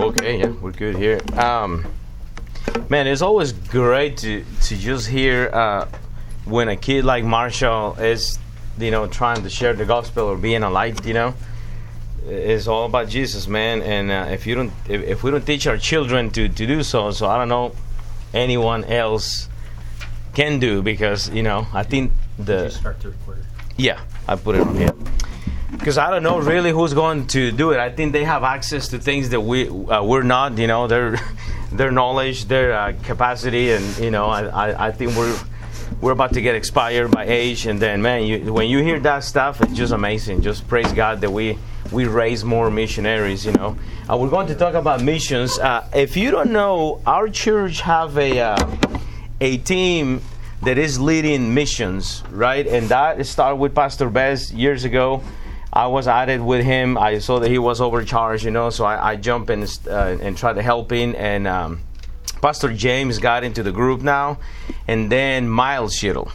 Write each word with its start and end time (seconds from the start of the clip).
Okay, 0.00 0.38
yeah, 0.38 0.48
we're 0.62 0.72
good 0.72 0.96
here. 0.96 1.20
Um, 1.36 1.84
man, 2.88 3.06
it's 3.06 3.20
always 3.20 3.52
great 3.52 4.16
to 4.18 4.44
to 4.62 4.76
just 4.76 5.06
hear 5.06 5.50
uh, 5.52 5.86
when 6.46 6.68
a 6.68 6.76
kid 6.76 7.04
like 7.04 7.22
Marshall 7.22 7.96
is, 7.98 8.38
you 8.78 8.90
know, 8.90 9.06
trying 9.06 9.42
to 9.42 9.50
share 9.50 9.74
the 9.74 9.84
gospel 9.84 10.24
or 10.24 10.38
being 10.38 10.62
a 10.62 10.70
light. 10.70 11.04
You 11.04 11.12
know, 11.12 11.34
it's 12.26 12.66
all 12.66 12.86
about 12.86 13.10
Jesus, 13.10 13.46
man. 13.46 13.82
And 13.82 14.10
uh, 14.10 14.32
if 14.32 14.46
you 14.46 14.54
don't, 14.54 14.72
if, 14.88 15.02
if 15.02 15.22
we 15.22 15.30
don't 15.32 15.44
teach 15.44 15.66
our 15.66 15.76
children 15.76 16.30
to 16.30 16.48
to 16.48 16.66
do 16.66 16.82
so, 16.82 17.10
so 17.10 17.26
I 17.28 17.36
don't 17.36 17.50
know 17.50 17.74
anyone 18.32 18.84
else 18.84 19.50
can 20.32 20.58
do 20.58 20.80
because 20.80 21.28
you 21.28 21.42
know 21.42 21.66
I 21.74 21.82
think 21.82 22.12
the 22.38 22.70
start 22.70 23.00
the 23.00 23.10
recorder. 23.10 23.42
yeah 23.76 24.00
I 24.26 24.36
put 24.36 24.54
it 24.56 24.62
on 24.62 24.76
here 24.76 24.94
because 25.80 25.96
I 25.96 26.10
don't 26.10 26.22
know 26.22 26.38
really 26.38 26.70
who's 26.70 26.92
going 26.92 27.26
to 27.28 27.50
do 27.50 27.70
it. 27.70 27.80
I 27.80 27.90
think 27.90 28.12
they 28.12 28.24
have 28.24 28.44
access 28.44 28.88
to 28.88 28.98
things 28.98 29.30
that 29.30 29.40
we 29.40 29.66
uh, 29.66 30.04
we're 30.04 30.22
not. 30.22 30.58
You 30.58 30.66
know, 30.66 30.86
their 30.86 31.18
their 31.72 31.90
knowledge, 31.90 32.44
their 32.44 32.74
uh, 32.74 32.92
capacity, 33.02 33.72
and 33.72 33.98
you 33.98 34.10
know, 34.10 34.26
I, 34.26 34.42
I, 34.44 34.86
I 34.88 34.92
think 34.92 35.16
we're 35.16 35.40
we're 36.02 36.12
about 36.12 36.34
to 36.34 36.42
get 36.42 36.54
expired 36.54 37.10
by 37.10 37.24
age, 37.24 37.66
and 37.66 37.80
then 37.80 38.02
man, 38.02 38.24
you, 38.24 38.52
when 38.52 38.68
you 38.68 38.82
hear 38.82 39.00
that 39.00 39.24
stuff, 39.24 39.62
it's 39.62 39.72
just 39.72 39.92
amazing. 39.92 40.42
Just 40.42 40.68
praise 40.68 40.92
God 40.92 41.22
that 41.22 41.30
we 41.30 41.58
we 41.90 42.04
raise 42.04 42.44
more 42.44 42.70
missionaries. 42.70 43.46
You 43.46 43.52
know, 43.52 43.78
uh, 44.08 44.18
we're 44.18 44.28
going 44.28 44.48
to 44.48 44.54
talk 44.54 44.74
about 44.74 45.02
missions. 45.02 45.58
Uh, 45.58 45.88
if 45.94 46.14
you 46.14 46.30
don't 46.30 46.52
know, 46.52 47.00
our 47.06 47.28
church 47.28 47.80
have 47.80 48.18
a 48.18 48.38
uh, 48.38 48.76
a 49.40 49.56
team 49.56 50.20
that 50.62 50.76
is 50.76 51.00
leading 51.00 51.54
missions, 51.54 52.22
right? 52.30 52.66
And 52.66 52.90
that 52.90 53.24
started 53.24 53.56
with 53.56 53.74
Pastor 53.74 54.10
Bess 54.10 54.52
years 54.52 54.84
ago. 54.84 55.22
I 55.72 55.86
was 55.86 56.08
added 56.08 56.40
with 56.40 56.64
him. 56.64 56.98
I 56.98 57.18
saw 57.18 57.38
that 57.38 57.50
he 57.50 57.58
was 57.58 57.80
overcharged, 57.80 58.44
you 58.44 58.50
know, 58.50 58.70
so 58.70 58.84
I, 58.84 59.12
I 59.12 59.16
jumped 59.16 59.50
in 59.50 59.62
uh, 59.86 60.18
and 60.20 60.36
tried 60.36 60.54
to 60.54 60.62
help 60.62 60.90
him. 60.90 61.14
And 61.16 61.46
um, 61.46 61.80
Pastor 62.42 62.72
James 62.72 63.18
got 63.18 63.44
into 63.44 63.62
the 63.62 63.72
group 63.72 64.02
now, 64.02 64.38
and 64.88 65.10
then 65.12 65.48
Miles 65.48 65.94
Shittle. 65.94 66.32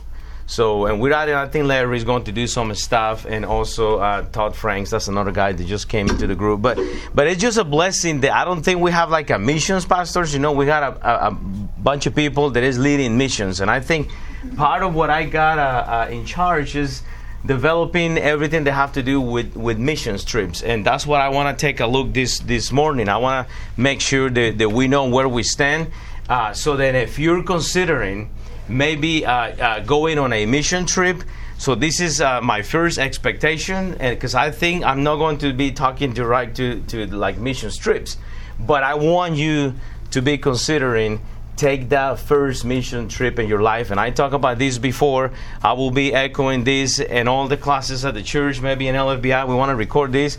So, 0.48 0.86
and 0.86 1.02
we're 1.02 1.12
adding, 1.12 1.34
I 1.34 1.48
think 1.48 1.66
Larry's 1.66 2.04
going 2.04 2.24
to 2.26 2.32
do 2.32 2.46
some 2.46 2.74
stuff, 2.76 3.26
and 3.26 3.44
also 3.44 3.98
uh, 3.98 4.22
Todd 4.30 4.56
Franks. 4.56 4.92
That's 4.92 5.08
another 5.08 5.32
guy 5.32 5.54
that 5.54 5.66
just 5.66 5.90
came 5.90 6.08
into 6.08 6.28
the 6.28 6.36
group. 6.36 6.62
But, 6.62 6.78
but 7.16 7.26
it's 7.26 7.42
just 7.42 7.58
a 7.58 7.64
blessing 7.64 8.22
that 8.22 8.32
I 8.32 8.46
don't 8.46 8.62
think 8.62 8.80
we 8.80 8.92
have 8.92 9.10
like 9.10 9.32
a 9.32 9.40
missions 9.40 9.86
pastors. 9.86 10.34
You 10.34 10.40
know, 10.40 10.52
we 10.52 10.68
got 10.68 10.84
a, 10.84 11.10
a, 11.10 11.28
a 11.30 11.32
bunch 11.32 12.06
of 12.06 12.14
people 12.14 12.52
that 12.52 12.64
is 12.64 12.78
leading 12.78 13.18
missions, 13.18 13.60
and 13.60 13.72
I 13.72 13.80
think 13.80 14.12
part 14.56 14.84
of 14.84 14.94
what 14.94 15.10
I 15.10 15.26
got 15.26 15.58
uh, 15.58 15.62
uh, 15.62 16.08
in 16.12 16.26
charge 16.26 16.76
is 16.76 17.02
developing 17.46 18.18
everything 18.18 18.64
they 18.64 18.72
have 18.72 18.94
to 18.94 19.04
do 19.04 19.22
with, 19.22 19.56
with 19.56 19.78
missions 19.78 20.24
trips. 20.24 20.64
And 20.64 20.86
that's 20.86 21.06
what 21.06 21.22
i 21.22 21.30
want 21.30 21.58
to 21.58 21.62
take 21.62 21.80
a 21.80 21.88
look 21.88 22.14
this 22.14 22.40
this 22.40 22.72
morning. 22.72 23.10
I 23.10 23.18
want 23.18 23.48
to 23.48 23.54
make 23.82 24.02
sure 24.02 24.30
that, 24.30 24.58
that 24.58 24.70
we 24.70 24.88
know 24.88 25.08
where 25.08 25.30
we 25.30 25.44
stand 25.44 25.92
uh, 26.30 26.54
so 26.54 26.76
that 26.78 26.96
if 26.96 27.20
you're 27.20 27.44
considering 27.44 28.32
maybe 28.68 29.26
uh, 29.26 29.32
uh, 29.32 29.80
going 29.82 30.18
on 30.18 30.34
a 30.34 30.46
mission 30.46 30.86
trip 30.86 31.24
so 31.58 31.76
this 31.76 32.00
is 32.00 32.20
uh, 32.20 32.42
my 32.42 32.62
first 32.62 32.98
expectation 32.98 33.92
because 34.00 34.34
i 34.34 34.50
think 34.50 34.84
i'm 34.84 35.04
not 35.04 35.18
going 35.18 35.38
to 35.38 35.54
be 35.54 35.72
talking 35.72 36.14
direct 36.14 36.58
to, 36.58 36.82
to 36.82 37.06
like 37.08 37.38
mission 37.38 37.70
trips. 37.72 38.18
But 38.60 38.84
i 38.84 38.96
want 38.96 39.36
you 39.36 39.76
to 40.12 40.22
be 40.22 40.38
considering 40.38 41.22
take 41.56 41.90
that 41.90 42.20
first 42.20 42.66
mission 42.66 43.08
trip 43.08 43.40
in 43.40 43.48
your 43.48 43.62
life. 43.62 43.92
And 43.92 44.00
I 44.00 44.10
talked 44.10 44.34
about 44.34 44.58
this 44.58 44.78
before. 44.78 45.32
I 45.62 45.74
will 45.74 45.92
be 45.92 46.14
echoing 46.14 46.64
this 46.64 47.00
in 47.00 47.28
all 47.28 47.48
the 47.48 47.58
classes 47.58 48.06
at 48.06 48.14
the 48.14 48.24
church, 48.24 48.62
maybe 48.62 48.88
in 48.88 48.96
LFBI. 48.96 49.48
We 49.48 49.56
want 49.56 49.70
to 49.70 49.76
record 49.76 50.12
this. 50.12 50.38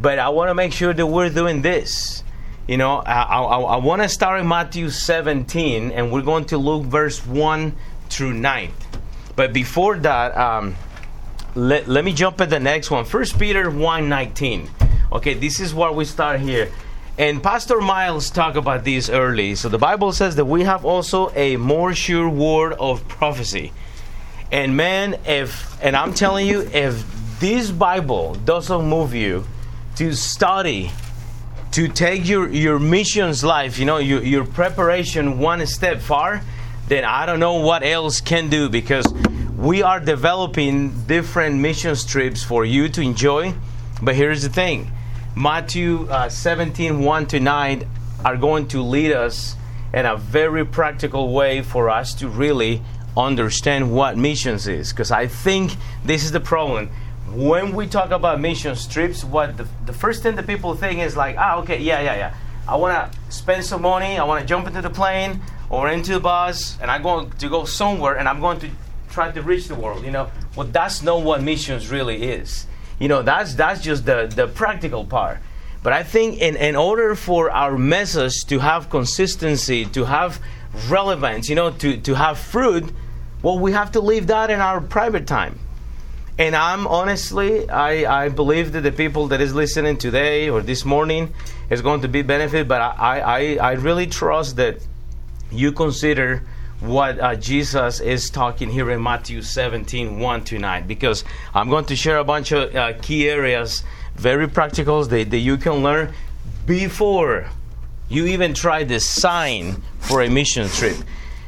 But 0.00 0.18
I 0.18 0.28
want 0.28 0.50
to 0.50 0.54
make 0.54 0.72
sure 0.72 0.92
that 0.92 1.06
we're 1.06 1.30
doing 1.30 1.62
this. 1.62 2.22
You 2.66 2.76
know, 2.76 2.96
I, 2.98 3.22
I, 3.22 3.42
I 3.42 3.76
want 3.76 4.02
to 4.02 4.08
start 4.08 4.40
in 4.40 4.46
Matthew 4.46 4.90
17, 4.90 5.90
and 5.90 6.12
we're 6.12 6.22
going 6.22 6.44
to 6.46 6.58
look 6.58 6.84
verse 6.84 7.24
1 7.24 7.74
through 8.10 8.34
9. 8.34 8.72
But 9.34 9.52
before 9.52 9.96
that, 9.98 10.36
um, 10.36 10.76
let, 11.54 11.88
let 11.88 12.04
me 12.04 12.12
jump 12.12 12.40
at 12.40 12.50
the 12.50 12.60
next 12.60 12.90
one. 12.90 13.04
First 13.04 13.38
Peter 13.38 13.70
1 13.70 14.08
19. 14.08 14.70
Okay, 15.10 15.34
this 15.34 15.60
is 15.60 15.72
where 15.72 15.90
we 15.90 16.04
start 16.04 16.40
here. 16.40 16.70
And 17.18 17.42
Pastor 17.42 17.80
Miles 17.80 18.30
talked 18.30 18.56
about 18.56 18.84
this 18.84 19.10
early. 19.10 19.56
So 19.56 19.68
the 19.68 19.76
Bible 19.76 20.12
says 20.12 20.36
that 20.36 20.44
we 20.44 20.62
have 20.62 20.84
also 20.84 21.32
a 21.34 21.56
more 21.56 21.92
sure 21.92 22.28
word 22.28 22.74
of 22.74 23.08
prophecy. 23.08 23.72
And 24.52 24.76
man, 24.76 25.18
if 25.26 25.76
and 25.82 25.96
I'm 25.96 26.14
telling 26.14 26.46
you, 26.46 26.60
if 26.72 27.04
this 27.40 27.72
Bible 27.72 28.36
doesn't 28.36 28.88
move 28.88 29.14
you 29.14 29.44
to 29.96 30.14
study, 30.14 30.92
to 31.72 31.88
take 31.88 32.28
your, 32.28 32.48
your 32.50 32.78
missions 32.78 33.42
life, 33.42 33.80
you 33.80 33.84
know, 33.84 33.98
your, 33.98 34.22
your 34.22 34.44
preparation 34.44 35.40
one 35.40 35.66
step 35.66 36.00
far, 36.00 36.40
then 36.86 37.04
I 37.04 37.26
don't 37.26 37.40
know 37.40 37.54
what 37.54 37.82
else 37.82 38.20
can 38.20 38.48
do 38.48 38.68
because 38.68 39.12
we 39.56 39.82
are 39.82 39.98
developing 39.98 41.02
different 41.06 41.56
mission 41.56 41.96
trips 41.96 42.44
for 42.44 42.64
you 42.64 42.88
to 42.90 43.00
enjoy. 43.00 43.54
But 44.00 44.14
here's 44.14 44.42
the 44.42 44.50
thing 44.50 44.92
Matthew 45.36 46.08
uh, 46.10 46.28
17 46.28 47.00
1 47.00 47.26
to 47.26 47.40
9 47.40 47.88
are 48.24 48.36
going 48.36 48.68
to 48.68 48.82
lead 48.82 49.12
us 49.12 49.56
in 49.92 50.04
a 50.06 50.16
very 50.16 50.64
practical 50.64 51.32
way 51.32 51.62
for 51.62 51.88
us 51.88 52.14
to 52.14 52.28
really 52.28 52.82
understand 53.16 53.92
what 53.92 54.16
missions 54.16 54.68
is. 54.68 54.92
Because 54.92 55.10
I 55.10 55.26
think 55.26 55.72
this 56.04 56.24
is 56.24 56.32
the 56.32 56.40
problem. 56.40 56.90
When 57.32 57.74
we 57.74 57.86
talk 57.86 58.10
about 58.10 58.40
mission 58.40 58.74
trips, 58.88 59.24
what 59.24 59.56
the, 59.56 59.66
the 59.86 59.92
first 59.92 60.22
thing 60.22 60.36
that 60.36 60.46
people 60.46 60.74
think 60.74 61.00
is 61.00 61.16
like, 61.16 61.36
ah, 61.38 61.58
okay, 61.58 61.78
yeah, 61.80 62.00
yeah, 62.00 62.16
yeah. 62.16 62.34
I 62.66 62.76
want 62.76 63.12
to 63.12 63.18
spend 63.30 63.64
some 63.64 63.82
money, 63.82 64.18
I 64.18 64.24
want 64.24 64.40
to 64.40 64.46
jump 64.46 64.66
into 64.66 64.82
the 64.82 64.90
plane 64.90 65.40
or 65.70 65.88
into 65.88 66.12
the 66.12 66.20
bus, 66.20 66.78
and 66.80 66.90
I'm 66.90 67.02
going 67.02 67.30
to 67.30 67.48
go 67.48 67.64
somewhere 67.64 68.16
and 68.16 68.28
I'm 68.28 68.40
going 68.40 68.60
to 68.60 68.70
try 69.10 69.30
to 69.30 69.42
reach 69.42 69.68
the 69.68 69.74
world, 69.74 70.04
you 70.04 70.10
know. 70.10 70.30
Well, 70.56 70.66
that's 70.66 71.02
not 71.02 71.22
what 71.22 71.42
missions 71.42 71.90
really 71.90 72.22
is. 72.22 72.66
You 72.98 73.08
know, 73.08 73.22
that's 73.22 73.54
that's 73.54 73.80
just 73.80 74.06
the, 74.06 74.26
the 74.26 74.48
practical 74.48 75.04
part. 75.04 75.38
But 75.82 75.92
I 75.92 76.02
think 76.02 76.38
in, 76.40 76.56
in 76.56 76.74
order 76.76 77.14
for 77.14 77.50
our 77.50 77.78
message 77.78 78.44
to 78.46 78.58
have 78.58 78.90
consistency, 78.90 79.84
to 79.86 80.04
have 80.04 80.40
relevance, 80.88 81.48
you 81.48 81.54
know, 81.54 81.70
to, 81.70 81.96
to 81.98 82.14
have 82.14 82.38
fruit, 82.38 82.92
well, 83.42 83.58
we 83.58 83.72
have 83.72 83.92
to 83.92 84.00
leave 84.00 84.26
that 84.26 84.50
in 84.50 84.60
our 84.60 84.80
private 84.80 85.26
time. 85.26 85.58
And 86.36 86.54
I'm 86.54 86.86
honestly, 86.86 87.68
I, 87.68 88.24
I 88.24 88.28
believe 88.28 88.72
that 88.72 88.82
the 88.82 88.92
people 88.92 89.28
that 89.28 89.40
is 89.40 89.54
listening 89.54 89.96
today 89.96 90.48
or 90.48 90.62
this 90.62 90.84
morning 90.84 91.34
is 91.70 91.82
going 91.82 92.02
to 92.02 92.08
be 92.08 92.22
benefit, 92.22 92.68
but 92.68 92.80
I, 92.80 93.20
I, 93.20 93.70
I 93.70 93.72
really 93.72 94.06
trust 94.06 94.56
that 94.56 94.78
you 95.50 95.72
consider 95.72 96.42
what 96.80 97.18
uh, 97.18 97.34
Jesus 97.34 98.00
is 98.00 98.30
talking 98.30 98.70
here 98.70 98.90
in 98.90 99.02
Matthew 99.02 99.42
17 99.42 100.18
1 100.20 100.44
to 100.44 100.58
9 100.58 100.86
because 100.86 101.24
I'm 101.54 101.68
going 101.68 101.86
to 101.86 101.96
share 101.96 102.18
a 102.18 102.24
bunch 102.24 102.52
of 102.52 102.74
uh, 102.74 102.92
key 103.02 103.28
areas, 103.28 103.82
very 104.14 104.48
practical, 104.48 105.04
that, 105.04 105.30
that 105.30 105.38
you 105.38 105.56
can 105.56 105.82
learn 105.82 106.12
before 106.66 107.48
you 108.08 108.26
even 108.26 108.54
try 108.54 108.84
to 108.84 109.00
sign 109.00 109.82
for 109.98 110.22
a 110.22 110.30
mission 110.30 110.68
trip. 110.68 110.96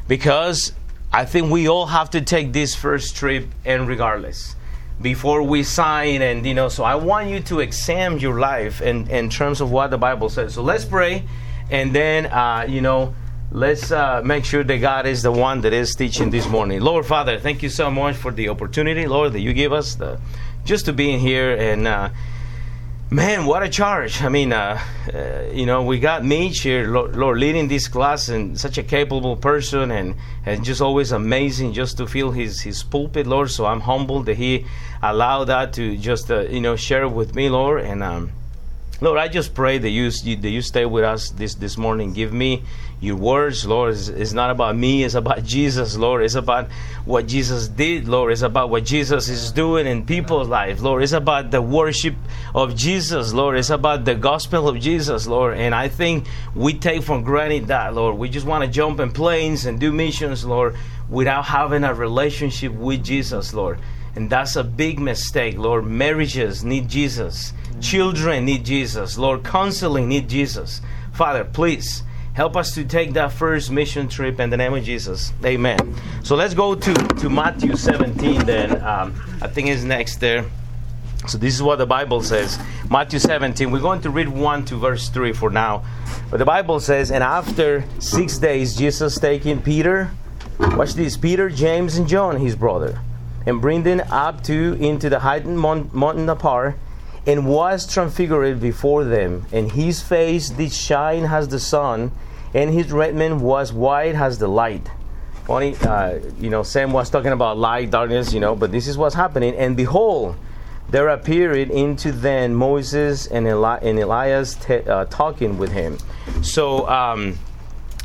Because 0.08 0.72
I 1.12 1.24
think 1.24 1.50
we 1.50 1.68
all 1.68 1.86
have 1.86 2.10
to 2.10 2.20
take 2.20 2.52
this 2.52 2.74
first 2.74 3.16
trip 3.16 3.46
and 3.64 3.86
regardless 3.88 4.56
before 5.00 5.42
we 5.42 5.62
sign 5.62 6.20
and 6.20 6.44
you 6.44 6.52
know 6.52 6.68
so 6.68 6.84
i 6.84 6.94
want 6.94 7.30
you 7.30 7.40
to 7.40 7.60
examine 7.60 8.18
your 8.18 8.38
life 8.38 8.82
in, 8.82 9.08
in 9.08 9.30
terms 9.30 9.62
of 9.62 9.70
what 9.70 9.90
the 9.90 9.96
bible 9.96 10.28
says 10.28 10.52
so 10.52 10.62
let's 10.62 10.84
pray 10.84 11.24
and 11.70 11.94
then 11.94 12.26
uh, 12.26 12.66
you 12.68 12.82
know 12.82 13.14
let's 13.52 13.90
uh, 13.90 14.22
make 14.24 14.44
sure 14.44 14.62
that 14.62 14.78
God 14.78 15.06
is 15.06 15.22
the 15.22 15.32
one 15.32 15.62
that 15.62 15.72
is 15.72 15.94
teaching 15.94 16.30
this 16.30 16.48
morning. 16.48 16.80
Lord 16.80 17.04
Father, 17.04 17.38
thank 17.38 17.62
you 17.62 17.68
so 17.68 17.90
much 17.90 18.16
for 18.16 18.30
the 18.30 18.48
opportunity, 18.48 19.06
Lord, 19.06 19.32
that 19.32 19.40
you 19.40 19.52
give 19.52 19.72
us 19.72 19.96
the, 19.96 20.20
just 20.64 20.84
to 20.86 20.92
be 20.92 21.12
in 21.12 21.20
here. 21.20 21.56
And 21.56 21.86
uh, 21.88 22.10
man, 23.10 23.46
what 23.46 23.64
a 23.64 23.68
charge! 23.68 24.22
I 24.22 24.28
mean, 24.28 24.52
uh, 24.52 24.80
uh 25.12 25.50
you 25.52 25.66
know, 25.66 25.82
we 25.82 25.98
got 25.98 26.24
Mitch 26.24 26.60
here, 26.60 26.86
Lord, 26.86 27.16
Lord, 27.16 27.38
leading 27.38 27.66
this 27.66 27.88
class, 27.88 28.28
and 28.28 28.58
such 28.58 28.78
a 28.78 28.84
capable 28.84 29.36
person, 29.36 29.90
and 29.90 30.14
and 30.46 30.64
just 30.64 30.80
always 30.80 31.10
amazing 31.10 31.72
just 31.72 31.96
to 31.96 32.06
feel 32.06 32.30
his 32.30 32.60
his 32.60 32.84
pulpit, 32.84 33.26
Lord. 33.26 33.50
So 33.50 33.66
I'm 33.66 33.80
humbled 33.80 34.26
that 34.26 34.36
he 34.36 34.64
allowed 35.02 35.46
that 35.46 35.72
to 35.72 35.96
just 35.96 36.30
uh, 36.30 36.42
you 36.42 36.60
know 36.60 36.76
share 36.76 37.08
with 37.08 37.34
me, 37.34 37.48
Lord, 37.48 37.82
and. 37.82 38.02
Um, 38.02 38.32
Lord, 39.02 39.18
I 39.18 39.28
just 39.28 39.54
pray 39.54 39.78
that 39.78 39.88
you, 39.88 40.10
that 40.10 40.50
you 40.50 40.60
stay 40.60 40.84
with 40.84 41.04
us 41.04 41.30
this, 41.30 41.54
this 41.54 41.78
morning. 41.78 42.12
Give 42.12 42.34
me 42.34 42.64
your 43.00 43.16
words, 43.16 43.66
Lord. 43.66 43.94
It's, 43.94 44.32
not 44.32 44.50
about 44.50 44.76
me, 44.76 45.04
it's 45.04 45.14
about 45.14 45.42
Jesus, 45.42 45.96
Lord. 45.96 46.22
It's 46.22 46.34
about 46.34 46.70
what 47.06 47.26
Jesus 47.26 47.66
did, 47.66 48.06
Lord. 48.06 48.30
It's 48.30 48.42
about 48.42 48.68
what 48.68 48.84
Jesus 48.84 49.28
is 49.28 49.52
doing 49.52 49.86
in 49.86 50.04
people's 50.04 50.48
life, 50.48 50.82
Lord. 50.82 51.02
It's 51.02 51.12
about 51.12 51.50
the 51.50 51.62
worship 51.62 52.14
of 52.54 52.76
Jesus, 52.76 53.32
Lord. 53.32 53.56
It's 53.56 53.70
about 53.70 54.04
the 54.04 54.14
gospel 54.14 54.68
of 54.68 54.78
Jesus, 54.78 55.26
Lord. 55.26 55.56
And 55.56 55.74
I 55.74 55.88
think 55.88 56.26
we 56.54 56.74
take 56.74 57.02
for 57.02 57.20
granted 57.22 57.68
that, 57.68 57.94
Lord. 57.94 58.18
We 58.18 58.28
just 58.28 58.46
want 58.46 58.64
to 58.64 58.70
jump 58.70 59.00
in 59.00 59.10
planes 59.12 59.64
and 59.64 59.80
do 59.80 59.92
missions, 59.92 60.44
Lord, 60.44 60.76
without 61.08 61.46
having 61.46 61.84
a 61.84 61.94
relationship 61.94 62.72
with 62.72 63.02
Jesus, 63.02 63.54
Lord. 63.54 63.78
And 64.14 64.28
that's 64.28 64.56
a 64.56 64.64
big 64.64 64.98
mistake, 64.98 65.56
Lord. 65.56 65.86
Marriages 65.86 66.64
need 66.64 66.88
Jesus. 66.88 67.54
Children 67.80 68.44
need 68.44 68.64
Jesus. 68.64 69.16
Lord, 69.16 69.42
counseling 69.42 70.08
need 70.08 70.28
Jesus. 70.28 70.82
Father, 71.12 71.44
please 71.44 72.02
help 72.34 72.56
us 72.56 72.74
to 72.74 72.84
take 72.84 73.12
that 73.14 73.32
first 73.32 73.70
mission 73.70 74.08
trip 74.08 74.40
in 74.40 74.50
the 74.50 74.56
name 74.56 74.74
of 74.74 74.84
Jesus. 74.84 75.32
Amen. 75.44 75.94
So 76.22 76.36
let's 76.36 76.54
go 76.54 76.74
to, 76.74 76.94
to 76.94 77.30
Matthew 77.30 77.76
17 77.76 78.46
then. 78.46 78.82
Um, 78.82 79.14
I 79.42 79.48
think 79.48 79.68
it's 79.68 79.82
next 79.82 80.16
there. 80.16 80.44
So 81.28 81.36
this 81.36 81.54
is 81.54 81.62
what 81.62 81.76
the 81.76 81.86
Bible 81.86 82.22
says. 82.22 82.58
Matthew 82.90 83.18
17. 83.18 83.70
We're 83.70 83.80
going 83.80 84.00
to 84.02 84.10
read 84.10 84.28
1 84.28 84.64
to 84.66 84.76
verse 84.76 85.08
3 85.10 85.32
for 85.32 85.50
now. 85.50 85.84
But 86.30 86.38
the 86.38 86.44
Bible 86.44 86.80
says, 86.80 87.10
And 87.10 87.22
after 87.22 87.84
six 87.98 88.38
days, 88.38 88.74
Jesus 88.74 89.18
taking 89.18 89.60
Peter, 89.60 90.10
watch 90.58 90.94
this, 90.94 91.16
Peter, 91.16 91.50
James, 91.50 91.96
and 91.96 92.08
John, 92.08 92.36
his 92.38 92.56
brother, 92.56 92.98
and 93.46 93.60
bring 93.60 93.82
them 93.82 94.00
up 94.10 94.42
to 94.44 94.74
into 94.80 95.10
the 95.10 95.20
hidden 95.20 95.56
mountain 95.56 96.28
apart, 96.28 96.78
and 97.26 97.46
was 97.46 97.86
transfigured 97.92 98.60
before 98.60 99.04
them. 99.04 99.46
And 99.52 99.72
his 99.72 100.02
face 100.02 100.50
did 100.50 100.72
shine 100.72 101.24
as 101.24 101.48
the 101.48 101.60
sun, 101.60 102.12
and 102.54 102.72
his 102.72 102.92
raiment 102.92 103.40
was 103.40 103.72
white 103.72 104.14
as 104.14 104.38
the 104.38 104.48
light. 104.48 104.88
Funny, 105.44 105.76
uh, 105.82 106.18
you 106.38 106.50
know, 106.50 106.62
Sam 106.62 106.92
was 106.92 107.10
talking 107.10 107.32
about 107.32 107.58
light, 107.58 107.90
darkness, 107.90 108.32
you 108.32 108.40
know, 108.40 108.54
but 108.54 108.72
this 108.72 108.86
is 108.86 108.96
what's 108.96 109.14
happening. 109.14 109.54
And 109.56 109.76
behold, 109.76 110.36
there 110.90 111.08
appeared 111.08 111.70
into 111.70 112.12
them 112.12 112.54
Moses 112.54 113.26
and, 113.26 113.46
Eli- 113.46 113.78
and 113.82 113.98
Elias 113.98 114.54
t- 114.54 114.76
uh, 114.76 115.04
talking 115.06 115.58
with 115.58 115.72
him. 115.72 115.98
So 116.42 116.88
um, 116.88 117.38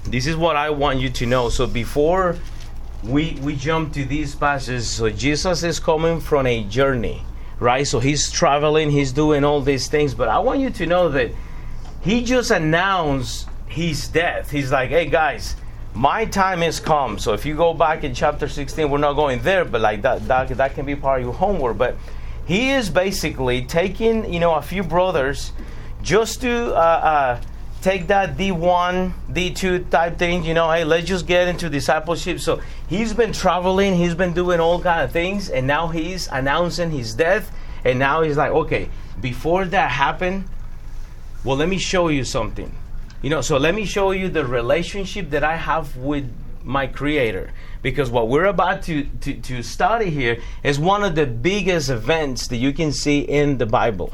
this 0.06 0.28
is 0.28 0.36
what 0.36 0.56
I 0.56 0.70
want 0.70 1.00
you 1.00 1.10
to 1.10 1.26
know. 1.26 1.50
So 1.50 1.66
before 1.66 2.38
we 3.04 3.38
we 3.42 3.56
jump 3.56 3.94
to 3.94 4.06
these 4.06 4.36
passages, 4.36 4.90
so 4.90 5.10
Jesus 5.10 5.64
is 5.64 5.80
coming 5.80 6.20
from 6.20 6.48
a 6.48 6.64
journey, 6.64 7.24
right? 7.60 7.88
So 7.88 8.00
he's 8.00 8.32
traveling, 8.32 8.92
he's 8.92 9.12
doing 9.12 9.44
all 9.44 9.62
these 9.62 9.88
things, 9.88 10.14
but 10.14 10.28
I 10.28 10.40
want 10.40 10.60
you 10.60 10.70
to 10.72 10.86
know 10.86 11.10
that 11.10 11.32
he 12.02 12.24
just 12.24 12.52
announced 12.52 13.48
his 13.68 14.08
death. 14.08 14.52
He's 14.52 14.72
like, 14.72 14.90
hey 14.90 15.08
guys. 15.08 15.56
My 15.94 16.26
time 16.26 16.60
has 16.60 16.82
come. 16.82 17.18
So 17.20 17.32
if 17.32 17.46
you 17.46 17.56
go 17.56 17.74
back 17.74 18.04
in 18.04 18.14
chapter 18.14 18.50
16, 18.50 18.90
we're 18.90 18.98
not 18.98 19.14
going 19.14 19.42
there, 19.44 19.64
but 19.64 19.80
like 19.80 20.02
that, 20.02 20.28
that, 20.28 20.50
that 20.50 20.76
can 20.76 20.86
be 20.86 20.94
part 20.94 21.22
of 21.22 21.26
your 21.26 21.34
homework. 21.34 21.78
But 21.78 21.96
he 22.46 22.72
is 22.72 22.90
basically 22.90 23.64
taking, 23.64 24.32
you 24.32 24.42
know, 24.42 24.56
a 24.56 24.62
few 24.62 24.84
brothers 24.84 25.54
just 26.02 26.42
to 26.42 26.76
uh, 26.76 26.78
uh, 26.78 27.42
take 27.86 28.08
that 28.08 28.36
D1, 28.36 29.14
D2 29.30 29.92
type 29.92 30.18
thing, 30.18 30.44
you 30.44 30.56
know, 30.56 30.72
hey, 30.72 30.84
let's 30.84 31.06
just 31.06 31.28
get 31.28 31.48
into 31.48 31.70
discipleship. 31.70 32.40
So 32.40 32.60
he's 32.90 33.14
been 33.14 33.32
traveling, 33.32 33.96
he's 33.96 34.16
been 34.16 34.34
doing 34.34 34.60
all 34.60 34.82
kind 34.82 35.04
of 35.04 35.12
things, 35.12 35.52
and 35.52 35.68
now 35.68 35.90
he's 35.90 36.28
announcing 36.30 36.90
his 36.90 37.14
death. 37.14 37.52
And 37.84 38.00
now 38.00 38.24
he's 38.24 38.38
like, 38.38 38.50
okay, 38.50 38.90
before 39.22 39.66
that 39.66 39.92
happened, 39.92 40.46
well, 41.44 41.58
let 41.58 41.70
me 41.70 41.78
show 41.78 42.08
you 42.08 42.24
something. 42.24 42.76
You 43.22 43.30
know, 43.30 43.42
so 43.42 43.58
let 43.58 43.76
me 43.76 43.86
show 43.86 44.10
you 44.10 44.30
the 44.30 44.48
relationship 44.48 45.30
that 45.30 45.44
I 45.44 45.56
have 45.56 45.96
with 45.96 46.28
my 46.64 46.88
creator 46.88 47.52
because 47.84 48.10
what 48.10 48.30
we're 48.30 48.46
about 48.46 48.82
to, 48.84 49.04
to, 49.22 49.36
to 49.42 49.62
study 49.62 50.10
here 50.10 50.42
is 50.64 50.80
one 50.80 51.04
of 51.04 51.14
the 51.14 51.28
biggest 51.28 51.92
events 51.92 52.48
that 52.48 52.58
you 52.58 52.74
can 52.74 52.92
see 52.92 53.20
in 53.20 53.60
the 53.60 53.68
bible 53.68 54.12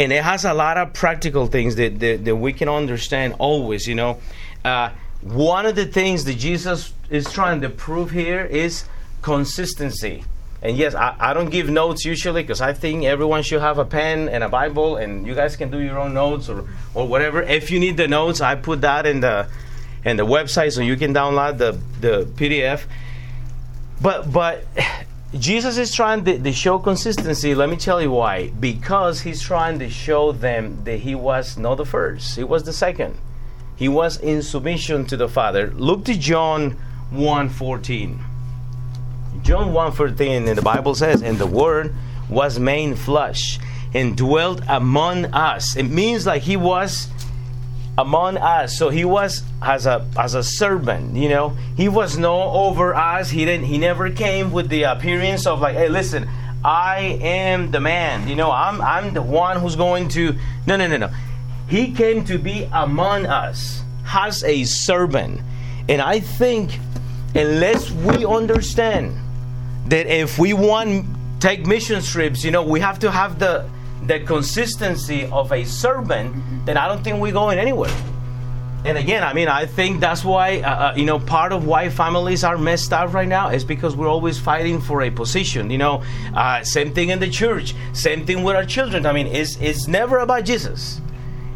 and 0.00 0.12
it 0.12 0.24
has 0.24 0.46
a 0.46 0.54
lot 0.54 0.78
of 0.78 0.94
practical 0.94 1.46
things 1.46 1.76
that, 1.76 2.00
that, 2.00 2.24
that 2.24 2.36
we 2.36 2.52
can 2.52 2.68
understand 2.68 3.34
always 3.38 3.86
you 3.86 3.94
know? 3.94 4.18
Uh, 4.64 4.90
one 5.20 5.66
of 5.66 5.76
the 5.76 5.84
things 5.84 6.24
that 6.24 6.38
jesus 6.38 6.92
is 7.10 7.30
trying 7.30 7.60
to 7.60 7.68
prove 7.68 8.10
here 8.10 8.44
is 8.44 8.84
consistency. 9.20 10.24
And 10.62 10.76
yes 10.76 10.94
i, 10.94 11.14
I 11.18 11.34
don't 11.34 11.50
give 11.50 11.68
notes 11.68 12.04
usually 12.04 12.42
because 12.42 12.62
i 12.62 12.72
think 12.72 13.04
everyone 13.04 13.42
should 13.42 13.60
have 13.60 13.78
a 13.78 13.84
pen 13.84 14.28
and 14.30 14.42
a 14.42 14.48
bible 14.48 14.96
and 14.96 15.26
you 15.26 15.34
guys 15.34 15.56
can 15.56 15.70
do 15.70 15.78
your 15.78 15.98
own 15.98 16.14
notes 16.14 16.48
or, 16.48 16.66
or 16.94 17.06
whatever. 17.06 17.42
If 17.42 17.70
you 17.70 17.78
need 17.78 17.98
the 17.98 18.08
notes 18.08 18.40
i 18.40 18.54
put 18.54 18.80
that 18.80 19.04
in 19.04 19.20
the 19.20 19.48
and 20.04 20.18
the 20.18 20.26
website 20.26 20.72
so 20.72 20.80
you 20.80 20.96
can 20.96 21.12
download 21.12 21.58
the, 21.58 21.78
the 22.00 22.24
PDF. 22.24 22.86
But 24.00 24.32
but 24.32 24.64
Jesus 25.38 25.78
is 25.78 25.94
trying 25.94 26.24
to, 26.24 26.38
to, 26.38 26.52
show 26.52 26.80
consistency. 26.80 27.54
Let 27.54 27.70
me 27.70 27.76
tell 27.76 28.02
you 28.02 28.10
why. 28.10 28.48
Because 28.48 29.20
he's 29.20 29.40
trying 29.40 29.78
to 29.78 29.88
show 29.88 30.32
them 30.32 30.82
that 30.84 30.98
he 30.98 31.14
was 31.14 31.56
not 31.56 31.76
the 31.76 31.84
first, 31.84 32.36
he 32.36 32.42
was 32.42 32.64
the 32.64 32.72
second. 32.72 33.16
He 33.76 33.88
was 33.88 34.18
in 34.18 34.42
submission 34.42 35.06
to 35.06 35.16
the 35.16 35.28
Father. 35.28 35.72
Look 35.76 36.04
to 36.06 36.18
John 36.18 36.76
1:14. 37.12 38.18
John 39.42 39.72
1:14 39.72 40.48
in 40.48 40.56
the 40.56 40.62
Bible 40.62 40.96
says, 40.96 41.22
"And 41.22 41.38
the 41.38 41.46
Word 41.46 41.94
was 42.28 42.58
made 42.58 42.98
flesh 42.98 43.60
and 43.94 44.16
dwelt 44.16 44.60
among 44.68 45.26
us." 45.26 45.76
It 45.76 45.84
means 45.84 46.26
like 46.26 46.42
he 46.42 46.56
was 46.56 47.08
among 48.00 48.38
us. 48.38 48.76
So 48.78 48.88
he 48.88 49.04
was 49.04 49.42
as 49.62 49.86
a 49.86 50.06
as 50.18 50.34
a 50.34 50.42
servant, 50.42 51.16
you 51.16 51.28
know. 51.28 51.56
He 51.76 51.88
was 51.88 52.16
no 52.16 52.42
over 52.42 52.94
us. 52.94 53.30
He 53.30 53.44
didn't 53.44 53.66
he 53.66 53.78
never 53.78 54.10
came 54.10 54.52
with 54.52 54.68
the 54.68 54.84
appearance 54.84 55.46
of 55.46 55.60
like, 55.60 55.76
hey, 55.76 55.88
listen, 55.88 56.28
I 56.64 57.18
am 57.22 57.70
the 57.70 57.80
man. 57.80 58.28
You 58.28 58.36
know, 58.36 58.50
I'm 58.50 58.80
I'm 58.80 59.14
the 59.14 59.22
one 59.22 59.60
who's 59.60 59.76
going 59.76 60.08
to 60.10 60.34
No, 60.66 60.76
no, 60.76 60.86
no, 60.86 60.96
no. 60.96 61.10
He 61.68 61.92
came 61.92 62.24
to 62.24 62.38
be 62.38 62.68
among 62.72 63.26
us 63.26 63.82
as 64.12 64.42
a 64.42 64.64
servant. 64.64 65.40
And 65.88 66.00
I 66.00 66.20
think 66.20 66.78
unless 67.34 67.90
we 67.90 68.24
understand 68.24 69.16
that 69.86 70.06
if 70.06 70.38
we 70.38 70.52
want 70.52 71.06
take 71.40 71.66
mission 71.66 72.02
trips, 72.02 72.44
you 72.44 72.50
know, 72.50 72.62
we 72.62 72.80
have 72.80 72.98
to 73.00 73.10
have 73.10 73.38
the 73.38 73.68
the 74.06 74.20
consistency 74.20 75.26
of 75.26 75.52
a 75.52 75.64
servant, 75.64 76.34
then 76.66 76.76
I 76.76 76.88
don't 76.88 77.02
think 77.02 77.20
we're 77.20 77.32
going 77.32 77.58
anywhere. 77.58 77.94
And 78.82 78.96
again, 78.96 79.22
I 79.22 79.34
mean, 79.34 79.48
I 79.48 79.66
think 79.66 80.00
that's 80.00 80.24
why, 80.24 80.60
uh, 80.60 80.92
uh, 80.92 80.94
you 80.96 81.04
know, 81.04 81.18
part 81.18 81.52
of 81.52 81.66
why 81.66 81.90
families 81.90 82.44
are 82.44 82.56
messed 82.56 82.94
up 82.94 83.12
right 83.12 83.28
now 83.28 83.50
is 83.50 83.62
because 83.62 83.94
we're 83.94 84.08
always 84.08 84.38
fighting 84.38 84.80
for 84.80 85.02
a 85.02 85.10
position. 85.10 85.70
You 85.70 85.76
know, 85.76 86.02
uh, 86.34 86.64
same 86.64 86.94
thing 86.94 87.10
in 87.10 87.20
the 87.20 87.28
church, 87.28 87.74
same 87.92 88.24
thing 88.24 88.42
with 88.42 88.56
our 88.56 88.64
children. 88.64 89.04
I 89.04 89.12
mean, 89.12 89.26
it's, 89.26 89.56
it's 89.60 89.86
never 89.86 90.18
about 90.20 90.44
Jesus. 90.44 91.00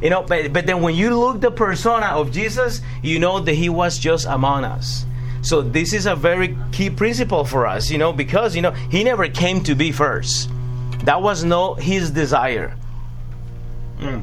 You 0.03 0.11
know, 0.11 0.23
but, 0.23 0.53
but 0.53 0.67
then 0.67 0.83
when 0.83 0.95
you 0.95 1.19
look 1.19 1.41
the 1.41 1.51
persona 1.51 2.07
of 2.07 2.31
Jesus, 2.31 2.83
you 3.03 3.19
know 3.19 3.41
that 3.41 3.55
he 3.55 3.71
was 3.71 3.99
just 3.99 4.27
among 4.27 4.65
us. 4.65 5.07
So 5.41 5.63
this 5.63 5.95
is 5.95 6.05
a 6.05 6.15
very 6.15 6.59
key 6.73 6.91
principle 6.91 7.47
for 7.47 7.67
us, 7.67 7.91
you 7.91 7.97
know, 7.97 8.13
because, 8.13 8.55
you 8.55 8.61
know, 8.61 8.73
he 8.73 9.03
never 9.03 9.29
came 9.29 9.63
to 9.65 9.75
be 9.75 9.93
first. 9.93 10.51
That 11.05 11.23
was 11.23 11.45
no 11.45 11.75
his 11.75 12.11
desire. 12.11 12.77
Mm. 13.99 14.23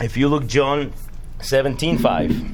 If 0.00 0.16
you 0.16 0.28
look 0.28 0.46
John 0.46 0.92
17 1.40 1.98
5. 1.98 2.50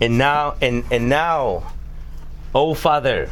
And 0.00 0.18
now 0.18 0.56
and 0.60 0.84
and 0.90 1.08
now, 1.08 1.72
O 2.54 2.74
Father, 2.74 3.30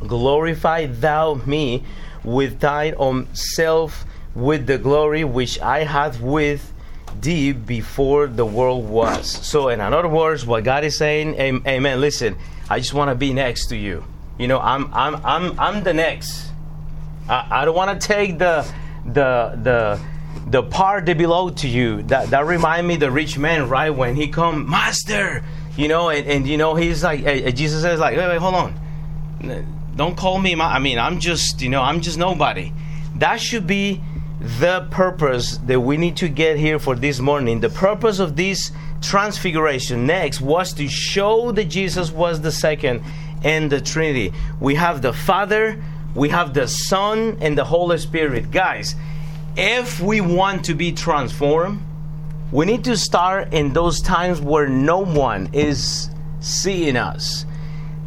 glorify 0.00 0.86
thou 0.86 1.34
me 1.46 1.84
with 2.22 2.60
thine 2.60 2.94
own 2.96 3.34
self 3.34 4.04
with 4.34 4.66
the 4.66 4.78
glory 4.78 5.24
which 5.24 5.60
I 5.60 5.84
had 5.84 6.20
with 6.20 6.72
thee 7.20 7.52
before 7.52 8.26
the 8.26 8.46
world 8.46 8.88
was. 8.88 9.30
So 9.30 9.68
in 9.68 9.80
other 9.80 10.08
words, 10.08 10.46
what 10.46 10.64
God 10.64 10.84
is 10.84 10.96
saying, 10.96 11.34
Amen. 11.34 12.00
Listen, 12.00 12.36
I 12.70 12.78
just 12.78 12.94
want 12.94 13.10
to 13.10 13.14
be 13.14 13.32
next 13.32 13.66
to 13.66 13.76
you. 13.76 14.04
You 14.38 14.48
know, 14.48 14.58
I'm 14.60 14.92
I'm 14.94 15.16
I'm 15.24 15.60
I'm 15.60 15.84
the 15.84 15.92
next. 15.92 16.53
I, 17.28 17.62
I 17.62 17.64
don't 17.64 17.76
want 17.76 18.00
to 18.00 18.06
take 18.06 18.38
the 18.38 18.70
the 19.04 19.58
the 19.62 20.00
the 20.46 20.62
part 20.62 21.06
that 21.06 21.18
belong 21.18 21.54
to 21.56 21.68
you. 21.68 22.02
That 22.04 22.30
that 22.30 22.46
remind 22.46 22.86
me 22.86 22.96
the 22.96 23.10
rich 23.10 23.38
man, 23.38 23.68
right? 23.68 23.90
When 23.90 24.14
he 24.14 24.28
come, 24.28 24.68
Master, 24.68 25.44
you 25.76 25.88
know, 25.88 26.10
and, 26.10 26.26
and 26.26 26.46
you 26.46 26.56
know 26.56 26.74
he's 26.74 27.02
like, 27.02 27.20
hey, 27.20 27.50
Jesus 27.52 27.82
says 27.82 28.00
like, 28.00 28.16
wait, 28.16 28.28
wait, 28.28 28.38
hold 28.38 28.54
on, 28.54 29.92
don't 29.96 30.16
call 30.16 30.38
me. 30.38 30.54
My, 30.54 30.74
I 30.74 30.78
mean, 30.78 30.98
I'm 30.98 31.20
just, 31.20 31.62
you 31.62 31.68
know, 31.68 31.82
I'm 31.82 32.00
just 32.00 32.18
nobody. 32.18 32.72
That 33.16 33.40
should 33.40 33.66
be 33.66 34.00
the 34.40 34.86
purpose 34.90 35.58
that 35.58 35.80
we 35.80 35.96
need 35.96 36.16
to 36.18 36.28
get 36.28 36.58
here 36.58 36.78
for 36.78 36.94
this 36.94 37.20
morning. 37.20 37.60
The 37.60 37.70
purpose 37.70 38.18
of 38.18 38.36
this 38.36 38.72
transfiguration 39.00 40.06
next 40.06 40.40
was 40.40 40.72
to 40.74 40.88
show 40.88 41.52
that 41.52 41.64
Jesus 41.64 42.10
was 42.10 42.40
the 42.40 42.52
second 42.52 43.02
in 43.42 43.68
the 43.68 43.80
Trinity. 43.80 44.32
We 44.60 44.74
have 44.74 45.02
the 45.02 45.12
Father 45.12 45.82
we 46.14 46.28
have 46.28 46.54
the 46.54 46.68
Son 46.68 47.38
and 47.40 47.58
the 47.58 47.64
Holy 47.64 47.98
Spirit. 47.98 48.50
Guys, 48.50 48.94
if 49.56 50.00
we 50.00 50.20
want 50.20 50.64
to 50.66 50.74
be 50.74 50.92
transformed, 50.92 51.82
we 52.52 52.66
need 52.66 52.84
to 52.84 52.96
start 52.96 53.52
in 53.52 53.72
those 53.72 54.00
times 54.00 54.40
where 54.40 54.68
no 54.68 55.00
one 55.00 55.50
is 55.52 56.08
seeing 56.40 56.96
us. 56.96 57.44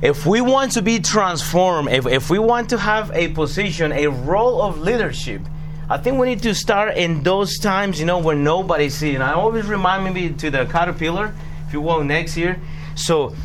If 0.01 0.25
we 0.25 0.41
want 0.41 0.73
to 0.73 0.81
be 0.81 0.99
transformed, 0.99 1.89
if, 1.89 2.05
if 2.05 2.29
we 2.29 2.39
want 2.39 2.69
to 2.69 2.77
have 2.77 3.11
a 3.13 3.29
position, 3.29 3.91
a 3.91 4.07
role 4.07 4.61
of 4.61 4.79
leadership, 4.79 5.41
I 5.89 5.97
think 5.97 6.19
we 6.19 6.27
need 6.27 6.43
to 6.43 6.53
start 6.53 6.97
in 6.97 7.23
those 7.23 7.57
times, 7.57 7.99
you 7.99 8.05
know, 8.05 8.19
where 8.19 8.35
nobody's 8.35 8.93
seeing. 8.93 9.21
I 9.21 9.33
always 9.33 9.65
remind 9.65 10.13
me 10.13 10.29
to 10.33 10.51
the 10.51 10.65
caterpillar, 10.65 11.33
if 11.65 11.73
you 11.73 11.81
will, 11.81 12.03
next 12.03 12.37
year. 12.37 12.59
So 12.95 13.35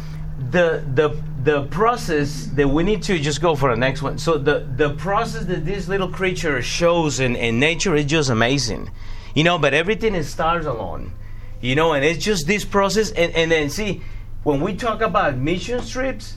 the 0.50 0.84
the 0.94 1.22
the 1.44 1.64
process 1.64 2.46
that 2.54 2.68
we 2.68 2.84
need 2.84 3.02
to 3.02 3.18
just 3.18 3.40
go 3.40 3.56
for 3.56 3.70
the 3.70 3.76
next 3.76 4.02
one. 4.02 4.18
So 4.18 4.38
the 4.38 4.60
the 4.76 4.90
process 4.94 5.44
that 5.46 5.64
this 5.64 5.88
little 5.88 6.08
creature 6.08 6.62
shows 6.62 7.20
in, 7.20 7.34
in 7.36 7.58
nature 7.58 7.96
is 7.96 8.06
just 8.06 8.30
amazing. 8.30 8.90
You 9.34 9.44
know, 9.44 9.58
but 9.58 9.74
everything 9.74 10.14
it 10.14 10.24
starts 10.24 10.66
alone. 10.66 11.12
You 11.60 11.74
know, 11.74 11.94
and 11.94 12.04
it's 12.04 12.24
just 12.24 12.46
this 12.46 12.64
process. 12.64 13.10
And, 13.12 13.34
and 13.34 13.50
then 13.50 13.70
see, 13.70 14.02
when 14.44 14.60
we 14.60 14.76
talk 14.76 15.00
about 15.00 15.36
mission 15.36 15.84
trips, 15.84 16.36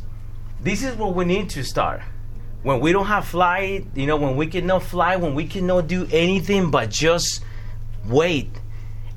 this 0.61 0.83
is 0.83 0.95
where 0.95 1.09
we 1.09 1.25
need 1.25 1.49
to 1.51 1.63
start. 1.63 2.01
When 2.63 2.79
we 2.79 2.91
don't 2.91 3.05
have 3.05 3.27
flight, 3.27 3.85
you 3.93 4.07
know, 4.07 4.15
when 4.15 4.35
we 4.35 4.47
cannot 4.47 4.81
fly, 4.81 5.17
when 5.17 5.35
we 5.35 5.45
cannot 5.45 5.87
do 5.87 6.07
anything 6.11 6.71
but 6.71 6.89
just 6.89 7.43
wait. 8.07 8.49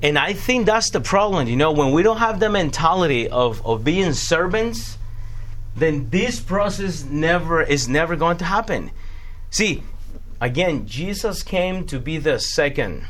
And 0.02 0.18
I 0.18 0.34
think 0.34 0.66
that's 0.66 0.90
the 0.90 1.00
problem, 1.00 1.48
you 1.48 1.56
know, 1.56 1.72
when 1.72 1.92
we 1.92 2.02
don't 2.02 2.18
have 2.18 2.40
the 2.40 2.50
mentality 2.50 3.28
of, 3.28 3.64
of 3.66 3.84
being 3.84 4.12
servants, 4.12 4.97
then 5.78 6.10
this 6.10 6.40
process 6.40 7.04
never 7.04 7.62
is 7.62 7.88
never 7.88 8.16
going 8.16 8.36
to 8.38 8.44
happen. 8.44 8.90
See, 9.50 9.82
again, 10.40 10.86
Jesus 10.86 11.42
came 11.42 11.86
to 11.86 11.98
be 11.98 12.18
the 12.18 12.38
second. 12.38 13.06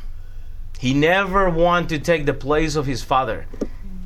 He 0.79 0.95
never 0.95 1.51
wanted 1.51 1.89
to 1.91 1.99
take 1.99 2.27
the 2.27 2.35
place 2.35 2.77
of 2.77 2.87
his 2.87 3.03
father. 3.03 3.47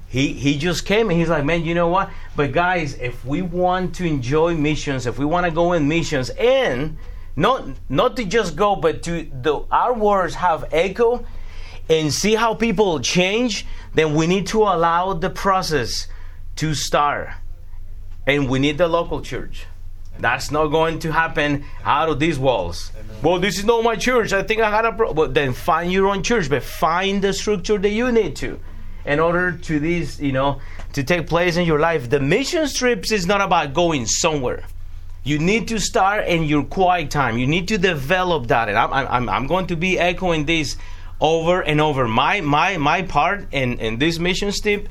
He, 0.08 0.34
he 0.34 0.58
just 0.58 0.84
came 0.84 1.08
and 1.08 1.18
he's 1.18 1.28
like, 1.28 1.44
man, 1.44 1.64
you 1.64 1.74
know 1.74 1.88
what? 1.88 2.10
But 2.36 2.52
guys, 2.52 2.94
if 2.94 3.24
we 3.24 3.40
want 3.40 3.94
to 3.96 4.06
enjoy 4.06 4.54
missions, 4.54 5.06
if 5.06 5.18
we 5.18 5.24
want 5.24 5.46
to 5.46 5.52
go 5.52 5.72
in 5.72 5.88
missions, 5.88 6.28
and 6.30 6.98
not 7.34 7.66
not 7.88 8.16
to 8.16 8.24
just 8.24 8.56
go, 8.56 8.76
but 8.76 9.02
to 9.04 9.30
the 9.42 9.64
our 9.70 9.94
words 9.94 10.34
have 10.34 10.66
echo 10.70 11.24
and 11.88 12.12
see 12.12 12.34
how 12.34 12.54
people 12.54 13.00
change, 13.00 13.66
then 13.94 14.14
we 14.14 14.26
need 14.26 14.46
to 14.48 14.62
allow 14.62 15.14
the 15.14 15.30
process 15.30 16.08
to 16.56 16.74
start. 16.74 17.30
And 18.26 18.48
we 18.48 18.58
need 18.58 18.78
the 18.78 18.88
local 18.88 19.20
church. 19.20 19.66
That's 20.18 20.50
not 20.50 20.66
going 20.66 20.98
to 21.00 21.12
happen 21.12 21.64
out 21.84 22.08
of 22.08 22.20
these 22.20 22.38
walls. 22.38 22.92
Amen. 22.94 23.16
Well, 23.22 23.38
this 23.38 23.58
is 23.58 23.64
not 23.64 23.82
my 23.82 23.96
church. 23.96 24.32
I 24.32 24.42
think 24.42 24.60
I 24.60 24.70
got 24.70 24.84
a 24.84 24.92
problem. 24.92 25.16
But 25.16 25.34
then 25.34 25.52
find 25.52 25.90
your 25.90 26.08
own 26.08 26.22
church, 26.22 26.48
but 26.48 26.62
find 26.62 27.22
the 27.22 27.32
structure 27.32 27.78
that 27.78 27.88
you 27.88 28.12
need 28.12 28.36
to 28.36 28.60
in 29.04 29.18
order 29.18 29.52
to 29.52 29.80
this, 29.80 30.20
you 30.20 30.32
know, 30.32 30.60
to 30.92 31.02
take 31.02 31.26
place 31.26 31.56
in 31.56 31.66
your 31.66 31.80
life. 31.80 32.08
The 32.10 32.20
mission 32.20 32.68
trips 32.68 33.10
is 33.10 33.26
not 33.26 33.40
about 33.40 33.74
going 33.74 34.06
somewhere. 34.06 34.64
You 35.24 35.38
need 35.38 35.68
to 35.68 35.78
start 35.78 36.26
in 36.26 36.44
your 36.44 36.64
quiet 36.64 37.10
time. 37.10 37.38
You 37.38 37.46
need 37.46 37.68
to 37.68 37.78
develop 37.78 38.48
that. 38.48 38.68
And 38.68 38.76
I'm, 38.76 38.92
I'm, 38.92 39.28
I'm 39.28 39.46
going 39.46 39.68
to 39.68 39.76
be 39.76 39.98
echoing 39.98 40.46
this 40.46 40.76
over 41.20 41.62
and 41.62 41.80
over. 41.80 42.08
My 42.08 42.40
my 42.40 42.76
my 42.76 43.02
part 43.02 43.46
in, 43.52 43.78
in 43.78 43.98
this 43.98 44.18
mission 44.18 44.50
trip 44.52 44.88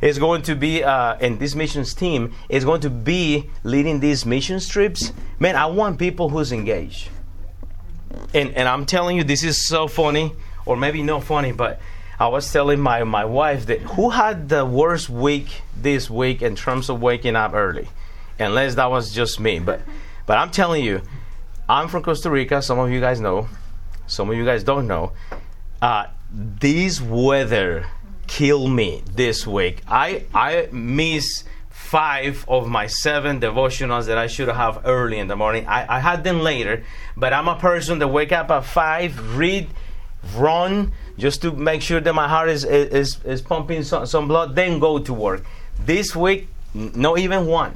is 0.00 0.18
going 0.18 0.42
to 0.42 0.54
be 0.54 0.82
uh, 0.82 1.16
and 1.20 1.38
this 1.38 1.54
missions 1.54 1.94
team 1.94 2.32
is 2.48 2.64
going 2.64 2.80
to 2.80 2.90
be 2.90 3.50
leading 3.64 4.00
these 4.00 4.24
mission 4.24 4.60
trips. 4.60 5.12
Man, 5.38 5.56
I 5.56 5.66
want 5.66 5.98
people 5.98 6.28
who's 6.28 6.52
engaged. 6.52 7.08
And 8.34 8.54
and 8.56 8.68
I'm 8.68 8.86
telling 8.86 9.16
you, 9.16 9.24
this 9.24 9.44
is 9.44 9.66
so 9.66 9.86
funny, 9.86 10.32
or 10.66 10.76
maybe 10.76 11.02
not 11.02 11.24
funny, 11.24 11.52
but 11.52 11.80
I 12.18 12.28
was 12.28 12.52
telling 12.52 12.80
my, 12.80 13.02
my 13.04 13.24
wife 13.24 13.66
that 13.66 13.80
who 13.80 14.10
had 14.10 14.50
the 14.50 14.66
worst 14.66 15.08
week 15.08 15.62
this 15.74 16.10
week 16.10 16.42
in 16.42 16.54
terms 16.54 16.90
of 16.90 17.00
waking 17.00 17.34
up 17.34 17.54
early, 17.54 17.88
unless 18.38 18.74
that 18.74 18.90
was 18.90 19.12
just 19.12 19.40
me. 19.40 19.58
But 19.58 19.80
but 20.26 20.36
I'm 20.36 20.50
telling 20.50 20.84
you, 20.84 21.02
I'm 21.68 21.88
from 21.88 22.02
Costa 22.02 22.30
Rica. 22.30 22.62
Some 22.62 22.78
of 22.78 22.90
you 22.90 23.00
guys 23.00 23.20
know, 23.20 23.48
some 24.06 24.28
of 24.28 24.36
you 24.36 24.44
guys 24.44 24.64
don't 24.64 24.86
know. 24.86 25.12
Uh, 25.80 26.06
this 26.32 27.00
weather 27.00 27.86
killed 28.30 28.70
me 28.70 29.02
this 29.12 29.44
week. 29.44 29.82
I 29.88 30.24
I 30.32 30.68
miss 30.70 31.42
five 31.68 32.44
of 32.46 32.68
my 32.68 32.86
seven 32.86 33.40
devotionals 33.40 34.06
that 34.06 34.16
I 34.16 34.28
should 34.28 34.48
have 34.48 34.82
early 34.84 35.18
in 35.18 35.26
the 35.26 35.34
morning. 35.34 35.66
I, 35.66 35.96
I 35.96 35.98
had 35.98 36.22
them 36.22 36.38
later, 36.40 36.84
but 37.16 37.32
I'm 37.32 37.48
a 37.48 37.56
person 37.56 37.98
that 37.98 38.08
wake 38.08 38.30
up 38.30 38.48
at 38.50 38.64
five, 38.64 39.36
read, 39.36 39.68
run, 40.36 40.92
just 41.18 41.42
to 41.42 41.50
make 41.50 41.82
sure 41.82 42.00
that 42.00 42.14
my 42.14 42.28
heart 42.28 42.48
is 42.48 42.64
is, 42.64 43.18
is 43.24 43.42
pumping 43.42 43.82
some, 43.82 44.06
some 44.06 44.28
blood, 44.28 44.54
then 44.54 44.78
go 44.78 45.00
to 45.00 45.12
work. 45.12 45.44
This 45.84 46.14
week, 46.14 46.48
not 46.72 47.18
even 47.18 47.46
one. 47.46 47.74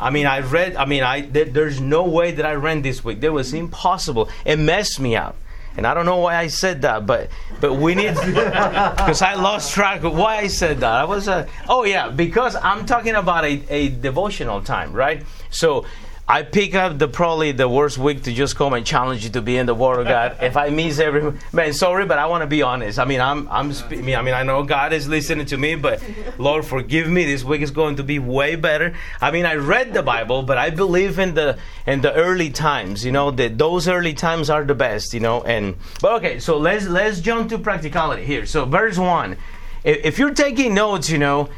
I 0.00 0.08
mean, 0.08 0.26
I 0.26 0.40
read. 0.40 0.74
I 0.76 0.86
mean, 0.86 1.02
I 1.02 1.20
there's 1.20 1.80
no 1.82 2.04
way 2.04 2.32
that 2.32 2.46
I 2.46 2.54
ran 2.54 2.80
this 2.80 3.04
week. 3.04 3.20
That 3.20 3.32
was 3.32 3.52
impossible. 3.52 4.30
It 4.46 4.58
messed 4.58 4.98
me 5.00 5.16
up. 5.16 5.36
And 5.76 5.86
I 5.86 5.94
don't 5.94 6.04
know 6.04 6.18
why 6.18 6.36
I 6.36 6.48
said 6.48 6.82
that, 6.82 7.06
but 7.06 7.30
but 7.60 7.74
we 7.74 7.94
need 7.94 8.14
because 8.14 9.22
I 9.22 9.34
lost 9.34 9.72
track 9.72 10.04
of 10.04 10.14
why 10.14 10.36
I 10.36 10.46
said 10.48 10.80
that. 10.80 10.92
I 10.92 11.04
was 11.04 11.28
uh, 11.28 11.48
oh 11.68 11.84
yeah 11.84 12.10
because 12.10 12.56
I'm 12.56 12.84
talking 12.84 13.14
about 13.14 13.44
a, 13.44 13.62
a 13.70 13.88
devotional 13.88 14.60
time, 14.60 14.92
right? 14.92 15.24
So 15.50 15.86
I 16.32 16.44
pick 16.44 16.74
up 16.74 16.98
the 16.98 17.08
probably 17.08 17.52
the 17.52 17.68
worst 17.68 17.98
week 17.98 18.22
to 18.22 18.32
just 18.32 18.56
come 18.56 18.72
and 18.72 18.86
challenge 18.86 19.22
you 19.22 19.28
to 19.32 19.42
be 19.42 19.58
in 19.58 19.66
the 19.66 19.74
Word 19.74 20.00
of 20.00 20.06
God. 20.06 20.38
if 20.40 20.56
I 20.56 20.70
miss 20.70 20.98
every 20.98 21.38
man, 21.52 21.74
sorry, 21.74 22.06
but 22.06 22.18
I 22.18 22.24
want 22.24 22.40
to 22.40 22.46
be 22.46 22.62
honest. 22.62 22.98
I 22.98 23.04
mean, 23.04 23.20
I'm 23.20 23.46
I'm 23.50 23.70
I 23.70 23.96
mean, 23.96 24.16
I 24.16 24.22
mean, 24.22 24.32
I 24.32 24.42
know 24.42 24.62
God 24.62 24.94
is 24.94 25.06
listening 25.06 25.44
to 25.44 25.58
me, 25.58 25.74
but 25.74 26.02
Lord, 26.38 26.64
forgive 26.64 27.06
me. 27.06 27.26
This 27.26 27.44
week 27.44 27.60
is 27.60 27.70
going 27.70 27.96
to 27.96 28.02
be 28.02 28.18
way 28.18 28.56
better. 28.56 28.94
I 29.20 29.30
mean, 29.30 29.44
I 29.44 29.56
read 29.56 29.92
the 29.92 30.02
Bible, 30.02 30.42
but 30.42 30.56
I 30.56 30.70
believe 30.70 31.18
in 31.18 31.34
the 31.34 31.58
in 31.86 32.00
the 32.00 32.14
early 32.14 32.48
times. 32.48 33.04
You 33.04 33.12
know 33.12 33.30
that 33.32 33.58
those 33.58 33.86
early 33.86 34.14
times 34.14 34.48
are 34.48 34.64
the 34.64 34.74
best. 34.74 35.12
You 35.12 35.20
know, 35.20 35.42
and 35.42 35.76
but 36.00 36.12
okay, 36.14 36.38
so 36.38 36.56
let's 36.56 36.88
let's 36.88 37.20
jump 37.20 37.50
to 37.50 37.58
practicality 37.58 38.24
here. 38.24 38.46
So 38.46 38.64
verse 38.64 38.96
one, 38.96 39.36
if, 39.84 39.98
if 40.02 40.18
you're 40.18 40.32
taking 40.32 40.72
notes, 40.72 41.10
you 41.10 41.18
know 41.18 41.50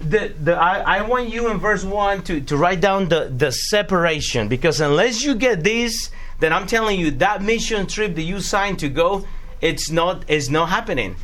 the, 0.00 0.34
the 0.40 0.54
I, 0.54 0.98
I 0.98 1.02
want 1.02 1.28
you 1.28 1.50
in 1.50 1.58
verse 1.58 1.84
1 1.84 2.22
to, 2.22 2.40
to 2.40 2.56
write 2.56 2.80
down 2.80 3.08
the, 3.08 3.32
the 3.34 3.52
separation. 3.52 4.48
Because 4.48 4.80
unless 4.80 5.22
you 5.22 5.34
get 5.34 5.62
this 5.62 6.10
then 6.40 6.54
i'm 6.54 6.66
telling 6.66 6.98
you 6.98 7.10
that 7.10 7.42
mission 7.42 7.86
trip 7.86 8.14
that 8.14 8.22
you 8.22 8.40
signed 8.40 8.78
to 8.78 8.88
go 8.88 9.26
it's 9.60 9.90
not 9.90 10.24
it's 10.28 10.48
not 10.48 10.70
happening. 10.70 11.16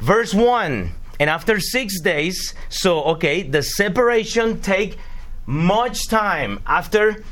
Verse 0.00 0.34
1 0.34 0.92
and 1.20 1.30
after 1.30 1.60
six 1.60 2.00
days 2.00 2.54
so 2.68 3.04
okay 3.04 3.42
the 3.42 3.62
separation 3.62 4.60
take 4.60 4.98
much 5.46 6.08
time. 6.08 6.60
After 6.66 7.22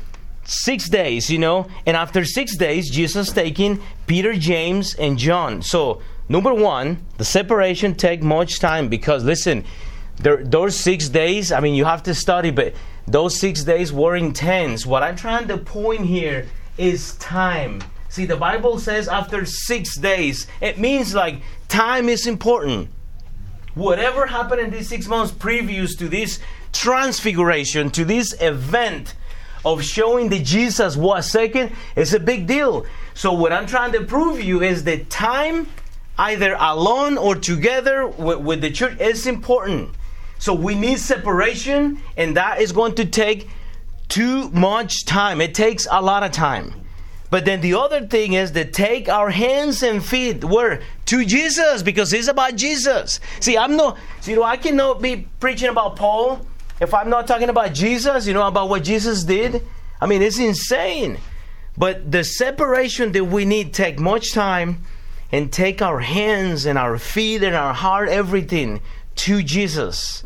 six 0.45 0.87
days 0.89 1.29
you 1.29 1.39
know 1.39 1.67
and 1.85 1.95
after 1.95 2.25
six 2.25 2.57
days 2.57 2.89
jesus 2.89 3.31
taking 3.31 3.81
peter 4.07 4.33
james 4.33 4.95
and 4.95 5.17
john. 5.17 5.61
So 5.61 6.01
number 6.29 6.53
one 6.53 7.05
the 7.17 7.25
separation 7.25 7.93
take 7.95 8.23
much 8.23 8.59
time 8.59 8.87
because 8.87 9.25
listen 9.25 9.65
there, 10.17 10.43
those 10.43 10.77
six 10.77 11.09
days, 11.09 11.51
I 11.51 11.59
mean, 11.59 11.75
you 11.75 11.85
have 11.85 12.03
to 12.03 12.13
study, 12.13 12.51
but 12.51 12.73
those 13.07 13.39
six 13.39 13.63
days 13.63 13.91
were 13.91 14.15
intense. 14.15 14.85
What 14.85 15.03
I'm 15.03 15.15
trying 15.15 15.47
to 15.49 15.57
point 15.57 16.05
here 16.05 16.47
is 16.77 17.15
time. 17.15 17.83
See, 18.09 18.25
the 18.25 18.37
Bible 18.37 18.79
says 18.79 19.07
after 19.07 19.45
six 19.45 19.97
days, 19.97 20.47
it 20.61 20.77
means 20.77 21.15
like 21.15 21.41
time 21.67 22.09
is 22.09 22.27
important. 22.27 22.89
Whatever 23.73 24.27
happened 24.27 24.61
in 24.61 24.69
these 24.69 24.87
six 24.87 25.07
months 25.07 25.31
previous 25.31 25.95
to 25.95 26.07
this 26.07 26.39
transfiguration, 26.71 27.89
to 27.91 28.05
this 28.05 28.39
event 28.39 29.15
of 29.65 29.83
showing 29.83 30.29
that 30.29 30.43
Jesus 30.43 30.95
was 30.95 31.29
second, 31.29 31.71
is 31.95 32.13
a 32.13 32.19
big 32.19 32.45
deal. 32.45 32.85
So, 33.15 33.33
what 33.33 33.51
I'm 33.51 33.65
trying 33.65 33.93
to 33.93 34.03
prove 34.03 34.41
you 34.41 34.61
is 34.61 34.83
that 34.83 35.09
time, 35.09 35.67
either 36.17 36.55
alone 36.59 37.17
or 37.17 37.35
together 37.35 38.05
with, 38.05 38.39
with 38.39 38.61
the 38.61 38.69
church, 38.69 38.99
is 38.99 39.25
important. 39.25 39.89
So 40.43 40.53
we 40.53 40.75
need 40.75 40.99
separation, 40.99 42.01
and 42.17 42.35
that 42.35 42.59
is 42.59 42.73
going 42.73 42.95
to 42.95 43.05
take 43.05 43.47
too 44.09 44.49
much 44.49 45.05
time. 45.05 45.39
It 45.39 45.55
takes 45.55 45.87
a 45.89 46.01
lot 46.01 46.21
of 46.21 46.33
time. 46.33 46.73
But 47.29 47.45
then 47.45 47.61
the 47.61 47.75
other 47.75 48.05
thing 48.05 48.33
is 48.33 48.51
to 48.51 48.69
take 48.69 49.07
our 49.07 49.29
hands 49.29 49.83
and 49.83 50.03
feet 50.03 50.43
where 50.43 50.81
to 51.05 51.23
Jesus 51.23 51.81
because 51.81 52.11
it's 52.11 52.27
about 52.27 52.57
Jesus. 52.57 53.21
See, 53.39 53.57
I'm 53.57 53.77
not. 53.77 53.97
You 54.25 54.35
know, 54.35 54.43
I 54.43 54.57
cannot 54.57 55.01
be 55.01 55.29
preaching 55.39 55.69
about 55.69 55.95
Paul 55.95 56.45
if 56.81 56.93
I'm 56.93 57.09
not 57.09 57.25
talking 57.25 57.47
about 57.47 57.73
Jesus. 57.73 58.27
You 58.27 58.33
know, 58.33 58.45
about 58.45 58.67
what 58.67 58.83
Jesus 58.83 59.23
did. 59.23 59.65
I 60.01 60.07
mean, 60.07 60.21
it's 60.21 60.39
insane. 60.39 61.19
But 61.77 62.11
the 62.11 62.25
separation 62.25 63.13
that 63.13 63.23
we 63.23 63.45
need 63.45 63.73
take 63.73 63.97
much 63.97 64.33
time 64.33 64.83
and 65.31 65.53
take 65.53 65.81
our 65.81 66.01
hands 66.01 66.65
and 66.65 66.77
our 66.77 66.97
feet 66.97 67.43
and 67.43 67.55
our 67.55 67.73
heart, 67.73 68.09
everything 68.09 68.81
to 69.15 69.41
Jesus. 69.41 70.25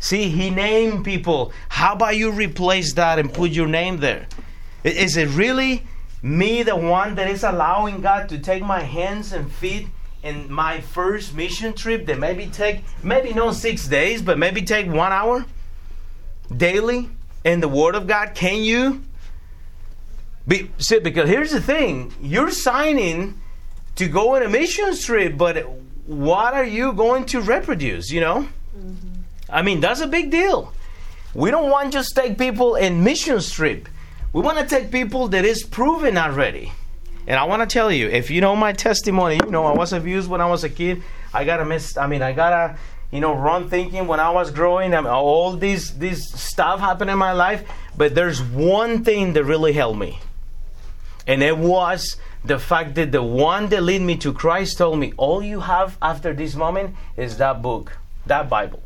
See, 0.00 0.28
he 0.28 0.50
named 0.50 1.04
people. 1.04 1.52
How 1.68 1.94
about 1.94 2.16
you 2.16 2.30
replace 2.30 2.94
that 2.94 3.18
and 3.18 3.32
put 3.32 3.50
your 3.50 3.66
name 3.66 3.98
there? 3.98 4.26
Is 4.84 5.16
it 5.16 5.28
really 5.30 5.84
me, 6.22 6.62
the 6.62 6.76
one 6.76 7.14
that 7.16 7.28
is 7.28 7.44
allowing 7.44 8.00
God 8.00 8.28
to 8.30 8.38
take 8.38 8.62
my 8.62 8.80
hands 8.80 9.32
and 9.32 9.50
feet 9.50 9.88
in 10.22 10.50
my 10.52 10.80
first 10.80 11.34
mission 11.34 11.72
trip 11.72 12.06
that 12.06 12.18
maybe 12.18 12.46
take, 12.46 12.82
maybe 13.02 13.32
not 13.32 13.54
six 13.54 13.86
days, 13.86 14.22
but 14.22 14.38
maybe 14.38 14.62
take 14.62 14.86
one 14.86 15.12
hour 15.12 15.46
daily 16.56 17.08
in 17.44 17.60
the 17.60 17.68
Word 17.68 17.94
of 17.94 18.06
God? 18.06 18.34
Can 18.34 18.62
you? 18.62 19.02
Be, 20.46 20.70
see, 20.78 20.98
because 20.98 21.28
here's 21.28 21.50
the 21.50 21.60
thing 21.60 22.12
you're 22.20 22.50
signing 22.50 23.40
to 23.96 24.08
go 24.08 24.36
on 24.36 24.42
a 24.42 24.48
mission 24.48 24.96
trip, 24.96 25.36
but 25.36 25.68
what 26.06 26.54
are 26.54 26.64
you 26.64 26.92
going 26.92 27.26
to 27.26 27.40
reproduce, 27.40 28.10
you 28.10 28.20
know? 28.20 28.48
Mm-hmm. 28.76 29.07
I 29.50 29.62
mean, 29.62 29.80
that's 29.80 30.00
a 30.00 30.06
big 30.06 30.30
deal. 30.30 30.72
We 31.34 31.50
don't 31.50 31.70
want 31.70 31.92
just 31.92 32.14
take 32.14 32.38
people 32.38 32.74
in 32.74 33.04
mission 33.04 33.40
trip. 33.40 33.88
We 34.32 34.42
want 34.42 34.58
to 34.58 34.66
take 34.66 34.90
people 34.90 35.28
that 35.28 35.44
is 35.44 35.62
proven 35.62 36.18
already. 36.18 36.72
And 37.26 37.38
I 37.38 37.44
want 37.44 37.68
to 37.68 37.72
tell 37.72 37.92
you, 37.92 38.08
if 38.08 38.30
you 38.30 38.40
know 38.40 38.56
my 38.56 38.72
testimony, 38.72 39.38
you 39.44 39.50
know 39.50 39.64
I 39.66 39.72
was 39.72 39.92
abused 39.92 40.30
when 40.30 40.40
I 40.40 40.46
was 40.46 40.64
a 40.64 40.68
kid. 40.68 41.02
I 41.32 41.44
got 41.44 41.60
a 41.60 41.64
miss. 41.64 41.96
I 41.96 42.06
mean, 42.06 42.22
I 42.22 42.32
got 42.32 42.52
a 42.52 42.78
you 43.10 43.20
know, 43.20 43.34
wrong 43.34 43.68
thinking 43.70 44.06
when 44.06 44.20
I 44.20 44.30
was 44.30 44.50
growing. 44.50 44.94
I 44.94 45.00
mean, 45.00 45.10
all 45.10 45.56
these 45.56 45.96
this 45.98 46.28
stuff 46.30 46.80
happened 46.80 47.10
in 47.10 47.18
my 47.18 47.32
life. 47.32 47.68
But 47.96 48.14
there's 48.14 48.42
one 48.42 49.02
thing 49.02 49.32
that 49.32 49.44
really 49.44 49.72
helped 49.72 49.98
me, 49.98 50.20
and 51.26 51.42
it 51.42 51.56
was 51.56 52.16
the 52.44 52.58
fact 52.58 52.94
that 52.94 53.10
the 53.12 53.22
one 53.22 53.68
that 53.70 53.82
led 53.82 54.02
me 54.02 54.16
to 54.18 54.32
Christ 54.32 54.78
told 54.78 54.98
me, 54.98 55.12
all 55.16 55.42
you 55.42 55.60
have 55.60 55.98
after 56.00 56.32
this 56.32 56.54
moment 56.54 56.94
is 57.16 57.38
that 57.38 57.60
book, 57.62 57.98
that 58.26 58.48
Bible. 58.48 58.82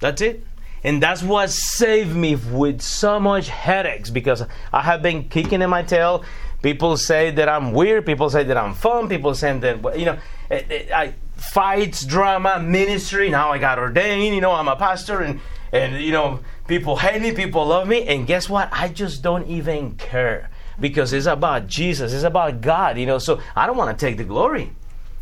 That's 0.00 0.20
it. 0.22 0.44
And 0.84 1.02
that's 1.02 1.22
what 1.22 1.50
saved 1.50 2.14
me 2.14 2.36
with 2.36 2.80
so 2.80 3.18
much 3.18 3.48
headaches 3.48 4.10
because 4.10 4.44
I 4.72 4.82
have 4.82 5.02
been 5.02 5.28
kicking 5.28 5.60
in 5.60 5.70
my 5.70 5.82
tail. 5.82 6.24
People 6.62 6.96
say 6.96 7.30
that 7.32 7.48
I'm 7.48 7.72
weird. 7.72 8.06
People 8.06 8.30
say 8.30 8.44
that 8.44 8.56
I'm 8.56 8.74
fun. 8.74 9.08
People 9.08 9.34
say 9.34 9.56
that, 9.58 9.98
you 9.98 10.06
know, 10.06 10.18
eh, 10.50 10.62
eh, 10.70 10.86
I, 10.94 11.14
fights, 11.36 12.04
drama, 12.04 12.60
ministry. 12.60 13.28
Now 13.28 13.50
I 13.50 13.58
got 13.58 13.78
ordained. 13.78 14.34
You 14.34 14.40
know, 14.40 14.52
I'm 14.52 14.68
a 14.68 14.76
pastor 14.76 15.20
and, 15.20 15.40
and, 15.72 16.00
you 16.02 16.12
know, 16.12 16.40
people 16.68 16.96
hate 16.96 17.20
me, 17.20 17.32
people 17.32 17.66
love 17.66 17.88
me. 17.88 18.06
And 18.06 18.26
guess 18.26 18.48
what? 18.48 18.68
I 18.72 18.88
just 18.88 19.22
don't 19.22 19.46
even 19.46 19.96
care 19.96 20.50
because 20.80 21.12
it's 21.12 21.26
about 21.26 21.66
Jesus. 21.66 22.12
It's 22.12 22.24
about 22.24 22.60
God, 22.60 22.98
you 22.98 23.06
know. 23.06 23.18
So 23.18 23.40
I 23.56 23.66
don't 23.66 23.76
want 23.76 23.96
to 23.96 24.06
take 24.06 24.16
the 24.16 24.24
glory. 24.24 24.72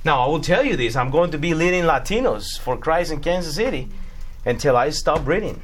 Now, 0.05 0.23
I 0.23 0.27
will 0.29 0.41
tell 0.41 0.65
you 0.65 0.77
this 0.77 0.97
I'm 0.97 1.11
going 1.11 1.31
to 1.31 1.39
be 1.39 1.55
leading 1.55 1.85
Latinos 1.85 2.59
for 2.59 2.77
Christ 2.77 3.11
in 3.11 3.21
Kansas 3.21 3.55
City 3.55 3.89
until 4.47 4.77
I 4.77 4.91
stop 4.91 5.27
reading. 5.27 5.61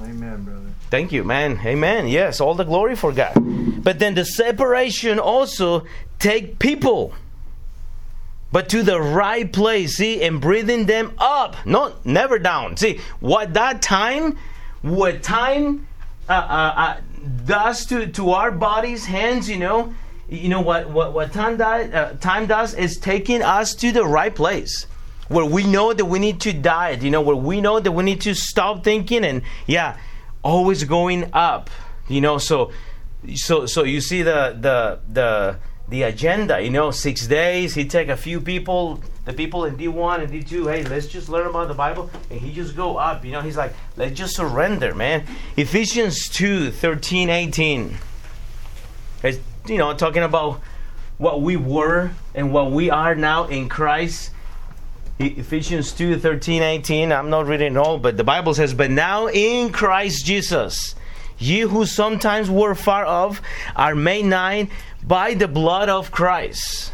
Amen, 0.00 0.44
brother. 0.44 0.70
Thank 0.90 1.12
you, 1.12 1.24
man. 1.24 1.60
Amen. 1.64 2.06
Yes, 2.06 2.40
all 2.40 2.54
the 2.54 2.64
glory 2.64 2.96
for 2.96 3.12
God. 3.12 3.34
But 3.82 3.98
then 3.98 4.14
the 4.14 4.24
separation 4.24 5.18
also 5.18 5.84
take 6.18 6.58
people, 6.58 7.12
but 8.52 8.68
to 8.70 8.82
the 8.82 9.00
right 9.00 9.52
place. 9.52 9.96
See, 9.96 10.22
and 10.22 10.40
breathing 10.40 10.86
them 10.86 11.12
up, 11.18 11.56
not 11.66 12.06
never 12.06 12.38
down. 12.38 12.76
See, 12.76 13.00
what 13.20 13.54
that 13.54 13.82
time, 13.82 14.38
what 14.82 15.22
time 15.22 15.86
uh, 16.28 16.32
uh, 16.32 16.72
uh, 16.76 17.00
does 17.44 17.86
to 17.86 18.06
to 18.06 18.30
our 18.30 18.52
bodies, 18.52 19.06
hands, 19.06 19.48
you 19.48 19.58
know, 19.58 19.94
you 20.28 20.48
know 20.48 20.60
what 20.60 20.90
what 20.90 21.14
what 21.14 21.32
time 21.32 21.56
does 21.56 21.92
uh, 21.92 22.16
time 22.20 22.46
does 22.46 22.74
is 22.74 22.98
taking 22.98 23.42
us 23.42 23.74
to 23.74 23.92
the 23.92 24.04
right 24.04 24.34
place 24.34 24.86
where 25.28 25.44
we 25.44 25.64
know 25.64 25.92
that 25.92 26.04
we 26.04 26.18
need 26.18 26.40
to 26.42 26.52
diet, 26.52 27.02
you 27.02 27.10
know, 27.10 27.20
where 27.20 27.36
we 27.36 27.60
know 27.60 27.80
that 27.80 27.92
we 27.92 28.04
need 28.04 28.20
to 28.22 28.34
stop 28.34 28.84
thinking 28.84 29.24
and 29.24 29.42
yeah, 29.66 29.98
always 30.42 30.84
going 30.84 31.30
up, 31.32 31.70
you 32.08 32.20
know. 32.20 32.38
So, 32.38 32.72
so, 33.34 33.66
so 33.66 33.82
you 33.84 34.00
see 34.00 34.22
the 34.22 34.56
the 34.58 35.00
the 35.12 35.58
the 35.88 36.02
agenda, 36.02 36.60
you 36.60 36.70
know, 36.70 36.90
six 36.90 37.26
days. 37.26 37.74
He 37.74 37.86
take 37.86 38.08
a 38.08 38.16
few 38.16 38.40
people, 38.40 39.02
the 39.24 39.32
people 39.32 39.64
in 39.64 39.76
D 39.76 39.88
one 39.88 40.20
and 40.20 40.30
D 40.30 40.42
two. 40.42 40.68
Hey, 40.68 40.84
let's 40.84 41.06
just 41.06 41.28
learn 41.28 41.46
about 41.46 41.68
the 41.68 41.74
Bible, 41.74 42.10
and 42.30 42.40
he 42.40 42.52
just 42.52 42.76
go 42.76 42.96
up. 42.96 43.24
You 43.24 43.32
know, 43.32 43.40
he's 43.40 43.56
like, 43.56 43.74
let's 43.96 44.16
just 44.16 44.36
surrender, 44.36 44.94
man. 44.94 45.24
Ephesians 45.56 46.28
2, 46.28 46.70
13, 46.70 47.30
18. 47.30 47.98
It's, 49.22 49.38
you 49.66 49.78
know, 49.78 49.94
talking 49.94 50.22
about 50.22 50.60
what 51.18 51.40
we 51.40 51.56
were 51.56 52.10
and 52.34 52.52
what 52.52 52.70
we 52.70 52.90
are 52.90 53.14
now 53.14 53.46
in 53.46 53.68
Christ 53.68 54.30
Ephesians 55.18 55.92
2 55.92 56.18
13, 56.18 56.62
18. 56.62 57.10
I'm 57.10 57.30
not 57.30 57.46
reading 57.46 57.78
all, 57.78 57.98
but 57.98 58.18
the 58.18 58.24
Bible 58.24 58.52
says, 58.52 58.74
But 58.74 58.90
now 58.90 59.28
in 59.28 59.72
Christ 59.72 60.26
Jesus, 60.26 60.94
ye 61.38 61.60
who 61.60 61.86
sometimes 61.86 62.50
were 62.50 62.74
far 62.74 63.06
off 63.06 63.40
are 63.74 63.94
made 63.94 64.26
nigh 64.26 64.68
by 65.02 65.32
the 65.32 65.48
blood 65.48 65.88
of 65.88 66.10
Christ. 66.10 66.92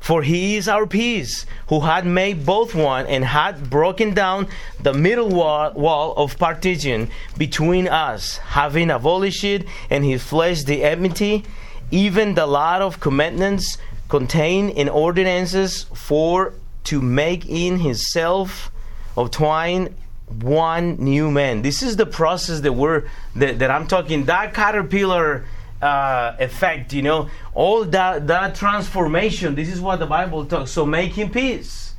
For 0.00 0.22
he 0.22 0.56
is 0.56 0.68
our 0.68 0.84
peace, 0.84 1.46
who 1.68 1.80
had 1.80 2.04
made 2.04 2.44
both 2.44 2.74
one 2.74 3.06
and 3.06 3.24
had 3.24 3.70
broken 3.70 4.12
down 4.12 4.48
the 4.82 4.92
middle 4.92 5.28
wall, 5.28 5.72
wall 5.74 6.12
of 6.16 6.36
partition 6.38 7.08
between 7.38 7.86
us, 7.86 8.38
having 8.38 8.90
abolished 8.90 9.44
in 9.44 10.02
his 10.02 10.24
flesh 10.24 10.64
the 10.64 10.82
enmity, 10.82 11.44
even 11.92 12.34
the 12.34 12.46
lot 12.46 12.82
of 12.82 12.98
commandments 12.98 13.78
contained 14.08 14.70
in 14.70 14.88
ordinances 14.88 15.84
for 15.94 16.52
to 16.84 17.00
make 17.00 17.46
in 17.46 17.78
himself 17.78 18.70
of 19.16 19.30
twine 19.30 19.94
one 20.28 20.96
new 20.96 21.30
man. 21.30 21.62
This 21.62 21.82
is 21.82 21.96
the 21.96 22.06
process 22.06 22.60
that 22.60 22.72
we're 22.72 23.04
that, 23.36 23.58
that 23.58 23.70
I'm 23.70 23.86
talking. 23.86 24.24
That 24.24 24.54
caterpillar 24.54 25.44
uh, 25.82 26.36
effect, 26.38 26.92
you 26.92 27.02
know, 27.02 27.28
all 27.52 27.84
that 27.84 28.26
that 28.26 28.54
transformation. 28.54 29.54
This 29.54 29.68
is 29.68 29.80
what 29.80 29.98
the 29.98 30.06
Bible 30.06 30.46
talks. 30.46 30.70
So 30.70 30.86
making 30.86 31.30
peace. 31.30 31.94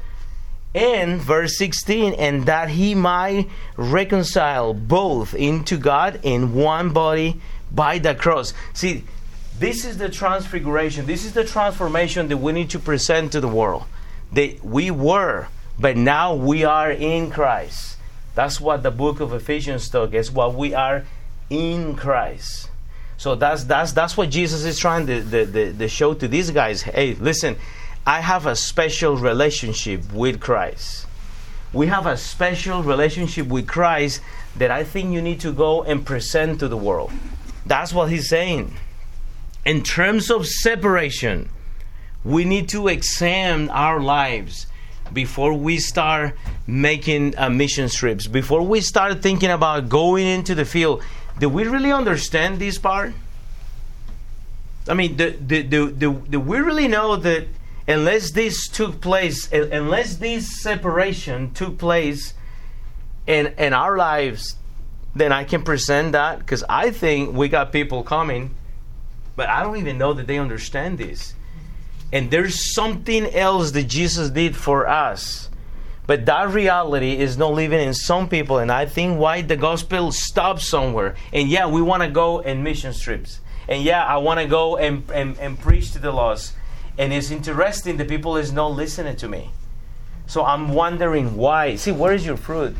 And 0.73 1.21
verse 1.21 1.57
16, 1.57 2.15
and 2.15 2.47
that 2.47 2.67
he 2.67 2.95
might 2.95 3.47
reconcile 3.77 4.73
both 4.73 5.33
into 5.33 5.77
God 5.77 6.19
in 6.21 6.53
one 6.53 6.89
body 6.89 7.39
by 7.71 7.97
the 7.97 8.13
cross. 8.13 8.53
See, 8.73 9.05
this 9.57 9.85
is 9.85 9.97
the 9.97 10.09
transfiguration. 10.09 11.05
This 11.05 11.23
is 11.23 11.31
the 11.31 11.45
transformation 11.45 12.27
that 12.27 12.37
we 12.37 12.51
need 12.51 12.71
to 12.71 12.79
present 12.79 13.31
to 13.31 13.39
the 13.39 13.47
world 13.47 13.85
that 14.33 14.63
we 14.63 14.91
were, 14.91 15.47
but 15.79 15.97
now 15.97 16.33
we 16.33 16.63
are 16.63 16.91
in 16.91 17.31
Christ. 17.31 17.97
That's 18.33 18.59
what 18.59 18.83
the 18.83 18.91
book 18.91 19.19
of 19.19 19.33
Ephesians 19.33 19.89
talks. 19.89 20.13
It's 20.13 20.31
what 20.31 20.55
we 20.55 20.73
are 20.73 21.05
in 21.49 21.95
Christ. 21.95 22.69
So 23.17 23.35
that's 23.35 23.63
that's 23.63 23.93
that's 23.93 24.17
what 24.17 24.29
Jesus 24.29 24.65
is 24.65 24.77
trying 24.77 25.07
to, 25.07 25.21
the, 25.21 25.45
the, 25.45 25.63
the 25.71 25.87
show 25.87 26.13
to 26.13 26.27
these 26.27 26.51
guys. 26.51 26.81
Hey, 26.81 27.13
listen, 27.13 27.55
I 28.05 28.19
have 28.19 28.45
a 28.45 28.55
special 28.55 29.15
relationship 29.15 30.11
with 30.11 30.39
Christ. 30.39 31.07
We 31.71 31.87
have 31.87 32.05
a 32.05 32.17
special 32.17 32.83
relationship 32.83 33.47
with 33.47 33.67
Christ 33.67 34.21
that 34.57 34.71
I 34.71 34.83
think 34.83 35.13
you 35.13 35.21
need 35.21 35.39
to 35.41 35.51
go 35.51 35.83
and 35.83 36.05
present 36.05 36.59
to 36.59 36.67
the 36.67 36.77
world. 36.77 37.11
That's 37.65 37.93
what 37.93 38.09
he's 38.09 38.29
saying. 38.29 38.73
In 39.65 39.81
terms 39.81 40.29
of 40.29 40.45
separation, 40.45 41.49
we 42.25 42.43
need 42.43 42.67
to 42.69 42.87
examine 42.87 43.69
our 43.69 44.01
lives 44.01 44.65
before 45.13 45.53
we 45.53 45.77
start 45.77 46.35
making 46.65 47.37
uh, 47.37 47.49
mission 47.49 47.87
trips, 47.87 48.25
before 48.25 48.63
we 48.63 48.81
start 48.81 49.21
thinking 49.21 49.51
about 49.51 49.87
going 49.87 50.25
into 50.25 50.55
the 50.55 50.65
field. 50.65 51.03
Do 51.39 51.47
we 51.47 51.65
really 51.65 51.91
understand 51.91 52.57
this 52.57 52.79
part? 52.79 53.13
I 54.87 54.95
mean, 54.95 55.15
do, 55.15 55.31
do, 55.31 55.61
do, 55.63 55.91
do, 55.91 56.13
do 56.27 56.39
we 56.39 56.57
really 56.57 56.87
know 56.87 57.15
that 57.15 57.47
unless 57.87 58.31
this 58.31 58.67
took 58.67 59.01
place, 59.01 59.51
unless 59.51 60.15
this 60.15 60.61
separation 60.61 61.53
took 61.53 61.77
place 61.77 62.33
in, 63.27 63.53
in 63.59 63.73
our 63.73 63.97
lives, 63.97 64.55
then 65.15 65.31
I 65.31 65.43
can 65.43 65.61
present 65.61 66.13
that? 66.13 66.39
Because 66.39 66.63
I 66.67 66.89
think 66.89 67.35
we 67.35 67.49
got 67.49 67.71
people 67.71 68.01
coming, 68.01 68.55
but 69.35 69.47
I 69.47 69.61
don't 69.61 69.77
even 69.77 69.99
know 69.99 70.13
that 70.13 70.25
they 70.25 70.39
understand 70.39 70.97
this. 70.97 71.35
And 72.11 72.31
there's 72.31 72.73
something 72.73 73.33
else 73.33 73.71
that 73.71 73.83
Jesus 73.83 74.29
did 74.29 74.55
for 74.55 74.87
us. 74.87 75.49
But 76.07 76.25
that 76.27 76.49
reality 76.49 77.17
is 77.17 77.37
not 77.37 77.53
living 77.53 77.81
in 77.81 77.93
some 77.93 78.29
people. 78.29 78.59
And 78.59 78.71
I 78.71 78.85
think 78.85 79.19
why 79.19 79.41
the 79.41 79.57
gospel 79.57 80.11
stops 80.11 80.67
somewhere. 80.67 81.15
And 81.33 81.49
yeah, 81.49 81.67
we 81.67 81.81
want 81.81 82.03
to 82.03 82.09
go 82.09 82.41
and 82.41 82.63
mission 82.63 82.93
trips. 82.93 83.41
And 83.67 83.83
yeah, 83.83 84.05
I 84.05 84.17
want 84.17 84.39
to 84.39 84.45
go 84.45 84.77
and, 84.77 85.09
and, 85.11 85.37
and 85.39 85.59
preach 85.59 85.91
to 85.93 85.99
the 85.99 86.11
lost. 86.11 86.53
And 86.97 87.11
it's 87.11 87.31
interesting 87.31 87.97
the 87.97 88.05
people 88.05 88.37
is 88.37 88.53
not 88.53 88.71
listening 88.71 89.15
to 89.17 89.27
me. 89.27 89.49
So 90.27 90.45
I'm 90.45 90.69
wondering 90.69 91.35
why. 91.35 91.75
See, 91.75 91.91
where 91.91 92.13
is 92.13 92.25
your 92.25 92.37
fruit? 92.37 92.75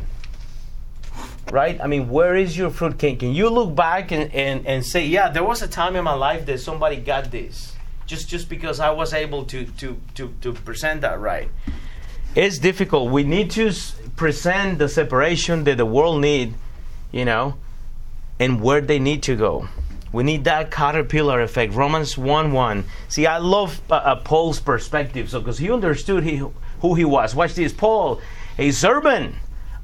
Right? 1.50 1.80
I 1.80 1.86
mean, 1.86 2.08
where 2.08 2.34
is 2.36 2.56
your 2.56 2.70
fruit? 2.70 2.98
Can, 2.98 3.16
can 3.16 3.32
you 3.32 3.48
look 3.50 3.74
back 3.74 4.10
and, 4.10 4.32
and, 4.34 4.66
and 4.66 4.84
say, 4.84 5.06
yeah, 5.06 5.28
there 5.30 5.44
was 5.44 5.62
a 5.62 5.68
time 5.68 5.94
in 5.96 6.04
my 6.04 6.14
life 6.14 6.46
that 6.46 6.58
somebody 6.58 6.96
got 6.96 7.30
this? 7.30 7.75
Just 8.06 8.28
just 8.28 8.48
because 8.48 8.80
I 8.80 8.90
was 8.90 9.12
able 9.12 9.44
to 9.44 9.64
to 9.64 10.00
to, 10.14 10.34
to 10.40 10.52
present 10.52 11.00
that 11.02 11.20
right. 11.20 11.50
It's 12.34 12.58
difficult. 12.58 13.10
We 13.10 13.24
need 13.24 13.50
to 13.52 13.72
present 14.16 14.78
the 14.78 14.88
separation 14.88 15.64
that 15.64 15.78
the 15.78 15.86
world 15.86 16.20
need, 16.20 16.54
you 17.10 17.24
know, 17.24 17.54
and 18.38 18.60
where 18.60 18.82
they 18.82 18.98
need 18.98 19.22
to 19.24 19.36
go. 19.36 19.68
We 20.12 20.22
need 20.22 20.44
that 20.44 20.70
caterpillar 20.70 21.40
effect. 21.40 21.74
Romans 21.74 22.16
1 22.16 22.52
1. 22.52 22.84
See, 23.08 23.26
I 23.26 23.38
love 23.38 23.80
uh, 23.90 23.94
uh, 23.94 24.16
Paul's 24.16 24.60
perspective. 24.60 25.30
So, 25.30 25.40
because 25.40 25.58
he 25.58 25.70
understood 25.70 26.24
he, 26.24 26.42
who 26.80 26.94
he 26.94 27.04
was. 27.04 27.34
Watch 27.34 27.54
this 27.54 27.72
Paul, 27.72 28.20
a 28.58 28.70
servant 28.70 29.34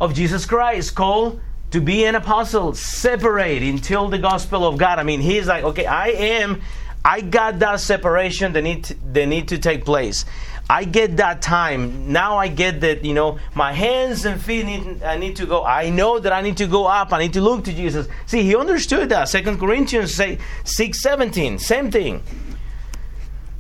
of 0.01 0.15
Jesus 0.15 0.47
Christ, 0.47 0.95
called 0.95 1.41
to 1.71 1.81
be 1.81 2.05
an 2.05 2.15
apostle, 2.15 2.75
separate 2.75 3.63
until 3.63 4.09
the 4.09 4.19
gospel 4.19 4.67
of 4.67 4.77
God. 4.77 4.99
I 4.99 5.03
mean, 5.03 5.21
he's 5.21 5.47
like, 5.47 5.65
okay, 5.65 5.87
I 5.87 6.09
am 6.09 6.61
I 7.05 7.21
got 7.21 7.59
that 7.59 7.81
separation 7.81 8.53
that 8.53 8.63
need 8.63 8.85
to, 8.85 8.95
that 9.13 9.27
need 9.27 9.49
to 9.49 9.59
take 9.59 9.85
place. 9.85 10.25
I 10.71 10.85
get 10.85 11.17
that 11.19 11.43
time. 11.43 12.13
Now 12.13 12.39
I 12.39 12.49
get 12.49 12.81
that, 12.81 13.05
you 13.05 13.13
know, 13.13 13.39
my 13.55 13.73
hands 13.73 14.25
and 14.25 14.41
feet 14.41 14.65
need, 14.65 15.03
I 15.03 15.17
need 15.17 15.37
to 15.37 15.47
go. 15.47 15.65
I 15.65 15.91
know 15.91 16.19
that 16.19 16.33
I 16.33 16.41
need 16.41 16.57
to 16.59 16.67
go 16.67 16.87
up. 16.87 17.13
I 17.13 17.19
need 17.19 17.33
to 17.35 17.41
look 17.41 17.65
to 17.65 17.73
Jesus. 17.73 18.07
See, 18.27 18.43
he 18.43 18.57
understood 18.57 19.09
that. 19.09 19.29
Second 19.29 19.59
Corinthians 19.59 20.15
say 20.15 20.39
6 20.65 21.03
17, 21.03 21.59
same 21.59 21.91
thing. 21.91 22.23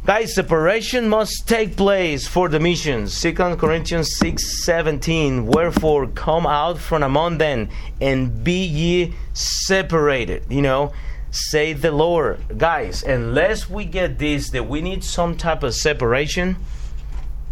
Guys, 0.04 0.34
separation 0.34 1.08
must 1.08 1.46
take 1.46 1.76
place 1.76 2.26
for 2.26 2.48
the 2.48 2.58
missions. 2.58 3.12
Second 3.12 3.56
Corinthians 3.58 4.16
6 4.16 4.64
17. 4.64 5.46
Wherefore, 5.46 6.08
come 6.08 6.44
out 6.46 6.78
from 6.78 7.02
among 7.02 7.38
them 7.38 7.68
and 8.00 8.42
be 8.42 8.64
ye 8.64 9.14
separated. 9.32 10.44
You 10.48 10.62
know, 10.62 10.92
say 11.32 11.72
the 11.72 11.90
Lord. 11.90 12.56
Guys, 12.56 13.02
unless 13.02 13.68
we 13.68 13.84
get 13.84 14.20
this, 14.20 14.50
that 14.50 14.68
we 14.68 14.80
need 14.80 15.02
some 15.02 15.36
type 15.36 15.64
of 15.64 15.74
separation, 15.74 16.56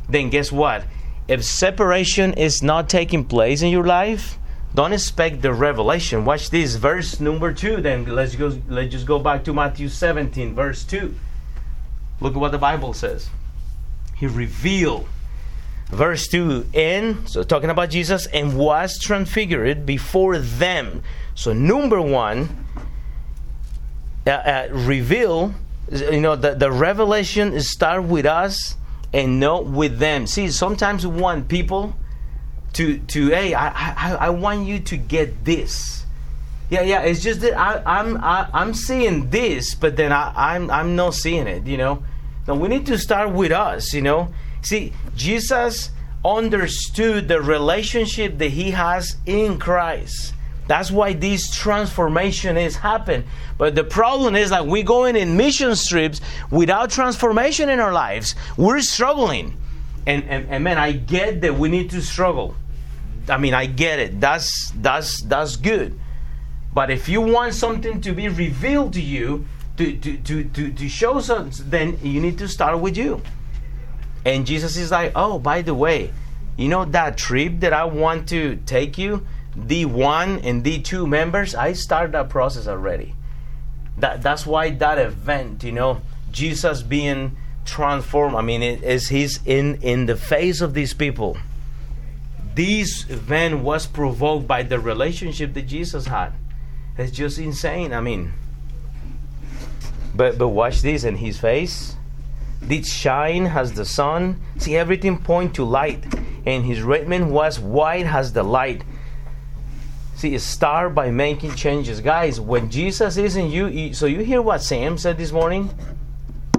then 0.09 0.31
guess 0.31 0.53
what? 0.53 0.85
If 1.27 1.45
separation 1.45 2.35
is 2.35 2.63
not 2.63 2.89
taking 2.89 3.25
place 3.25 3.63
in 3.63 3.71
your 3.71 3.87
life, 3.87 4.39
don't 4.75 4.93
expect 4.93 5.43
the 5.43 5.53
revelation. 5.53 6.25
Watch 6.25 6.51
this, 6.51 6.77
verse 6.77 7.19
number 7.19 7.53
two. 7.53 7.81
Then 7.81 8.05
let's 8.05 8.37
go. 8.37 8.57
Let's 8.69 8.93
just 8.93 9.07
go 9.07 9.19
back 9.19 9.43
to 9.45 9.53
Matthew 9.53 9.89
17, 9.89 10.55
verse 10.55 10.85
two. 10.85 11.17
Look 12.21 12.35
at 12.35 12.41
what 12.41 12.53
the 12.53 12.59
Bible 12.59 12.93
says. 12.93 13.31
He 14.17 14.27
revealed, 14.27 15.09
verse 15.89 16.29
2, 16.29 16.67
and, 16.75 17.27
so 17.27 17.43
talking 17.43 17.71
about 17.71 17.89
Jesus, 17.89 18.27
and 18.27 18.59
was 18.59 18.99
transfigured 18.99 19.87
before 19.87 20.39
them. 20.39 21.03
So, 21.35 21.55
number 21.55 22.03
one, 22.03 22.67
uh, 24.27 24.31
uh, 24.31 24.69
reveal, 24.71 25.55
you 25.91 26.21
know, 26.21 26.37
the, 26.37 26.55
the 26.55 26.71
revelation 26.71 27.59
start 27.61 28.05
with 28.05 28.27
us 28.27 28.77
and 29.13 29.41
not 29.41 29.67
with 29.67 29.99
them. 29.99 30.27
See, 30.27 30.51
sometimes 30.51 31.07
we 31.07 31.21
want 31.21 31.49
people 31.49 31.95
to, 32.75 32.99
to 32.99 33.29
hey, 33.29 33.55
I, 33.55 33.69
I, 33.69 34.15
I 34.27 34.31
want 34.31 34.67
you 34.67 34.81
to 34.81 34.97
get 34.97 35.45
this. 35.45 36.01
Yeah, 36.71 36.83
yeah. 36.83 37.01
It's 37.03 37.21
just 37.21 37.41
that 37.41 37.59
I, 37.59 37.83
I'm 37.85 38.17
I, 38.19 38.49
I'm 38.55 38.75
seeing 38.75 39.29
this, 39.31 39.75
but 39.75 39.97
then 39.97 40.13
I, 40.13 40.33
I'm 40.37 40.71
I'm 40.71 40.95
not 40.95 41.15
seeing 41.15 41.49
it. 41.49 41.67
You 41.67 41.77
know. 41.77 42.05
Now 42.47 42.55
we 42.55 42.69
need 42.69 42.87
to 42.87 42.97
start 42.97 43.33
with 43.33 43.51
us. 43.51 43.93
You 43.93 44.03
know. 44.03 44.33
See, 44.63 44.93
Jesus 45.17 45.91
understood 46.25 47.27
the 47.27 47.41
relationship 47.41 48.39
that 48.39 48.51
he 48.51 48.71
has 48.71 49.17
in 49.27 49.59
Christ. 49.59 50.33
That's 50.71 50.93
why 50.93 51.15
this 51.15 51.53
transformation 51.53 52.57
is 52.57 52.77
happening. 52.77 53.25
But 53.59 53.75
the 53.75 53.83
problem 53.83 54.37
is 54.37 54.51
that 54.51 54.69
we're 54.69 54.85
going 54.85 55.17
in 55.17 55.37
mission 55.37 55.75
trips 55.75 56.21
without 56.49 56.91
transformation 56.91 57.69
in 57.69 57.81
our 57.81 57.93
lives. 57.93 58.37
We're 58.57 58.81
struggling. 58.81 59.57
And, 60.07 60.23
and, 60.29 60.49
and 60.49 60.63
man, 60.63 60.79
I 60.79 60.93
get 60.93 61.41
that 61.41 61.59
we 61.59 61.71
need 61.71 61.91
to 61.91 62.01
struggle. 62.01 62.55
I 63.29 63.37
mean, 63.37 63.53
I 63.53 63.67
get 63.67 63.99
it. 63.99 64.21
That's 64.21 64.71
that's 64.77 65.21
that's 65.23 65.57
good. 65.57 65.99
But 66.73 66.93
if 66.93 67.09
you 67.09 67.21
want 67.21 67.55
something 67.55 68.01
to 68.03 68.13
be 68.13 68.29
revealed 68.29 68.93
to 68.93 69.01
you, 69.01 69.47
to, 69.77 69.97
to, 69.97 70.19
to, 70.19 70.45
to, 70.45 70.73
to 70.73 70.89
show 70.89 71.19
something, 71.19 71.69
then 71.69 71.99
you 72.01 72.21
need 72.21 72.39
to 72.39 72.47
start 72.47 72.79
with 72.79 72.97
you. 72.97 73.21
And 74.25 74.47
Jesus 74.47 74.77
is 74.77 74.93
like, 74.93 75.11
oh, 75.17 75.41
by 75.41 75.63
the 75.63 75.75
way, 75.75 76.13
you 76.57 76.69
know 76.69 76.85
that 76.85 77.19
trip 77.19 77.59
that 77.59 77.73
I 77.73 77.87
want 77.87 78.29
to 78.29 78.55
take 78.67 78.99
you, 78.99 79.27
D1 79.57 80.45
and 80.45 80.65
D2 80.65 81.09
members, 81.09 81.55
I 81.55 81.73
started 81.73 82.13
that 82.13 82.29
process 82.29 82.67
already. 82.67 83.15
That, 83.99 84.23
that's 84.23 84.47
why 84.47 84.71
that 84.71 84.99
event, 84.99 85.65
you 85.65 85.73
know, 85.73 86.01
Jesus 86.31 86.83
being 86.83 87.37
transformed, 87.65 88.37
I 88.37 88.43
mean, 88.43 88.63
it 88.63 88.83
is 88.83 89.09
he's 89.09 89.41
in, 89.45 89.77
in 89.83 90.07
the 90.07 90.17
face 90.17 90.61
of 90.61 90.75
these 90.75 90.95
people. 90.95 91.37
This 92.55 93.09
event 93.09 93.61
was 93.61 93.87
provoked 93.87 94.47
by 94.47 94.63
the 94.63 94.79
relationship 94.79 95.55
that 95.55 95.63
Jesus 95.63 96.07
had. 96.07 96.33
It's 96.99 97.13
just 97.13 97.39
insane. 97.39 97.93
I 97.93 98.01
mean, 98.01 98.33
but 100.15 100.37
but 100.37 100.49
watch 100.49 100.83
this 100.83 101.05
in 101.05 101.17
his 101.17 101.39
face. 101.39 101.97
Did 102.67 102.87
shine 102.87 103.47
as 103.47 103.73
the 103.73 103.87
sun. 103.87 104.41
See 104.59 104.77
everything 104.77 105.19
point 105.19 105.55
to 105.55 105.65
light, 105.65 106.05
and 106.45 106.65
his 106.65 106.83
raiment 106.83 107.31
was 107.31 107.59
white 107.59 108.07
as 108.07 108.33
the 108.33 108.43
light. 108.43 108.85
See, 110.21 110.37
start 110.37 110.95
by 110.95 111.11
making 111.11 111.55
changes, 111.55 112.03
guys. 112.03 112.39
When 112.39 112.71
Jesus 112.71 113.17
is 113.17 113.37
in 113.37 113.51
you, 113.51 113.95
so 113.95 114.05
you 114.05 114.19
hear 114.19 114.43
what 114.43 114.63
Sam 114.63 114.99
said 114.99 115.17
this 115.17 115.33
morning. 115.33 115.71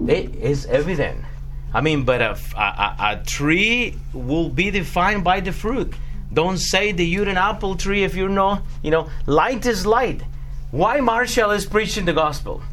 It 0.07 0.33
is 0.35 0.65
evident. 0.65 1.23
I 1.71 1.81
mean, 1.81 2.03
but 2.03 2.23
a, 2.23 2.35
a, 2.57 2.95
a 2.99 3.23
tree 3.23 3.99
will 4.13 4.49
be 4.49 4.71
defined 4.71 5.23
by 5.23 5.41
the 5.41 5.51
fruit. 5.51 5.93
Don't 6.33 6.57
say 6.57 6.91
that 6.91 7.03
you're 7.03 7.29
an 7.29 7.37
apple 7.37 7.75
tree 7.75 8.03
if 8.03 8.15
you're 8.15 8.29
not, 8.29 8.63
you 8.81 8.89
know, 8.89 9.11
light 9.27 9.67
is 9.67 9.85
light. 9.85 10.23
Why 10.71 10.99
Marshall 10.99 11.51
is 11.51 11.67
preaching 11.67 12.05
the 12.05 12.13
gospel 12.13 12.63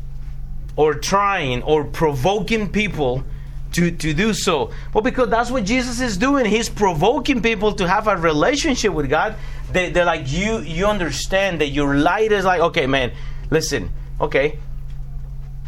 or 0.74 0.94
trying 0.94 1.62
or 1.64 1.84
provoking 1.84 2.72
people 2.72 3.24
to, 3.72 3.90
to 3.90 4.14
do 4.14 4.32
so? 4.34 4.70
Well, 4.92 5.02
because 5.02 5.28
that's 5.28 5.50
what 5.50 5.64
Jesus 5.64 6.00
is 6.00 6.16
doing. 6.16 6.46
He's 6.46 6.68
provoking 6.68 7.42
people 7.42 7.72
to 7.74 7.88
have 7.88 8.06
a 8.06 8.16
relationship 8.16 8.92
with 8.92 9.08
God. 9.08 9.36
They, 9.72 9.90
they're 9.90 10.04
like, 10.04 10.30
you, 10.30 10.58
you 10.60 10.86
understand 10.86 11.60
that 11.60 11.68
your 11.68 11.96
light 11.96 12.32
is 12.32 12.44
like, 12.44 12.60
okay, 12.60 12.86
man, 12.86 13.12
listen, 13.50 13.90
okay. 14.20 14.58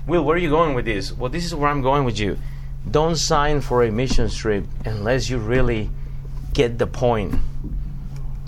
Will, 0.07 0.25
where 0.25 0.37
are 0.37 0.41
you 0.41 0.51
going 0.51 0.75
with 0.75 0.85
this? 0.85 1.13
Well, 1.13 1.31
this 1.31 1.45
is 1.45 1.55
where 1.55 1.71
I'm 1.71 1.83
going 1.83 2.05
with 2.05 2.19
you. 2.19 2.39
Don't 2.91 3.17
sign 3.17 3.61
for 3.61 3.83
a 3.83 3.91
mission 3.93 4.29
trip 4.31 4.65
unless 4.85 5.29
you 5.29 5.39
really 5.39 5.91
get 6.55 6.79
the 6.79 6.87
point 6.87 7.35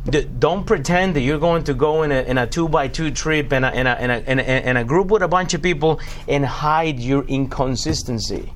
don't 0.05 0.67
pretend 0.67 1.15
that 1.15 1.21
you're 1.21 1.39
going 1.39 1.63
to 1.65 1.75
go 1.75 2.03
in 2.03 2.11
a, 2.11 2.23
in 2.23 2.37
a 2.37 2.47
two 2.47 2.69
by 2.69 2.89
two 2.89 3.11
trip 3.11 3.53
in 3.53 3.63
a, 3.63 3.69
a, 3.69 3.83
a, 3.83 4.23
a, 4.27 4.69
in 4.69 4.77
a 4.77 4.85
group 4.85 5.09
with 5.09 5.23
a 5.23 5.29
bunch 5.29 5.55
of 5.55 5.63
people 5.63 6.01
and 6.27 6.45
hide 6.45 6.99
your 6.99 7.25
inconsistency. 7.25 8.53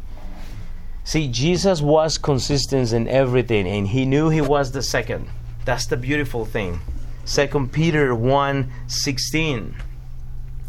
See, 1.07 1.29
Jesus 1.29 1.81
was 1.81 2.19
consistent 2.19 2.93
in 2.93 3.07
everything, 3.07 3.69
and 3.69 3.87
he 3.87 4.05
knew 4.05 4.29
he 4.29 4.41
was 4.41 4.73
the 4.73 4.83
second. 4.83 5.29
That's 5.65 5.87
the 5.87 5.97
beautiful 5.97 6.45
thing. 6.45 6.81
Second 7.25 7.73
Peter 7.73 8.13
1 8.13 8.73
16. 8.89 9.77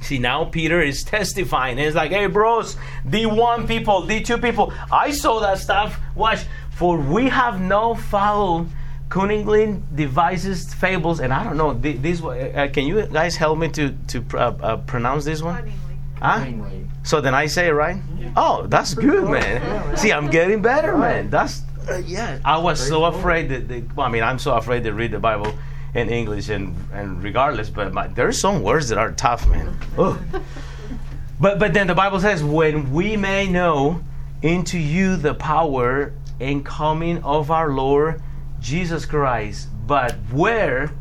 See, 0.02 0.20
now 0.20 0.46
Peter 0.46 0.80
is 0.80 1.04
testifying. 1.04 1.80
He's 1.80 1.96
like, 1.96 2.12
hey, 2.12 2.28
bros, 2.28 2.78
D1 3.08 3.68
people, 3.68 4.04
D2 4.04 4.40
people, 4.40 4.72
I 4.92 5.10
saw 5.10 5.40
that 5.40 5.58
stuff. 5.58 6.00
Watch, 6.14 6.42
for 6.70 7.00
we 7.00 7.30
have 7.30 7.60
no 7.60 7.96
foul 7.96 8.68
cunningly 9.10 9.82
devises 9.96 10.72
fables, 10.72 11.20
and 11.20 11.34
I 11.34 11.44
don't 11.44 11.58
know 11.58 11.74
this. 11.74 12.22
Uh, 12.22 12.70
can 12.72 12.86
you 12.86 13.08
guys 13.08 13.36
help 13.36 13.58
me 13.58 13.70
to 13.70 13.90
to 14.10 14.24
uh, 14.36 14.38
uh, 14.38 14.78
pronounce 14.78 15.26
this 15.26 15.42
one? 15.42 15.74
Huh? 16.22 16.46
So 17.08 17.22
then 17.22 17.34
I 17.34 17.46
say 17.46 17.70
right. 17.72 18.02
Yeah. 18.20 18.34
Oh, 18.36 18.68
that's 18.68 18.94
good, 18.94 19.30
man. 19.30 19.96
See, 19.96 20.12
I'm 20.12 20.30
getting 20.30 20.62
better, 20.62 20.98
man. 20.98 21.30
That's 21.30 21.62
uh, 21.90 22.02
yeah. 22.06 22.40
I 22.44 22.58
was 22.58 22.86
so 22.86 23.06
afraid 23.06 23.48
that. 23.48 23.70
The, 23.70 23.80
well, 23.96 24.06
I 24.06 24.10
mean, 24.10 24.24
I'm 24.24 24.38
so 24.38 24.54
afraid 24.58 24.84
to 24.84 24.92
read 24.92 25.12
the 25.12 25.20
Bible 25.20 25.54
in 25.96 26.10
English 26.10 26.50
and 26.50 26.76
and 26.92 27.24
regardless, 27.24 27.70
but 27.70 27.94
my, 27.94 28.08
there's 28.08 28.38
some 28.38 28.62
words 28.62 28.90
that 28.90 28.98
are 28.98 29.14
tough, 29.14 29.48
man. 29.48 29.74
Oh. 29.98 30.22
But 31.40 31.60
but 31.60 31.74
then 31.74 31.88
the 31.88 31.96
Bible 31.96 32.20
says, 32.20 32.44
when 32.44 32.92
we 32.92 33.16
may 33.16 33.48
know 33.48 34.04
into 34.42 34.78
you 34.78 35.16
the 35.16 35.34
power 35.34 36.12
and 36.42 36.66
coming 36.66 37.24
of 37.24 37.52
our 37.52 37.70
Lord 37.70 38.22
Jesus 38.60 39.06
Christ, 39.06 39.70
but 39.88 40.18
we're 40.34 40.92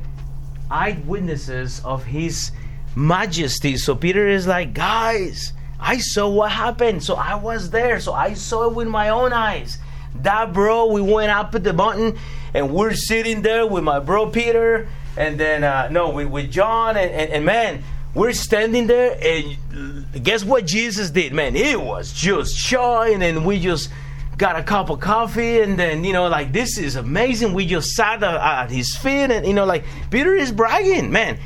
eyewitnesses 0.71 1.81
of 1.85 2.05
his 2.05 2.53
majesty. 2.95 3.77
So 3.77 3.97
Peter 3.97 4.29
is 4.29 4.47
like, 4.47 4.73
guys, 4.73 5.53
I 5.78 5.98
saw 5.98 6.28
what 6.28 6.52
happened. 6.52 7.02
So 7.02 7.14
I 7.14 7.34
was 7.34 7.70
there. 7.70 8.00
So 8.00 8.12
I 8.12 8.34
saw 8.34 8.68
it 8.68 8.74
with 8.74 8.88
my 8.88 9.10
own 9.10 9.32
eyes. 9.32 9.78
That 10.22 10.52
bro, 10.52 10.86
we 10.86 11.02
went 11.02 11.30
up 11.30 11.54
at 11.54 11.64
the 11.64 11.72
mountain 11.72 12.18
and 12.54 12.72
we're 12.72 12.94
sitting 12.94 13.42
there 13.42 13.66
with 13.66 13.84
my 13.84 14.00
bro 14.00 14.30
Peter 14.30 14.88
and 15.16 15.38
then, 15.38 15.64
uh, 15.64 15.88
no, 15.90 16.10
with, 16.10 16.28
with 16.28 16.50
John 16.50 16.96
and, 16.96 17.10
and, 17.10 17.30
and 17.30 17.44
man, 17.44 17.82
we're 18.14 18.32
standing 18.32 18.86
there 18.86 19.18
and 19.20 20.24
guess 20.24 20.42
what 20.42 20.66
Jesus 20.66 21.10
did? 21.10 21.34
Man, 21.34 21.54
it 21.54 21.80
was 21.80 22.12
just 22.12 22.56
shine 22.56 23.20
and 23.20 23.44
we 23.44 23.60
just 23.60 23.90
got 24.38 24.56
a 24.56 24.62
cup 24.62 24.90
of 24.90 25.00
coffee 25.00 25.60
and 25.60 25.78
then 25.78 26.04
you 26.04 26.12
know 26.12 26.28
like 26.28 26.52
this 26.52 26.76
is 26.76 26.96
amazing 26.96 27.54
we 27.54 27.64
just 27.64 27.92
sat 27.92 28.22
at 28.22 28.70
his 28.70 28.94
feet 28.94 29.30
and 29.30 29.46
you 29.46 29.54
know 29.54 29.64
like 29.64 29.82
peter 30.10 30.34
is 30.34 30.52
bragging 30.52 31.10
man 31.10 31.38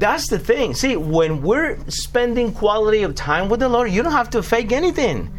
that's 0.00 0.28
the 0.28 0.38
thing. 0.38 0.74
See 0.74 0.96
when 0.96 1.42
we're 1.42 1.78
spending 1.88 2.52
quality 2.52 3.02
of 3.02 3.14
time 3.14 3.48
with 3.48 3.60
the 3.60 3.68
lord 3.68 3.90
you 3.90 4.02
don't 4.02 4.12
have 4.12 4.30
to 4.30 4.42
fake 4.42 4.72
anything. 4.72 5.32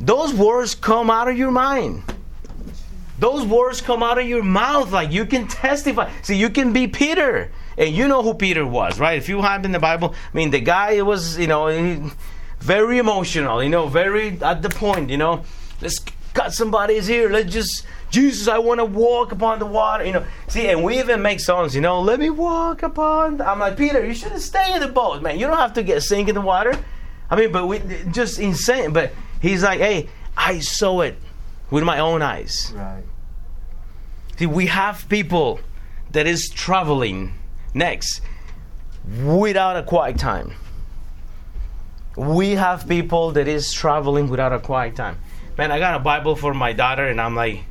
Those 0.00 0.34
words 0.34 0.74
come 0.74 1.08
out 1.10 1.28
of 1.28 1.38
your 1.38 1.50
mind. 1.50 2.02
Those 3.18 3.46
words 3.46 3.80
come 3.80 4.02
out 4.02 4.18
of 4.18 4.26
your 4.26 4.42
mouth 4.42 4.90
like 4.90 5.12
you 5.12 5.24
can 5.24 5.46
testify. 5.48 6.10
See 6.22 6.36
you 6.36 6.50
can 6.50 6.72
be 6.72 6.88
peter 6.88 7.52
and 7.78 7.94
you 7.94 8.08
know 8.08 8.22
who 8.22 8.34
peter 8.34 8.66
was 8.66 9.00
right? 9.00 9.16
If 9.16 9.28
you 9.28 9.40
have 9.42 9.64
in 9.64 9.72
the 9.72 9.78
bible 9.78 10.14
i 10.32 10.36
mean 10.36 10.50
the 10.50 10.60
guy 10.60 11.00
was 11.02 11.38
you 11.38 11.46
know 11.46 12.10
very 12.60 12.98
emotional 12.98 13.62
you 13.62 13.68
know 13.68 13.86
very 13.86 14.40
at 14.42 14.62
the 14.62 14.70
point 14.70 15.10
you 15.10 15.16
know. 15.16 15.44
Let's 15.80 15.98
cut 16.34 16.52
somebody's 16.52 17.08
ear. 17.08 17.30
Let's 17.30 17.52
just, 17.52 17.86
Jesus, 18.10 18.48
I 18.48 18.58
want 18.58 18.80
to 18.80 18.84
walk 18.84 19.32
upon 19.32 19.58
the 19.60 19.66
water. 19.66 20.04
You 20.04 20.12
know, 20.12 20.26
see, 20.48 20.68
and 20.68 20.84
we 20.84 20.98
even 20.98 21.22
make 21.22 21.40
songs, 21.40 21.74
you 21.74 21.80
know, 21.80 22.00
let 22.00 22.20
me 22.20 22.28
walk 22.28 22.82
upon. 22.82 23.40
I'm 23.40 23.60
like, 23.60 23.76
Peter, 23.76 24.04
you 24.04 24.14
should 24.14 24.32
have 24.32 24.42
stayed 24.42 24.74
in 24.74 24.80
the 24.80 24.88
boat, 24.88 25.22
man. 25.22 25.38
You 25.38 25.46
don't 25.46 25.56
have 25.56 25.72
to 25.74 25.82
get 25.82 26.02
sink 26.02 26.28
in 26.28 26.34
the 26.34 26.40
water. 26.40 26.76
I 27.30 27.36
mean, 27.36 27.52
but 27.52 27.66
we 27.66 27.80
just 28.10 28.38
insane. 28.38 28.92
But 28.92 29.12
he's 29.40 29.62
like, 29.62 29.78
hey, 29.78 30.10
I 30.36 30.58
saw 30.58 31.00
it 31.00 31.16
with 31.70 31.84
my 31.84 32.00
own 32.00 32.20
eyes. 32.20 32.72
Right. 32.74 33.04
See, 34.36 34.46
we 34.46 34.66
have 34.66 35.08
people 35.08 35.60
that 36.10 36.26
is 36.26 36.48
traveling 36.48 37.34
next 37.72 38.20
without 39.22 39.76
a 39.76 39.82
quiet 39.82 40.18
time. 40.18 40.54
We 42.16 42.52
have 42.52 42.88
people 42.88 43.32
that 43.32 43.48
is 43.48 43.72
traveling 43.72 44.28
without 44.28 44.52
a 44.52 44.58
quiet 44.58 44.96
time. 44.96 45.18
Man, 45.56 45.70
I 45.70 45.78
got 45.78 45.94
a 45.94 46.00
Bible 46.00 46.34
for 46.34 46.52
my 46.52 46.72
daughter, 46.72 47.06
and 47.06 47.20
I'm 47.20 47.36
like, 47.36 47.64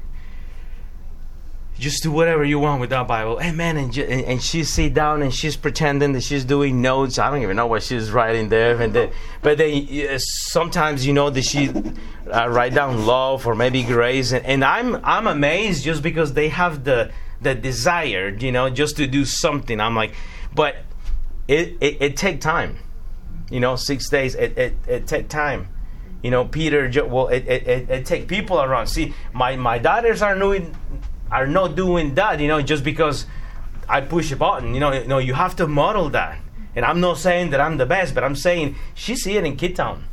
just 1.78 2.04
do 2.04 2.12
whatever 2.12 2.44
you 2.46 2.60
want 2.60 2.80
with 2.80 2.92
that 2.92 3.08
Bible. 3.08 3.40
Hey, 3.40 3.52
man, 3.52 3.78
and, 3.78 3.98
and, 3.98 4.22
and 4.26 4.44
she 4.44 4.64
sit 4.64 4.94
down 4.94 5.22
and 5.22 5.34
she's 5.34 5.58
pretending 5.58 6.14
that 6.14 6.22
she's 6.22 6.46
doing 6.46 6.82
notes. 6.82 7.20
I 7.20 7.30
don't 7.30 7.42
even 7.42 7.58
know 7.58 7.68
what 7.68 7.84
she's 7.84 8.12
writing 8.12 8.50
there. 8.50 8.80
And 8.80 8.94
then, 8.94 9.12
but 9.42 9.58
then 9.58 9.88
uh, 10.08 10.18
sometimes 10.20 11.06
you 11.06 11.14
know 11.14 11.30
that 11.30 11.44
she 11.44 11.70
uh, 12.32 12.48
write 12.48 12.74
down 12.74 13.06
love 13.06 13.46
or 13.48 13.56
maybe 13.56 13.84
grace, 13.84 14.32
and, 14.32 14.46
and 14.46 14.64
I'm 14.64 15.04
I'm 15.04 15.28
amazed 15.28 15.84
just 15.84 16.04
because 16.04 16.34
they 16.34 16.50
have 16.50 16.84
the 16.84 17.12
the 17.42 17.56
desire, 17.56 18.30
you 18.30 18.52
know, 18.52 18.70
just 18.70 18.96
to 18.98 19.08
do 19.08 19.26
something. 19.26 19.82
I'm 19.82 19.96
like, 19.96 20.14
but 20.54 20.78
it 21.48 21.76
it, 21.82 21.98
it 22.02 22.18
take 22.18 22.40
time, 22.40 22.78
you 23.50 23.60
know, 23.60 23.76
six 23.76 24.10
days. 24.10 24.36
It 24.36 24.58
it, 24.58 24.76
it 24.88 25.08
take 25.08 25.28
time. 25.28 25.68
You 26.24 26.32
know, 26.32 26.46
Peter. 26.46 26.90
Well, 27.06 27.28
it, 27.28 27.46
it, 27.46 27.90
it, 27.90 28.06
take 28.06 28.28
people 28.28 28.60
around. 28.60 28.88
See, 28.88 29.14
my 29.34 29.56
my 29.58 29.78
daughters 29.78 30.22
are 30.22 30.38
doing 30.40 30.76
are 31.30 31.46
not 31.46 31.76
doing 31.76 32.16
that. 32.16 32.40
You 32.40 32.48
know, 32.48 32.62
just 32.62 32.84
because 32.84 33.28
I 33.88 34.02
push 34.02 34.32
a 34.32 34.36
button. 34.36 34.74
You 34.74 34.80
know, 34.80 34.92
you 34.92 35.06
know, 35.06 35.20
you 35.20 35.34
have 35.34 35.56
to 35.58 35.68
model 35.68 36.10
that. 36.10 36.40
And 36.76 36.86
I'm 36.86 37.00
not 37.00 37.18
saying 37.18 37.52
that 37.52 37.62
I'm 37.62 37.78
the 37.78 37.86
best, 37.86 38.16
but 38.16 38.24
I'm 38.24 38.36
saying 38.36 38.76
she 38.96 39.16
see 39.16 39.38
it 39.38 39.44
in 39.44 39.56
Kid 39.58 39.76
Town. 39.76 40.06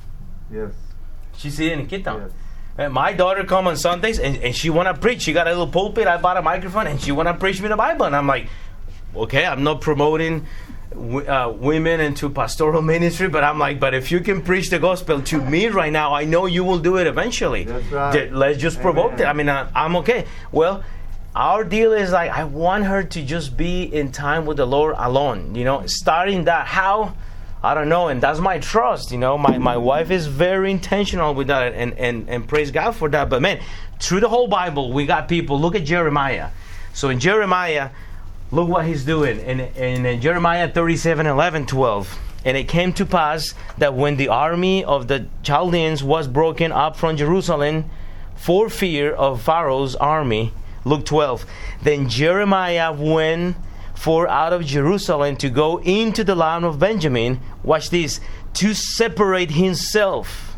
Yes. 0.52 0.74
She 1.36 1.48
see 1.50 1.70
it 1.70 1.78
in 1.78 1.86
Kid 1.86 2.04
Town. 2.04 2.22
Yes. 2.22 2.32
And 2.76 2.92
my 2.92 3.12
daughter 3.12 3.44
come 3.44 3.66
on 3.66 3.76
Sundays 3.76 4.18
and, 4.18 4.36
and 4.38 4.54
she 4.54 4.68
wanna 4.70 4.94
preach. 4.94 5.22
She 5.22 5.32
got 5.32 5.46
a 5.46 5.50
little 5.50 5.68
pulpit. 5.68 6.06
I 6.06 6.18
bought 6.18 6.36
a 6.36 6.42
microphone 6.42 6.86
and 6.86 7.00
she 7.00 7.12
wanna 7.12 7.34
preach 7.34 7.60
me 7.60 7.68
the 7.68 7.76
Bible. 7.76 8.06
And 8.06 8.16
I'm 8.16 8.26
like, 8.26 8.48
okay, 9.14 9.46
I'm 9.46 9.62
not 9.62 9.80
promoting 9.80 10.46
uh, 10.94 11.52
women 11.56 12.00
into 12.00 12.28
pastoral 12.30 12.82
ministry, 12.94 13.28
but 13.28 13.44
I'm 13.44 13.58
like, 13.58 13.80
but 13.80 13.94
if 13.94 14.10
you 14.10 14.20
can 14.20 14.42
preach 14.42 14.70
the 14.70 14.78
gospel 14.78 15.22
to 15.22 15.40
me 15.40 15.68
right 15.68 15.92
now, 15.92 16.14
I 16.14 16.24
know 16.24 16.46
you 16.46 16.64
will 16.64 16.78
do 16.78 16.96
it 16.96 17.06
eventually. 17.06 17.64
That's 17.64 17.86
right. 17.86 18.32
Let's 18.32 18.58
just 18.58 18.80
provoke 18.80 19.20
it. 19.20 19.24
I 19.24 19.32
mean, 19.32 19.48
uh, 19.48 19.70
I'm 19.74 19.96
okay. 19.96 20.26
Well. 20.52 20.82
Our 21.32 21.62
deal 21.62 21.92
is 21.92 22.10
like 22.10 22.28
I 22.28 22.42
want 22.42 22.86
her 22.86 23.04
to 23.04 23.22
just 23.22 23.56
be 23.56 23.84
in 23.84 24.10
time 24.10 24.46
with 24.46 24.56
the 24.56 24.66
Lord 24.66 24.96
alone. 24.98 25.54
You 25.54 25.62
know, 25.62 25.86
starting 25.86 26.46
that 26.46 26.66
how 26.66 27.14
I 27.62 27.74
don't 27.74 27.90
know, 27.90 28.08
and 28.08 28.22
that's 28.22 28.40
my 28.40 28.58
trust. 28.58 29.12
You 29.12 29.18
know, 29.18 29.36
my, 29.36 29.58
my 29.58 29.76
wife 29.76 30.10
is 30.10 30.26
very 30.26 30.70
intentional 30.70 31.34
with 31.34 31.48
that, 31.48 31.74
and, 31.74 31.92
and, 31.98 32.28
and 32.28 32.48
praise 32.48 32.70
God 32.70 32.92
for 32.92 33.08
that. 33.10 33.28
But 33.28 33.42
man, 33.42 33.60
through 33.98 34.20
the 34.20 34.28
whole 34.28 34.48
Bible, 34.48 34.92
we 34.92 35.04
got 35.04 35.28
people. 35.28 35.60
Look 35.60 35.74
at 35.74 35.84
Jeremiah. 35.84 36.50
So 36.94 37.10
in 37.10 37.20
Jeremiah, 37.20 37.90
look 38.50 38.68
what 38.68 38.86
he's 38.86 39.04
doing. 39.04 39.38
In, 39.40 39.60
in, 39.60 40.20
Jeremiah 40.20 40.68
37 40.68 41.26
11, 41.26 41.66
12. 41.66 42.18
And 42.44 42.56
it 42.56 42.68
came 42.68 42.92
to 42.94 43.04
pass 43.04 43.54
that 43.78 43.94
when 43.94 44.16
the 44.16 44.28
army 44.28 44.82
of 44.84 45.08
the 45.08 45.26
Chaldeans 45.42 46.02
was 46.02 46.26
broken 46.26 46.72
up 46.72 46.96
from 46.96 47.16
Jerusalem 47.16 47.90
for 48.34 48.70
fear 48.70 49.12
of 49.12 49.42
Pharaoh's 49.42 49.94
army, 49.96 50.52
Luke 50.84 51.04
12, 51.04 51.44
then 51.82 52.08
Jeremiah 52.08 52.92
went 52.92 53.56
for 53.94 54.26
out 54.26 54.54
of 54.54 54.64
Jerusalem 54.64 55.36
to 55.36 55.50
go 55.50 55.78
into 55.82 56.24
the 56.24 56.34
land 56.34 56.64
of 56.64 56.78
Benjamin. 56.78 57.40
Watch 57.62 57.90
this 57.90 58.20
to 58.54 58.72
separate 58.72 59.50
himself. 59.50 60.56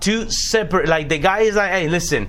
To 0.00 0.28
separate, 0.30 0.88
like 0.88 1.08
the 1.08 1.18
guy 1.18 1.40
is 1.40 1.54
like, 1.54 1.70
hey, 1.70 1.88
listen, 1.88 2.28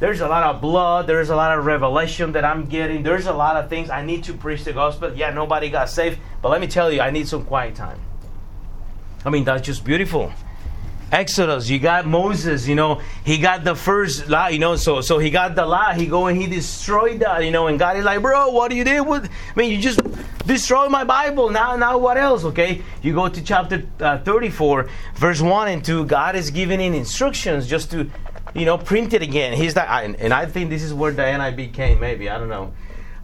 there's 0.00 0.20
a 0.20 0.28
lot 0.28 0.42
of 0.42 0.60
blood, 0.60 1.06
there's 1.06 1.28
a 1.28 1.36
lot 1.36 1.56
of 1.56 1.66
revelation 1.66 2.32
that 2.32 2.44
I'm 2.44 2.64
getting, 2.64 3.02
there's 3.02 3.26
a 3.26 3.32
lot 3.32 3.56
of 3.56 3.68
things 3.68 3.90
I 3.90 4.04
need 4.04 4.24
to 4.24 4.32
preach 4.32 4.64
the 4.64 4.72
gospel. 4.72 5.14
Yeah, 5.14 5.30
nobody 5.30 5.68
got 5.68 5.90
saved, 5.90 6.18
but 6.42 6.48
let 6.48 6.60
me 6.60 6.66
tell 6.66 6.90
you, 6.90 7.00
I 7.00 7.10
need 7.10 7.28
some 7.28 7.44
quiet 7.44 7.74
time. 7.74 8.00
I 9.24 9.30
mean, 9.30 9.44
that's 9.44 9.64
just 9.64 9.84
beautiful. 9.84 10.32
Exodus, 11.12 11.68
you 11.68 11.78
got 11.80 12.06
Moses, 12.06 12.68
you 12.68 12.76
know, 12.76 13.00
he 13.24 13.36
got 13.36 13.64
the 13.64 13.74
first 13.74 14.28
law, 14.28 14.46
you 14.46 14.60
know, 14.60 14.76
so 14.76 15.00
so 15.00 15.18
he 15.18 15.28
got 15.28 15.56
the 15.56 15.66
law, 15.66 15.92
he 15.92 16.06
go 16.06 16.26
and 16.28 16.40
he 16.40 16.46
destroyed 16.46 17.20
that, 17.20 17.44
you 17.44 17.50
know, 17.50 17.66
and 17.66 17.78
God 17.78 17.96
is 17.96 18.04
like, 18.04 18.22
bro, 18.22 18.50
what 18.50 18.70
do 18.70 18.76
you 18.76 18.84
do 18.84 19.02
with? 19.02 19.24
I 19.24 19.58
mean, 19.58 19.72
you 19.72 19.78
just 19.78 20.00
destroyed 20.46 20.90
my 20.90 21.02
Bible. 21.02 21.50
Now, 21.50 21.74
now 21.74 21.98
what 21.98 22.16
else? 22.16 22.44
Okay, 22.44 22.82
you 23.02 23.12
go 23.12 23.28
to 23.28 23.42
chapter 23.42 23.82
uh, 23.98 24.18
34, 24.18 24.88
verse 25.16 25.40
one 25.40 25.68
and 25.68 25.84
two. 25.84 26.06
God 26.06 26.36
is 26.36 26.50
giving 26.50 26.80
in 26.80 26.94
instructions 26.94 27.66
just 27.66 27.90
to, 27.90 28.08
you 28.54 28.64
know, 28.64 28.78
print 28.78 29.12
it 29.12 29.22
again. 29.22 29.52
He's 29.52 29.74
that, 29.74 30.04
and, 30.04 30.16
and 30.16 30.32
I 30.32 30.46
think 30.46 30.70
this 30.70 30.82
is 30.82 30.92
where 30.92 31.12
the 31.12 31.22
NIV 31.22 31.72
came. 31.72 32.00
Maybe 32.00 32.28
I 32.28 32.38
don't 32.38 32.48
know. 32.48 32.72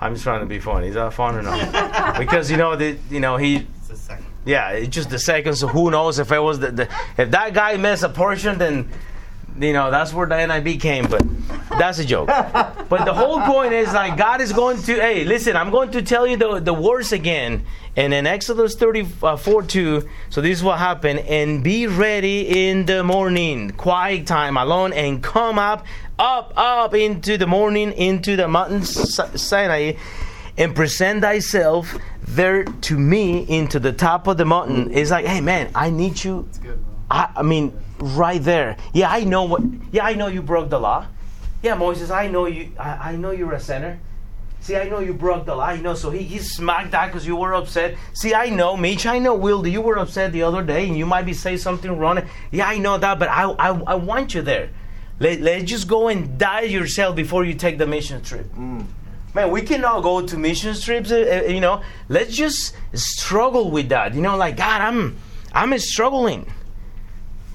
I'm 0.00 0.14
just 0.14 0.24
trying 0.24 0.40
to 0.40 0.46
be 0.46 0.58
funny. 0.58 0.88
Is 0.88 0.94
that 0.94 1.12
fun 1.12 1.36
or 1.36 1.42
not? 1.42 2.18
because 2.18 2.50
you 2.50 2.56
know 2.56 2.76
the, 2.76 2.98
you 3.10 3.20
know 3.20 3.36
he 3.36 3.66
It's 3.88 4.10
a 4.10 4.18
yeah, 4.44 4.70
it's 4.70 4.94
just 4.94 5.10
the 5.10 5.18
second. 5.18 5.56
So 5.56 5.66
who 5.66 5.90
knows 5.90 6.18
if 6.18 6.30
it 6.30 6.38
was 6.38 6.60
the, 6.60 6.70
the 6.70 6.88
if 7.18 7.30
that 7.32 7.52
guy 7.52 7.76
missed 7.76 8.04
a 8.04 8.08
portion, 8.08 8.58
then 8.58 8.88
you 9.58 9.72
know 9.72 9.90
that's 9.90 10.12
where 10.12 10.26
the 10.26 10.34
NIV 10.34 10.80
came. 10.80 11.06
But 11.06 11.24
that's 11.70 11.98
a 11.98 12.04
joke. 12.04 12.26
but 12.28 13.04
the 13.04 13.14
whole 13.14 13.40
point 13.40 13.72
is 13.72 13.92
like 13.92 14.16
God 14.16 14.40
is 14.40 14.52
going 14.52 14.82
to. 14.82 14.94
Hey, 14.94 15.24
listen, 15.24 15.56
I'm 15.56 15.70
going 15.70 15.90
to 15.92 16.02
tell 16.02 16.26
you 16.26 16.36
the 16.36 16.60
the 16.60 16.74
words 16.74 17.12
again. 17.12 17.64
And 17.98 18.12
in 18.12 18.26
Exodus 18.26 18.74
34 18.74 19.62
2, 19.62 20.08
so 20.28 20.40
this 20.42 20.58
is 20.58 20.62
what 20.62 20.78
happened. 20.78 21.20
And 21.20 21.64
be 21.64 21.86
ready 21.86 22.68
in 22.68 22.84
the 22.84 23.02
morning, 23.02 23.70
quiet 23.70 24.26
time, 24.26 24.58
alone, 24.58 24.92
and 24.92 25.22
come 25.22 25.58
up, 25.58 25.86
up, 26.18 26.52
up 26.56 26.92
into 26.92 27.38
the 27.38 27.46
morning, 27.46 27.92
into 27.92 28.36
the 28.36 28.48
mountain 28.48 28.82
Si- 28.82 29.38
Sinai, 29.38 29.92
and 30.58 30.74
present 30.76 31.22
thyself 31.22 31.96
there 32.20 32.64
to 32.64 32.98
me 32.98 33.46
into 33.48 33.78
the 33.78 33.92
top 33.94 34.26
of 34.26 34.36
the 34.36 34.44
mountain. 34.44 34.90
It's 34.92 35.10
like, 35.10 35.24
hey 35.24 35.40
man, 35.40 35.70
I 35.74 35.88
need 35.88 36.22
you. 36.22 36.46
It's 36.50 36.58
good. 36.58 36.84
I, 37.10 37.30
I 37.36 37.42
mean, 37.42 37.72
right 37.98 38.42
there. 38.42 38.76
Yeah, 38.92 39.10
I 39.10 39.24
know 39.24 39.44
what. 39.44 39.62
Yeah, 39.92 40.04
I 40.04 40.14
know 40.14 40.28
you 40.28 40.42
broke 40.42 40.70
the 40.70 40.78
law. 40.80 41.06
Yeah, 41.62 41.74
Moses, 41.74 42.10
I 42.10 42.28
know 42.28 42.46
you. 42.46 42.72
I, 42.78 43.10
I 43.12 43.16
know 43.16 43.30
you're 43.30 43.52
a 43.52 43.60
sinner. 43.60 43.98
See, 44.60 44.76
I 44.76 44.88
know 44.88 44.98
you 44.98 45.14
broke 45.14 45.46
the 45.46 45.54
law. 45.54 45.64
I 45.64 45.76
know. 45.80 45.94
So 45.94 46.10
he, 46.10 46.22
he 46.22 46.38
smacked 46.38 46.90
that 46.90 47.06
because 47.06 47.26
you 47.26 47.36
were 47.36 47.54
upset. 47.54 47.96
See, 48.14 48.34
I 48.34 48.50
know, 48.50 48.76
Mitch. 48.76 49.06
I 49.06 49.18
know, 49.18 49.34
Will. 49.34 49.66
You 49.66 49.80
were 49.80 49.98
upset 49.98 50.32
the 50.32 50.42
other 50.42 50.62
day, 50.62 50.88
and 50.88 50.96
you 50.96 51.06
might 51.06 51.24
be 51.24 51.34
saying 51.34 51.58
something 51.58 51.96
wrong. 51.96 52.22
Yeah, 52.50 52.66
I 52.66 52.78
know 52.78 52.98
that, 52.98 53.18
but 53.18 53.28
I, 53.28 53.44
I, 53.44 53.68
I 53.68 53.94
want 53.94 54.34
you 54.34 54.42
there. 54.42 54.70
Let, 55.20 55.40
let's 55.40 55.64
just 55.64 55.88
go 55.88 56.08
and 56.08 56.36
die 56.38 56.62
yourself 56.62 57.16
before 57.16 57.44
you 57.44 57.54
take 57.54 57.78
the 57.78 57.86
mission 57.86 58.22
trip. 58.22 58.52
Man, 58.56 59.50
we 59.50 59.62
cannot 59.62 60.02
go 60.02 60.26
to 60.26 60.36
mission 60.36 60.74
trips. 60.74 61.12
uh, 61.12 61.42
uh, 61.46 61.50
you 61.50 61.60
know, 61.60 61.82
let's 62.08 62.34
just 62.34 62.74
struggle 62.94 63.70
with 63.70 63.90
that. 63.90 64.14
You 64.14 64.20
know, 64.22 64.36
like 64.36 64.56
God, 64.56 64.80
I'm, 64.80 65.16
I'm 65.52 65.78
struggling. 65.78 66.46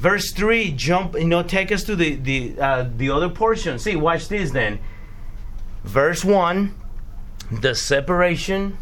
Verse 0.02 0.32
three, 0.32 0.72
jump. 0.72 1.14
You 1.14 1.28
know, 1.28 1.44
take 1.44 1.72
us 1.72 1.84
to 1.84 1.96
the 1.96 2.16
the 2.16 2.60
uh, 2.60 2.90
the 2.98 3.12
other 3.12 3.30
portion. 3.30 3.78
See, 3.78 3.96
watch 3.96 4.30
this 4.30 4.50
then. 4.50 4.80
Verse 5.84 6.26
one, 6.26 6.74
the 7.52 7.76
separation, 7.76 8.80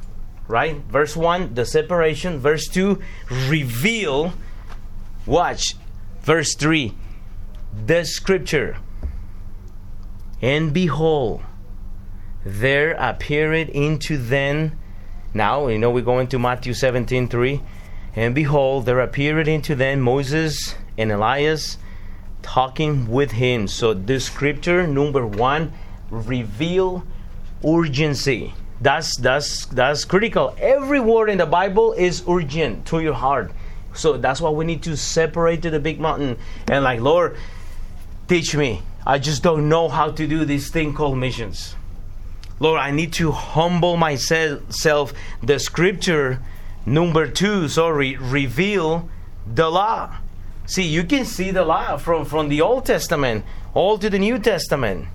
right? 0.47 0.77
Verse 0.77 1.17
one, 1.17 1.53
the 1.55 1.65
separation. 1.65 2.39
Verse 2.39 2.69
two, 2.69 3.01
reveal. 3.29 4.31
Watch, 5.25 5.75
verse 6.21 6.55
three, 6.55 6.95
the 7.85 8.05
scripture. 8.05 8.77
And 10.41 10.73
behold, 10.73 11.41
there 12.45 12.93
appeared 12.93 13.67
into 13.67 14.17
them. 14.17 14.79
Now, 15.33 15.67
you 15.67 15.79
know, 15.79 15.91
we 15.91 16.01
go 16.01 16.19
into 16.19 16.39
Matthew 16.39 16.73
17 16.73 17.27
3. 17.27 17.61
And 18.15 18.33
behold, 18.33 18.85
there 18.85 19.01
appeared 19.01 19.49
into 19.49 19.75
them 19.75 19.99
Moses 19.99 20.75
and 20.99 21.11
Elias 21.11 21.77
talking 22.41 23.09
with 23.09 23.31
him. 23.31 23.67
So, 23.67 23.93
the 23.93 24.19
scripture, 24.19 24.85
number 24.85 25.25
one, 25.25 25.73
reveal 26.09 27.05
urgency. 27.65 28.53
That's, 28.81 29.17
that's, 29.17 29.65
that's 29.65 30.05
critical. 30.05 30.55
Every 30.59 30.99
word 30.99 31.29
in 31.29 31.37
the 31.37 31.45
Bible 31.45 31.93
is 31.93 32.23
urgent 32.27 32.85
to 32.87 32.99
your 32.99 33.13
heart. 33.13 33.51
So, 33.93 34.17
that's 34.17 34.41
why 34.41 34.49
we 34.51 34.65
need 34.65 34.83
to 34.83 34.95
separate 34.95 35.61
to 35.63 35.69
the 35.69 35.79
big 35.79 35.99
mountain 35.99 36.37
and, 36.67 36.83
like, 36.83 37.01
Lord, 37.01 37.37
teach 38.27 38.55
me. 38.55 38.81
I 39.05 39.17
just 39.17 39.41
don't 39.41 39.69
know 39.69 39.89
how 39.89 40.11
to 40.11 40.27
do 40.27 40.45
this 40.45 40.69
thing 40.69 40.93
called 40.93 41.17
missions. 41.17 41.75
Lord, 42.59 42.79
I 42.79 42.91
need 42.91 43.13
to 43.13 43.31
humble 43.31 43.95
myself. 43.95 45.13
The 45.41 45.59
scripture, 45.59 46.39
number 46.85 47.25
two, 47.25 47.69
sorry, 47.69 48.17
reveal 48.17 49.09
the 49.47 49.69
law. 49.69 50.15
See, 50.69 50.83
you 50.83 51.03
can 51.03 51.25
see 51.25 51.49
the 51.49 51.65
law 51.65 51.97
from, 51.97 52.25
from 52.25 52.47
the 52.47 52.61
Old 52.61 52.85
Testament 52.85 53.43
all 53.73 53.97
to 53.97 54.07
the 54.07 54.19
New 54.19 54.37
Testament. 54.37 55.07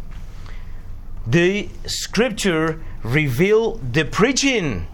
The 1.29 1.69
scripture 1.87 2.83
reveal 3.05 3.77
the 3.77 4.05
preaching 4.05 4.88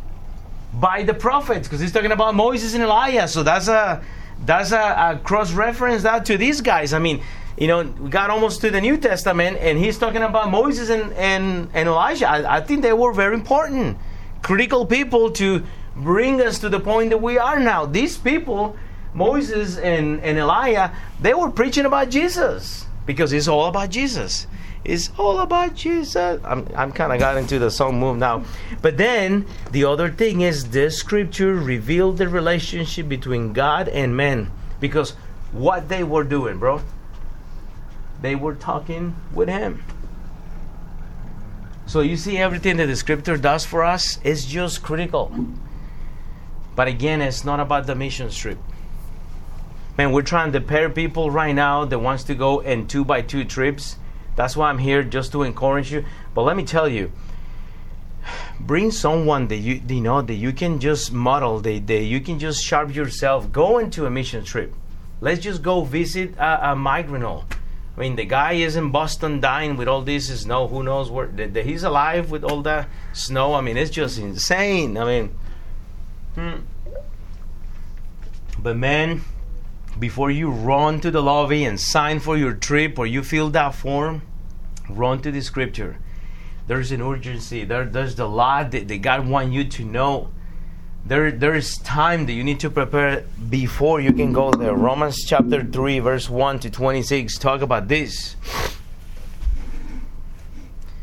by 0.74 1.02
the 1.02 1.14
prophets, 1.14 1.66
because 1.66 1.80
he's 1.80 1.92
talking 1.92 2.12
about 2.12 2.34
Moses 2.34 2.74
and 2.74 2.82
Elijah. 2.82 3.26
So 3.26 3.42
that's 3.42 3.68
a 3.68 4.04
that's 4.44 4.72
a, 4.72 5.14
a 5.16 5.20
cross 5.24 5.50
reference 5.52 6.02
that 6.02 6.26
to 6.26 6.36
these 6.36 6.60
guys. 6.60 6.92
I 6.92 6.98
mean, 6.98 7.22
you 7.56 7.66
know, 7.66 7.82
we 7.82 8.10
got 8.10 8.28
almost 8.28 8.60
to 8.60 8.70
the 8.70 8.82
New 8.82 8.98
Testament, 8.98 9.56
and 9.60 9.78
he's 9.78 9.96
talking 9.96 10.22
about 10.22 10.50
Moses 10.50 10.90
and, 10.90 11.10
and, 11.14 11.70
and 11.72 11.88
Elijah. 11.88 12.28
I, 12.28 12.56
I 12.56 12.60
think 12.60 12.82
they 12.82 12.92
were 12.92 13.14
very 13.14 13.34
important, 13.34 13.96
critical 14.42 14.84
people 14.84 15.30
to 15.32 15.64
bring 15.96 16.42
us 16.42 16.58
to 16.58 16.68
the 16.68 16.80
point 16.80 17.08
that 17.10 17.22
we 17.22 17.38
are 17.38 17.58
now. 17.58 17.86
These 17.86 18.18
people, 18.18 18.76
Moses 19.14 19.76
and, 19.78 20.20
and 20.20 20.38
Elijah, 20.38 20.94
they 21.20 21.34
were 21.34 21.50
preaching 21.50 21.84
about 21.84 22.10
Jesus 22.10 22.86
because 23.06 23.32
it's 23.32 23.48
all 23.48 23.66
about 23.66 23.90
Jesus. 23.90 24.46
It's 24.84 25.10
all 25.18 25.40
about 25.40 25.74
Jesus. 25.74 26.40
I'm, 26.44 26.66
I'm 26.74 26.92
kind 26.92 27.12
of 27.12 27.18
got 27.18 27.36
into 27.36 27.58
the 27.58 27.70
song 27.70 28.00
move 28.00 28.16
now. 28.16 28.44
But 28.80 28.96
then 28.96 29.46
the 29.72 29.84
other 29.84 30.10
thing 30.10 30.40
is 30.40 30.70
this 30.70 30.98
scripture 30.98 31.54
revealed 31.54 32.18
the 32.18 32.28
relationship 32.28 33.08
between 33.08 33.52
God 33.52 33.88
and 33.88 34.16
man 34.16 34.50
because 34.80 35.10
what 35.52 35.88
they 35.88 36.02
were 36.02 36.24
doing, 36.24 36.58
bro, 36.58 36.80
they 38.22 38.34
were 38.34 38.54
talking 38.54 39.16
with 39.34 39.48
Him. 39.48 39.82
So 41.86 42.00
you 42.00 42.16
see, 42.16 42.38
everything 42.38 42.76
that 42.76 42.86
the 42.86 42.96
scripture 42.96 43.36
does 43.36 43.66
for 43.66 43.84
us 43.84 44.20
is 44.22 44.46
just 44.46 44.82
critical. 44.82 45.34
But 46.76 46.86
again, 46.86 47.20
it's 47.20 47.44
not 47.44 47.58
about 47.58 47.86
the 47.86 47.94
mission 47.94 48.30
trip. 48.30 48.58
Man, 50.00 50.12
we're 50.12 50.22
trying 50.22 50.52
to 50.52 50.62
pair 50.62 50.88
people 50.88 51.30
right 51.30 51.54
now 51.54 51.84
that 51.84 51.98
wants 51.98 52.24
to 52.24 52.34
go 52.34 52.60
in 52.60 52.86
two 52.86 53.04
by 53.04 53.20
two 53.20 53.44
trips. 53.44 53.96
That's 54.34 54.56
why 54.56 54.70
I'm 54.70 54.78
here 54.78 55.02
just 55.02 55.30
to 55.32 55.42
encourage 55.42 55.92
you. 55.92 56.06
But 56.32 56.44
let 56.44 56.56
me 56.56 56.64
tell 56.64 56.88
you, 56.88 57.12
bring 58.58 58.92
someone 58.92 59.48
that 59.48 59.58
you 59.58 59.82
you 59.86 60.00
know 60.00 60.22
that 60.22 60.32
you 60.32 60.54
can 60.54 60.80
just 60.80 61.12
model, 61.12 61.60
that, 61.60 61.86
that 61.86 62.04
you 62.04 62.18
can 62.22 62.38
just 62.38 62.64
sharp 62.64 62.94
yourself. 62.94 63.52
Go 63.52 63.76
into 63.76 64.06
a 64.06 64.10
mission 64.10 64.42
trip. 64.42 64.72
Let's 65.20 65.40
just 65.40 65.60
go 65.60 65.84
visit 65.84 66.34
a, 66.38 66.70
a 66.70 66.74
migrant. 66.74 67.26
I 67.94 68.00
mean, 68.00 68.16
the 68.16 68.24
guy 68.24 68.52
is 68.52 68.76
in 68.76 68.90
Boston 68.92 69.38
dying 69.38 69.76
with 69.76 69.86
all 69.86 70.00
this 70.00 70.28
snow. 70.40 70.66
Who 70.66 70.82
knows 70.82 71.10
where 71.10 71.26
the, 71.26 71.46
the, 71.46 71.62
he's 71.62 71.82
alive 71.82 72.30
with 72.30 72.42
all 72.42 72.62
that 72.62 72.88
snow? 73.12 73.52
I 73.52 73.60
mean, 73.60 73.76
it's 73.76 73.90
just 73.90 74.18
insane. 74.18 74.96
I 74.96 75.04
mean, 75.04 75.34
hmm. 76.36 76.60
but 78.58 78.78
man, 78.78 79.20
before 80.00 80.30
you 80.30 80.50
run 80.50 81.00
to 81.00 81.10
the 81.10 81.22
lobby 81.22 81.64
and 81.64 81.78
sign 81.78 82.18
for 82.18 82.36
your 82.36 82.54
trip 82.54 82.98
or 82.98 83.06
you 83.06 83.22
fill 83.22 83.50
that 83.50 83.74
form, 83.74 84.22
run 84.88 85.20
to 85.22 85.30
the 85.30 85.42
scripture. 85.42 85.98
There's 86.66 86.90
an 86.90 87.02
urgency. 87.02 87.64
There, 87.64 87.84
there's 87.84 88.14
the 88.14 88.28
lot 88.28 88.70
that, 88.70 88.88
that 88.88 88.98
God 88.98 89.28
want 89.28 89.52
you 89.52 89.64
to 89.64 89.84
know. 89.84 90.30
There, 91.04 91.30
there 91.30 91.54
is 91.54 91.76
time 91.78 92.26
that 92.26 92.32
you 92.32 92.44
need 92.44 92.60
to 92.60 92.70
prepare 92.70 93.24
before 93.48 94.00
you 94.00 94.12
can 94.12 94.32
go 94.32 94.50
there. 94.50 94.74
Romans 94.74 95.24
chapter 95.26 95.64
3, 95.64 95.98
verse 96.00 96.30
1 96.30 96.60
to 96.60 96.70
26 96.70 97.38
talk 97.38 97.62
about 97.62 97.88
this. 97.88 98.36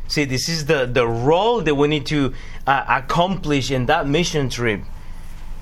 See, 0.07 0.25
this 0.25 0.47
is 0.47 0.65
the, 0.65 0.85
the 0.85 1.07
role 1.07 1.61
that 1.61 1.75
we 1.75 1.87
need 1.87 2.05
to 2.07 2.33
uh, 2.65 2.85
accomplish 2.87 3.71
in 3.71 3.87
that 3.87 4.07
mission 4.07 4.49
trip 4.49 4.81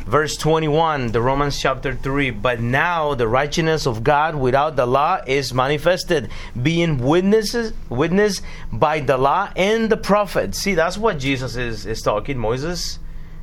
verse 0.05 0.37
21 0.37 1.13
the 1.13 1.21
romans 1.21 1.59
chapter 1.59 1.95
3 1.95 2.29
but 2.29 2.59
now 2.59 3.15
the 3.15 3.27
righteousness 3.27 3.87
of 3.87 4.03
god 4.03 4.35
without 4.35 4.75
the 4.75 4.85
law 4.85 5.19
is 5.25 5.51
manifested 5.51 6.29
being 6.61 6.99
witnesses 6.99 7.73
witnessed 7.89 8.43
by 8.71 8.99
the 8.99 9.17
law 9.17 9.49
and 9.55 9.89
the 9.89 9.97
prophets 9.97 10.59
see 10.59 10.75
that's 10.75 10.95
what 10.95 11.17
jesus 11.17 11.55
is, 11.55 11.87
is 11.87 12.03
talking. 12.03 12.37
Moses 12.37 12.99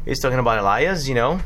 is 0.07 0.21
talking 0.21 0.39
about 0.39 0.59
elias 0.59 1.09
you 1.09 1.17
know? 1.17 1.41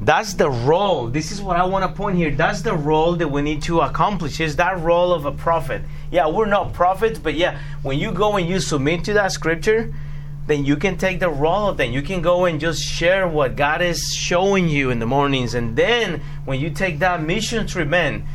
That's 0.00 0.34
the 0.34 0.50
role. 0.50 1.06
This 1.06 1.30
is 1.30 1.40
what 1.40 1.56
i 1.56 1.64
want 1.64 1.84
to 1.88 1.96
point 1.96 2.16
here. 2.16 2.32
That's 2.32 2.62
the 2.62 2.74
role 2.74 3.14
that 3.16 3.28
we 3.28 3.40
need 3.40 3.62
to 3.64 3.82
accomplish. 3.82 4.40
Is 4.40 4.56
that 4.56 4.80
role 4.80 5.12
of 5.12 5.26
a 5.26 5.32
prophet. 5.32 5.82
Yeah 6.10 6.26
we're 6.26 6.46
not 6.46 6.72
prophets 6.72 7.20
but 7.20 7.34
yeah 7.34 7.60
when 7.82 8.00
you 8.00 8.10
go 8.10 8.36
and 8.36 8.48
you 8.48 8.58
submit 8.58 9.04
to 9.04 9.12
that 9.12 9.30
scripture 9.30 9.94
then 10.46 10.64
you 10.64 10.76
can 10.76 10.96
take 10.98 11.20
the 11.20 11.28
role 11.28 11.68
of 11.68 11.76
them. 11.76 11.92
You 11.92 12.02
can 12.02 12.20
go 12.20 12.46
and 12.46 12.58
just 12.58 12.82
share 12.82 13.28
what 13.28 13.54
God 13.54 13.80
is 13.80 14.12
showing 14.14 14.68
you 14.68 14.90
in 14.90 14.98
the 14.98 15.06
mornings. 15.06 15.54
And 15.54 15.76
then 15.76 16.20
when 16.44 16.60
you 16.60 16.70
take 16.70 16.98
that 16.98 17.22
mission 17.22 17.66
trip, 17.66 17.88
man, 17.88 18.26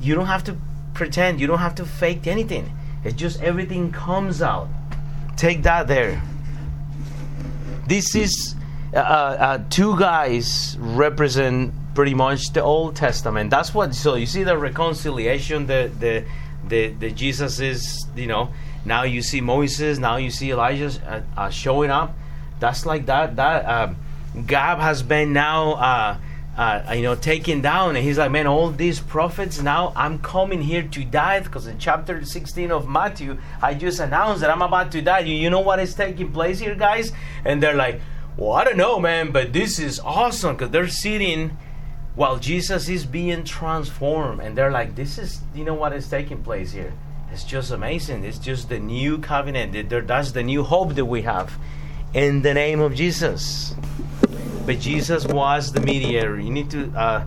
you 0.00 0.14
don't 0.14 0.26
have 0.26 0.44
to 0.44 0.56
pretend, 0.94 1.40
you 1.40 1.46
don't 1.46 1.58
have 1.58 1.74
to 1.76 1.84
fake 1.84 2.26
anything. 2.26 2.72
It's 3.04 3.14
just 3.14 3.42
everything 3.42 3.92
comes 3.92 4.40
out. 4.40 4.68
Take 5.36 5.62
that 5.64 5.86
there. 5.86 6.22
This 7.86 8.14
is 8.14 8.54
uh, 8.94 8.98
uh, 8.98 9.64
two 9.68 9.98
guys 9.98 10.76
represent 10.80 11.74
pretty 11.94 12.14
much 12.14 12.52
the 12.54 12.62
Old 12.62 12.96
Testament. 12.96 13.50
That's 13.50 13.74
what. 13.74 13.94
So 13.94 14.14
you 14.14 14.24
see 14.24 14.44
the 14.44 14.56
reconciliation, 14.56 15.66
the 15.66 15.90
the 15.98 16.24
the, 16.66 16.88
the 16.94 17.10
Jesus 17.10 17.60
is, 17.60 18.06
you 18.16 18.26
know 18.26 18.48
now 18.84 19.04
you 19.04 19.22
see 19.22 19.40
Moses. 19.40 19.98
Now 19.98 20.16
you 20.16 20.30
see 20.30 20.50
Elijah 20.52 20.90
uh, 21.06 21.40
uh, 21.40 21.50
showing 21.50 21.90
up. 21.90 22.14
That's 22.60 22.84
like 22.84 23.06
that. 23.06 23.36
That 23.36 23.64
uh, 23.64 23.94
Gab 24.46 24.78
has 24.78 25.02
been 25.02 25.32
now, 25.32 25.72
uh, 25.72 26.18
uh, 26.56 26.92
you 26.94 27.02
know, 27.02 27.14
taken 27.14 27.62
down, 27.62 27.96
and 27.96 28.04
he's 28.04 28.18
like, 28.18 28.30
man, 28.30 28.46
all 28.46 28.70
these 28.70 29.00
prophets. 29.00 29.60
Now 29.62 29.92
I'm 29.96 30.18
coming 30.18 30.60
here 30.60 30.82
to 30.82 31.04
die 31.04 31.40
because 31.40 31.66
in 31.66 31.78
chapter 31.78 32.24
16 32.24 32.70
of 32.70 32.88
Matthew, 32.88 33.38
I 33.62 33.74
just 33.74 34.00
announced 34.00 34.42
that 34.42 34.50
I'm 34.50 34.62
about 34.62 34.92
to 34.92 35.02
die. 35.02 35.20
You, 35.20 35.34
you 35.34 35.50
know 35.50 35.60
what 35.60 35.78
is 35.78 35.94
taking 35.94 36.32
place 36.32 36.58
here, 36.58 36.74
guys? 36.74 37.12
And 37.44 37.62
they're 37.62 37.74
like, 37.74 38.00
well, 38.36 38.52
I 38.52 38.64
don't 38.64 38.76
know, 38.76 38.98
man, 39.00 39.30
but 39.30 39.52
this 39.52 39.78
is 39.78 39.98
awesome 40.00 40.56
because 40.56 40.70
they're 40.70 40.88
sitting 40.88 41.56
while 42.16 42.38
Jesus 42.38 42.88
is 42.88 43.04
being 43.06 43.44
transformed, 43.44 44.40
and 44.40 44.56
they're 44.56 44.70
like, 44.70 44.94
this 44.94 45.18
is, 45.18 45.40
you 45.54 45.64
know, 45.64 45.74
what 45.74 45.92
is 45.92 46.08
taking 46.08 46.42
place 46.44 46.70
here 46.70 46.92
it's 47.34 47.42
just 47.42 47.72
amazing. 47.72 48.24
It's 48.24 48.38
just 48.38 48.68
the 48.68 48.78
new 48.78 49.18
covenant. 49.18 49.90
That's 50.06 50.30
the 50.30 50.44
new 50.44 50.62
hope 50.62 50.94
that 50.94 51.04
we 51.04 51.22
have 51.22 51.58
in 52.14 52.42
the 52.42 52.54
name 52.54 52.78
of 52.78 52.94
Jesus. 52.94 53.74
But 54.64 54.78
Jesus 54.78 55.26
was 55.26 55.72
the 55.72 55.80
mediator. 55.80 56.38
You 56.38 56.50
need 56.50 56.70
to 56.70 56.92
uh, 56.96 57.24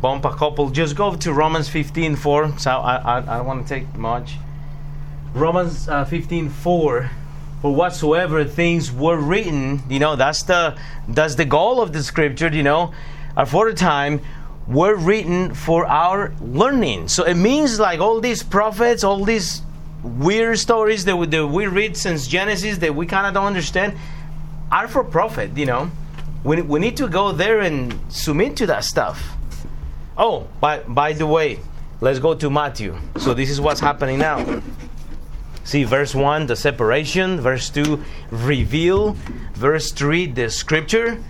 bump 0.00 0.24
a 0.24 0.32
couple. 0.32 0.70
Just 0.70 0.94
go 0.94 1.16
to 1.16 1.32
Romans 1.32 1.68
15 1.68 2.14
4. 2.14 2.58
So 2.60 2.70
I, 2.70 2.96
I, 2.98 3.16
I 3.16 3.38
don't 3.38 3.46
want 3.46 3.66
to 3.66 3.74
take 3.74 3.92
much. 3.96 4.36
Romans 5.34 5.88
uh, 5.88 6.04
15 6.04 6.50
4 6.50 7.10
for 7.60 7.74
whatsoever 7.74 8.44
things 8.44 8.92
were 8.92 9.16
written 9.16 9.82
you 9.90 9.98
know 9.98 10.14
that's 10.14 10.44
the 10.44 10.78
that's 11.08 11.34
the 11.34 11.44
goal 11.44 11.82
of 11.82 11.92
the 11.92 12.04
scripture 12.04 12.46
you 12.46 12.62
know 12.62 12.94
for 13.48 13.68
the 13.68 13.76
time 13.76 14.20
were 14.68 14.94
written 14.94 15.54
for 15.54 15.86
our 15.86 16.32
learning. 16.40 17.08
So 17.08 17.24
it 17.24 17.34
means 17.34 17.80
like 17.80 18.00
all 18.00 18.20
these 18.20 18.42
prophets, 18.42 19.02
all 19.02 19.24
these 19.24 19.62
weird 20.02 20.58
stories 20.58 21.04
that 21.06 21.16
we, 21.16 21.26
that 21.26 21.46
we 21.46 21.66
read 21.66 21.96
since 21.96 22.28
Genesis 22.28 22.78
that 22.78 22.94
we 22.94 23.06
kind 23.06 23.26
of 23.26 23.34
don't 23.34 23.46
understand 23.46 23.96
are 24.70 24.86
for 24.86 25.02
profit, 25.02 25.56
you 25.56 25.66
know. 25.66 25.90
We, 26.44 26.62
we 26.62 26.78
need 26.78 26.96
to 26.98 27.08
go 27.08 27.32
there 27.32 27.60
and 27.60 27.98
submit 28.08 28.56
to 28.58 28.66
that 28.66 28.84
stuff. 28.84 29.36
Oh, 30.16 30.46
by, 30.60 30.80
by 30.80 31.14
the 31.14 31.26
way, 31.26 31.60
let's 32.00 32.18
go 32.18 32.34
to 32.34 32.50
Matthew. 32.50 32.96
So 33.16 33.34
this 33.34 33.50
is 33.50 33.60
what's 33.60 33.80
happening 33.80 34.18
now. 34.18 34.62
See, 35.64 35.84
verse 35.84 36.14
1, 36.14 36.46
the 36.46 36.56
separation. 36.56 37.40
Verse 37.40 37.70
2, 37.70 38.02
reveal. 38.30 39.16
Verse 39.54 39.92
3, 39.92 40.26
the 40.26 40.50
scripture. 40.50 41.22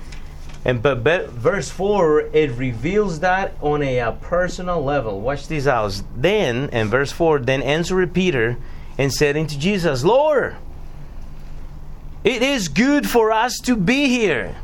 And 0.65 0.83
but, 0.83 1.05
but 1.05 1.31
verse 1.31 1.71
4, 1.71 2.21
it 2.33 2.51
reveals 2.53 3.21
that 3.21 3.55
on 3.61 3.83
a, 3.83 3.99
a, 3.99 4.13
personal 4.13 4.83
level. 4.83 5.21
Watch 5.21 5.47
this 5.49 5.67
out. 5.67 6.03
Then, 6.17 6.69
and 6.73 6.91
verse 6.91 7.13
4, 7.13 7.41
then 7.41 7.63
answered 7.63 8.13
Peter 8.13 8.57
and 8.97 9.13
said 9.13 9.37
unto 9.37 9.57
Jesus, 9.57 10.03
Lord, 10.03 10.57
it 12.25 12.43
is 12.43 12.69
good 12.69 13.09
for 13.09 13.31
us 13.31 13.59
to 13.61 13.77
be 13.77 14.09
here. 14.09 14.57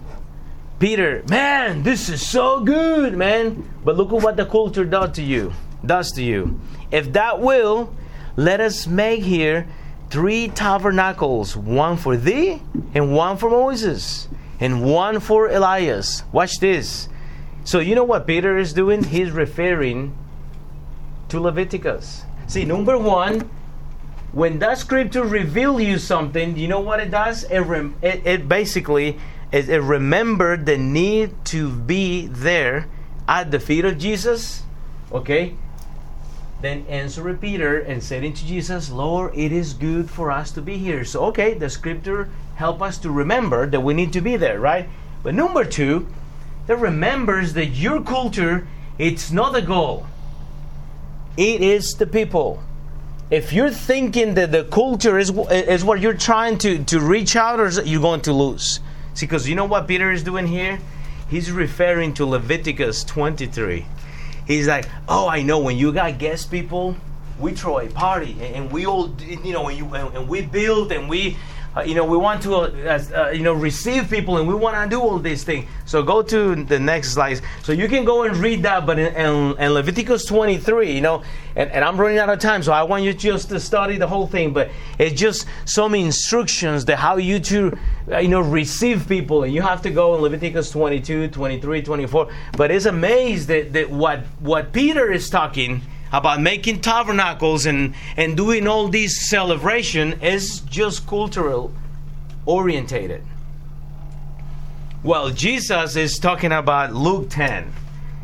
Peter, 0.81 1.23
man, 1.29 1.85
this 1.85 2.09
is 2.09 2.27
so 2.27 2.61
good, 2.61 3.17
man. 3.17 3.69
But 3.85 3.97
look 3.97 4.13
at 4.13 4.21
what 4.21 4.37
the 4.37 4.45
culture 4.45 4.85
does 4.85 5.13
to 5.13 5.23
you. 5.23 5.53
Does 5.87 6.11
to 6.13 6.23
you. 6.23 6.61
If 6.91 7.13
that 7.13 7.41
will, 7.41 7.95
let 8.37 8.61
us 8.61 8.89
make 8.89 9.23
here 9.23 9.69
three 10.11 10.49
tabernacles, 10.49 11.57
one 11.57 11.97
for 11.97 12.17
thee 12.17 12.61
and 12.93 13.15
one 13.15 13.37
for 13.37 13.49
Moses 13.49 14.29
and 14.65 14.83
one 14.83 15.21
for 15.21 15.51
Elias. 15.51 16.23
Watch 16.33 16.59
this. 16.59 17.07
So, 17.65 17.81
you 17.81 17.95
know 17.95 18.05
what 18.05 18.27
Peter 18.27 18.57
is 18.57 18.73
doing? 18.73 19.05
He's 19.05 19.31
referring 19.31 20.17
to 21.29 21.39
Leviticus. 21.39 22.23
See, 22.47 22.65
number 22.65 22.97
one, 22.97 23.51
when 24.33 24.61
that 24.61 24.79
scripture 24.79 25.23
reveals 25.23 25.83
you 25.83 25.99
something, 25.99 26.57
you 26.57 26.67
know 26.67 26.81
what 26.81 26.99
it 26.99 27.11
does? 27.11 27.45
It, 27.45 27.59
rem- 27.61 27.95
it, 28.01 28.27
it 28.27 28.49
basically 28.49 29.19
it, 29.53 29.69
it 29.69 29.81
remembered 29.81 30.65
the 30.65 30.79
need 30.79 31.45
to 31.53 31.71
be 31.71 32.27
there 32.27 32.89
at 33.29 33.51
the 33.51 33.61
feet 33.61 33.85
of 33.85 33.99
Jesus. 33.99 34.63
Okay? 35.13 35.57
Then 36.63 36.87
answered 36.89 37.39
Peter 37.39 37.81
and 37.81 38.03
said 38.03 38.25
unto 38.25 38.47
Jesus, 38.47 38.91
Lord, 38.91 39.37
it 39.37 39.53
is 39.53 39.75
good 39.75 40.09
for 40.09 40.31
us 40.31 40.51
to 40.53 40.63
be 40.63 40.79
here. 40.79 41.05
So, 41.05 41.27
okay, 41.27 41.53
the 41.53 41.69
scripture 41.69 42.31
help 42.57 42.83
us 42.83 42.99
to 42.99 43.11
remember 43.11 43.67
that 43.67 43.81
we 43.81 43.95
need 43.95 44.13
to 44.13 44.21
be 44.21 44.37
there, 44.37 44.61
right? 44.61 44.89
But 45.23 45.35
number 45.35 45.65
two, 45.65 46.07
that 46.67 46.77
remembers 46.77 47.53
that 47.55 47.67
your 47.67 48.03
culture 48.03 48.67
it's 48.99 49.33
not 49.33 49.53
the 49.53 49.63
goal. 49.63 50.07
It 51.37 51.63
is 51.63 51.95
the 51.95 52.07
people. 52.07 52.63
If 53.31 53.53
you're 53.53 53.71
thinking 53.71 54.35
that 54.35 54.53
the 54.53 54.65
culture 54.65 55.19
is 55.19 55.31
is 55.51 55.85
what 55.85 56.01
you're 56.01 56.15
trying 56.15 56.59
to 56.59 56.85
to 56.85 57.01
reach 57.01 57.35
out, 57.35 57.59
or 57.59 57.69
you're 57.83 58.01
going 58.01 58.21
to 58.23 58.33
lose. 58.33 58.81
See, 59.15 59.27
because 59.27 59.49
you 59.49 59.57
know 59.57 59.65
what 59.65 59.89
Peter 59.89 60.13
is 60.13 60.23
doing 60.23 60.47
here? 60.47 60.79
He's 61.29 61.51
referring 61.51 62.15
to 62.15 62.27
Leviticus 62.27 63.03
23. 63.05 63.87
He's 64.47 64.69
like, 64.69 64.87
oh, 65.09 65.27
I 65.27 65.43
know 65.43 65.59
when 65.59 65.77
you 65.77 65.93
got 65.93 66.19
guest 66.19 66.51
people, 66.51 66.97
we 67.41 67.53
throw 67.53 67.79
a 67.79 67.89
party 67.89 68.37
and, 68.41 68.71
we 68.71 68.87
all, 68.87 69.15
you 69.21 69.53
know, 69.53 69.69
and, 69.69 69.79
you, 69.79 69.87
and, 69.95 70.15
and 70.17 70.29
we 70.29 70.43
build 70.43 70.93
and 70.93 71.09
we 71.09 71.37
uh, 71.77 71.83
you 71.83 71.95
know, 71.95 72.05
we 72.05 72.17
want 72.17 72.41
to, 72.43 72.55
uh, 72.55 73.03
uh, 73.15 73.31
you 73.31 73.43
know, 73.43 73.53
receive 73.53 74.09
people 74.09 74.37
and 74.37 74.47
we 74.47 74.55
want 74.55 74.77
to 74.77 74.89
do 74.89 75.01
all 75.01 75.19
these 75.19 75.43
things. 75.43 75.69
So 75.87 76.03
go 76.03 76.23
to 76.23 76.55
the 76.65 76.79
next 76.79 77.15
slide. 77.15 77.41
So 77.63 77.73
you 77.73 77.89
can 77.89 78.05
go 78.05 78.23
and 78.23 78.37
read 78.37 78.63
that, 78.63 78.87
but 78.87 78.99
in, 78.99 79.15
in, 79.15 79.59
in 79.59 79.73
Leviticus 79.73 80.25
23, 80.27 80.93
you 80.93 81.01
know, 81.01 81.23
and, 81.57 81.71
and, 81.71 81.85
I'm 81.85 81.97
running 81.97 82.19
out 82.19 82.29
of 82.29 82.39
time, 82.41 82.63
so 82.63 82.73
I 82.73 82.83
want 82.83 83.05
you 83.05 83.13
just 83.13 83.49
to 83.51 83.61
study 83.61 83.97
the 83.97 84.07
whole 84.07 84.27
thing, 84.27 84.53
but 84.53 84.71
it's 84.99 85.19
just 85.19 85.47
some 85.65 85.95
instructions 85.95 86.85
that 86.87 86.97
how 86.97 87.17
you 87.17 87.39
to, 87.41 87.79
uh, 88.11 88.19
you 88.19 88.29
know, 88.29 88.41
receive 88.41 89.09
people. 89.09 89.45
And 89.45 89.53
you 89.53 89.63
have 89.63 89.83
to 89.83 89.91
go 89.91 90.15
in 90.15 90.23
Leviticus 90.23 90.71
22, 90.71 91.29
23, 91.29 91.83
24. 91.83 92.33
But 92.57 92.71
it's 92.71 92.87
amazed 92.87 93.49
that, 93.49 93.73
that 93.73 93.91
what, 93.91 94.21
what 94.41 94.73
Peter 94.73 95.13
is 95.13 95.31
talking 95.31 95.83
about 96.19 96.41
making 96.41 96.81
tabernacles 96.81 97.67
and, 97.67 97.93
and 98.17 98.37
doing 98.37 98.69
all 98.69 98.89
this 98.89 99.29
celebration 99.29 100.13
is 100.23 100.61
just 100.61 101.07
cultural 101.09 101.73
orientated. 102.47 103.23
Well, 105.03 105.31
Jesus 105.31 105.97
is 105.97 106.19
talking 106.19 106.53
about 106.53 106.95
Luke 106.95 107.31
10. 107.31 107.73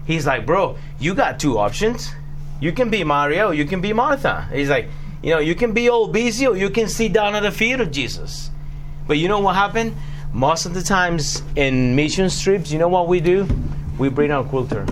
He's 0.06 0.24
like, 0.24 0.46
bro, 0.46 0.78
you 1.00 1.14
got 1.14 1.40
two 1.40 1.58
options. 1.58 2.10
You 2.60 2.70
can 2.72 2.90
be 2.90 3.02
Mario, 3.02 3.50
you 3.50 3.64
can 3.64 3.80
be 3.80 3.92
Martha. 3.92 4.48
He's 4.52 4.68
like, 4.68 4.88
you 5.22 5.30
know, 5.30 5.40
you 5.40 5.56
can 5.56 5.72
be 5.72 5.90
all 5.90 6.06
busy 6.08 6.46
or 6.46 6.56
you 6.56 6.70
can 6.70 6.88
sit 6.88 7.12
down 7.12 7.34
at 7.34 7.42
the 7.42 7.50
feet 7.50 7.80
of 7.80 7.90
Jesus. 7.90 8.50
But 9.08 9.18
you 9.18 9.26
know 9.26 9.40
what 9.40 9.56
happened? 9.56 9.96
Most 10.32 10.64
of 10.64 10.74
the 10.74 10.82
times 10.82 11.42
in 11.56 11.96
mission 11.96 12.30
trips, 12.30 12.70
you 12.70 12.78
know 12.78 12.88
what 12.88 13.08
we 13.08 13.18
do? 13.20 13.48
We 13.98 14.10
bring 14.10 14.30
our 14.30 14.44
culture. 14.44 14.86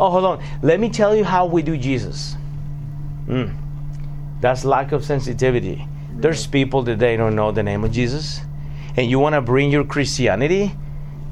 Oh, 0.00 0.10
hold 0.10 0.24
on. 0.24 0.44
Let 0.62 0.80
me 0.80 0.88
tell 0.88 1.14
you 1.14 1.24
how 1.24 1.46
we 1.46 1.62
do 1.62 1.76
Jesus. 1.76 2.36
Mm. 3.26 3.56
That's 4.40 4.64
lack 4.64 4.92
of 4.92 5.04
sensitivity. 5.04 5.86
There's 6.12 6.46
people 6.46 6.82
that 6.84 6.98
they 6.98 7.16
don't 7.16 7.34
know 7.34 7.52
the 7.52 7.62
name 7.62 7.84
of 7.84 7.92
Jesus, 7.92 8.40
and 8.96 9.10
you 9.10 9.18
want 9.18 9.34
to 9.34 9.40
bring 9.40 9.70
your 9.70 9.84
Christianity 9.84 10.72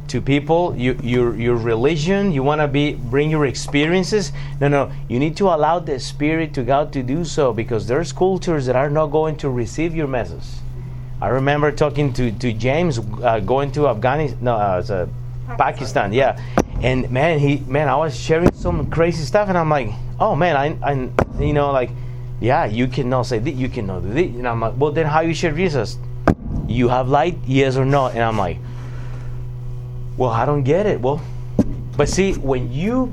to 0.08 0.20
people, 0.20 0.74
you, 0.76 0.98
your 1.02 1.36
your 1.36 1.56
religion. 1.56 2.32
You 2.32 2.42
want 2.42 2.60
to 2.60 2.68
be 2.68 2.94
bring 2.94 3.30
your 3.30 3.46
experiences. 3.46 4.32
No, 4.60 4.68
no. 4.68 4.92
You 5.08 5.18
need 5.18 5.36
to 5.38 5.46
allow 5.46 5.78
the 5.80 5.98
Spirit 5.98 6.54
to 6.54 6.62
God 6.62 6.92
to 6.92 7.02
do 7.02 7.24
so 7.24 7.52
because 7.52 7.86
there's 7.86 8.12
cultures 8.12 8.66
that 8.66 8.76
are 8.76 8.90
not 8.90 9.08
going 9.08 9.36
to 9.38 9.50
receive 9.50 9.94
your 9.94 10.06
message. 10.06 10.46
I 11.20 11.28
remember 11.28 11.72
talking 11.72 12.12
to 12.14 12.30
to 12.30 12.52
James 12.52 12.98
uh, 12.98 13.40
going 13.40 13.72
to 13.72 13.88
Afghanistan, 13.88 14.38
no, 14.42 14.54
uh, 14.54 15.06
Pakistan, 15.56 16.12
yeah, 16.12 16.38
and 16.82 17.10
man, 17.10 17.38
he 17.38 17.58
man, 17.66 17.88
I 17.88 17.96
was 17.96 18.18
sharing 18.18 18.52
some 18.52 18.90
crazy 18.90 19.24
stuff, 19.24 19.48
and 19.48 19.56
I'm 19.56 19.70
like, 19.70 19.90
oh 20.20 20.36
man, 20.36 20.56
I, 20.56 20.76
I 20.82 21.42
you 21.42 21.52
know, 21.52 21.72
like, 21.72 21.90
yeah, 22.40 22.66
you 22.66 22.86
cannot 22.86 23.22
say 23.22 23.38
that, 23.38 23.50
you 23.52 23.68
cannot 23.68 24.02
do 24.02 24.12
this, 24.12 24.26
and 24.26 24.46
I'm 24.46 24.60
like, 24.60 24.74
well, 24.76 24.92
then 24.92 25.06
how 25.06 25.20
you 25.20 25.34
share 25.34 25.52
Jesus? 25.52 25.98
You 26.66 26.88
have 26.88 27.08
light, 27.08 27.38
yes 27.46 27.76
or 27.76 27.84
no? 27.84 28.08
And 28.08 28.18
I'm 28.18 28.36
like, 28.36 28.58
well, 30.16 30.30
I 30.30 30.44
don't 30.44 30.64
get 30.64 30.86
it. 30.86 31.00
Well, 31.00 31.22
but 31.96 32.08
see, 32.08 32.34
when 32.34 32.72
you 32.72 33.12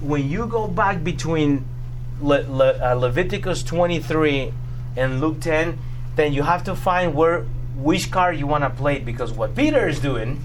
when 0.00 0.28
you 0.28 0.46
go 0.46 0.66
back 0.66 1.04
between 1.04 1.64
Le, 2.20 2.42
Le, 2.42 2.92
uh, 2.92 2.94
Leviticus 2.94 3.62
23 3.62 4.52
and 4.96 5.20
Luke 5.20 5.40
10, 5.40 5.78
then 6.16 6.32
you 6.32 6.42
have 6.42 6.64
to 6.64 6.74
find 6.74 7.14
where 7.14 7.42
which 7.76 8.10
card 8.10 8.36
you 8.36 8.46
want 8.46 8.64
to 8.64 8.70
play 8.70 8.98
because 8.98 9.32
what 9.32 9.54
Peter 9.54 9.88
is 9.88 10.00
doing 10.00 10.42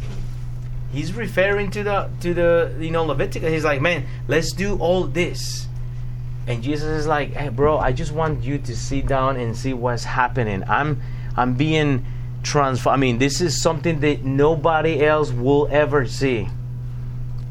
he's 0.92 1.14
referring 1.14 1.72
to 1.72 1.84
the 1.84 2.10
to 2.22 2.34
the 2.34 2.76
you 2.80 2.92
know 2.92 3.04
Leviticus. 3.04 3.52
He's 3.52 3.64
like, 3.64 3.82
man, 3.82 4.06
let's 4.28 4.52
do 4.52 4.78
all 4.78 5.04
this. 5.04 5.68
And 6.48 6.64
Jesus 6.64 7.02
is 7.02 7.08
like, 7.08 7.34
hey, 7.34 7.50
bro, 7.50 7.78
I 7.78 7.92
just 7.92 8.14
want 8.14 8.44
you 8.44 8.58
to 8.58 8.76
sit 8.76 9.06
down 9.06 9.36
and 9.36 9.56
see 9.56 9.74
what's 9.74 10.06
happening. 10.06 10.64
I'm 10.68 11.02
I'm 11.36 11.56
being 11.56 12.06
transformed. 12.44 12.96
I 12.96 13.00
mean, 13.00 13.18
this 13.18 13.42
is 13.42 13.62
something 13.62 14.00
that 14.00 14.24
nobody 14.24 15.06
else 15.06 15.32
will 15.32 15.68
ever 15.70 16.08
see. 16.08 16.48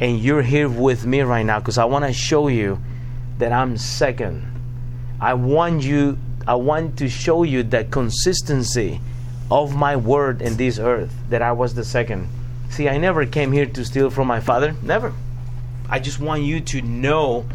And 0.01 0.19
you're 0.19 0.43
here 0.43 0.69
with 0.69 1.07
me 1.07 1.21
right 1.21 1.45
now 1.45 1.59
because 1.59 1.79
I 1.79 1.85
want 1.85 2.05
to 2.05 2.13
show 2.13 2.49
you 2.49 2.79
that 3.39 3.53
I'm 3.53 3.77
second. 3.77 4.43
I 5.21 5.35
want 5.35 5.83
you 5.83 6.19
I 6.47 6.55
want 6.55 6.99
to 6.99 7.09
show 7.09 7.43
you 7.43 7.65
that 7.65 7.91
consistency 7.91 9.01
of 9.51 9.75
my 9.75 9.97
word 9.97 10.43
in 10.43 10.57
this 10.57 10.79
earth 10.79 11.13
that 11.29 11.43
I 11.43 11.53
was 11.53 11.75
the 11.75 11.85
second. 11.85 12.29
See, 12.71 12.89
I 12.89 12.99
never 12.99 13.25
came 13.27 13.53
here 13.53 13.67
to 13.67 13.85
steal 13.85 14.11
from 14.11 14.27
my 14.27 14.41
father. 14.41 14.75
Never. 14.83 15.13
I 15.89 15.99
just 15.99 16.21
want 16.21 16.43
you 16.43 16.61
to 16.61 16.83
know 16.83 17.47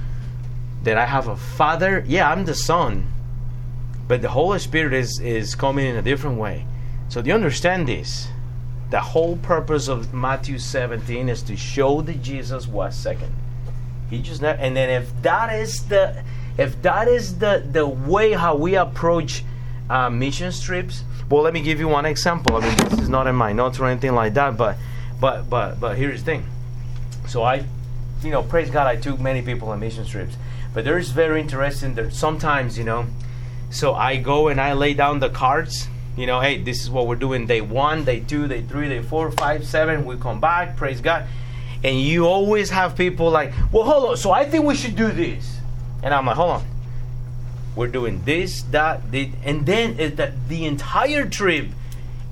that 0.84 0.98
I 0.98 1.06
have 1.06 1.28
a 1.28 1.36
father. 1.36 2.04
Yeah, 2.08 2.30
I'm 2.30 2.46
the 2.46 2.56
son. 2.56 3.08
But 4.08 4.22
the 4.22 4.30
Holy 4.30 4.60
Spirit 4.60 4.94
is, 4.94 5.20
is 5.20 5.56
coming 5.56 5.86
in 5.86 5.96
a 5.96 6.02
different 6.02 6.38
way. 6.38 6.66
So 7.10 7.22
do 7.22 7.28
you 7.28 7.34
understand 7.34 7.88
this? 7.88 8.30
The 8.90 9.00
whole 9.00 9.38
purpose 9.38 9.88
of 9.88 10.14
Matthew 10.14 10.60
17 10.60 11.30
is 11.30 11.42
to 11.44 11.56
show 11.56 12.02
that 12.02 12.22
Jesus 12.22 12.68
was 12.68 12.96
second. 12.96 13.34
He 14.10 14.22
just 14.22 14.42
never, 14.42 14.60
and 14.60 14.76
then 14.76 14.90
if 14.90 15.10
that 15.22 15.54
is 15.54 15.88
the 15.88 16.24
if 16.58 16.82
that 16.82 17.08
is 17.08 17.40
the 17.40 17.66
the 17.72 17.88
way 17.88 18.34
how 18.34 18.58
we 18.58 18.76
approach 18.76 19.46
uh, 19.90 20.10
mission 20.10 20.52
trips, 20.52 21.06
well, 21.30 21.44
let 21.44 21.54
me 21.54 21.62
give 21.62 21.80
you 21.80 21.88
one 21.88 22.06
example. 22.06 22.58
I 22.58 22.60
mean, 22.60 22.90
this 22.90 23.00
is 23.00 23.08
not 23.08 23.28
in 23.28 23.36
my 23.36 23.54
notes 23.54 23.80
or 23.80 23.86
anything 23.86 24.14
like 24.14 24.34
that, 24.34 24.58
but 24.58 24.76
but 25.22 25.50
but 25.50 25.80
but 25.80 25.98
here's 25.98 26.20
the 26.20 26.26
thing. 26.26 26.46
So 27.28 27.44
I, 27.44 27.64
you 28.24 28.32
know, 28.32 28.42
praise 28.44 28.70
God, 28.70 28.88
I 28.88 28.98
took 28.98 29.20
many 29.20 29.42
people 29.42 29.70
on 29.70 29.80
mission 29.80 30.06
trips. 30.06 30.36
But 30.74 30.84
there 30.84 30.98
is 30.98 31.12
very 31.12 31.40
interesting 31.40 31.96
that 31.96 32.14
sometimes, 32.14 32.78
you 32.78 32.84
know, 32.84 33.06
so 33.70 33.94
I 33.94 34.18
go 34.18 34.48
and 34.48 34.60
I 34.60 34.74
lay 34.74 34.94
down 34.94 35.20
the 35.20 35.30
cards. 35.30 35.88
You 36.18 36.26
know, 36.26 36.42
hey, 36.42 36.58
this 36.58 36.82
is 36.82 36.90
what 36.90 37.08
we're 37.08 37.16
doing 37.16 37.46
day 37.46 37.62
one, 37.62 38.04
day 38.04 38.20
two, 38.20 38.48
day 38.48 38.62
three, 38.62 38.90
day 38.90 39.02
four, 39.02 39.32
five, 39.32 39.66
seven. 39.66 40.06
We 40.06 40.18
come 40.18 40.42
back, 40.42 40.76
praise 40.76 41.00
God. 41.00 41.26
And 41.84 42.00
you 42.02 42.26
always 42.26 42.70
have 42.72 42.98
people 42.98 43.30
like, 43.30 43.54
well, 43.72 43.84
hold 43.84 44.10
on. 44.12 44.18
So 44.18 44.32
I 44.32 44.46
think 44.46 44.66
we 44.66 44.76
should 44.76 44.96
do 44.96 45.12
this. 45.12 45.58
And 46.04 46.14
I'm 46.14 46.26
like, 46.26 46.36
hold 46.36 46.52
on. 46.52 46.66
We're 47.76 47.88
doing 47.88 48.24
this, 48.26 48.64
that, 48.72 49.12
this. 49.12 49.30
and 49.44 49.66
then 49.66 50.00
it, 50.00 50.18
that 50.18 50.50
the 50.50 50.66
entire 50.66 51.28
trip 51.28 51.68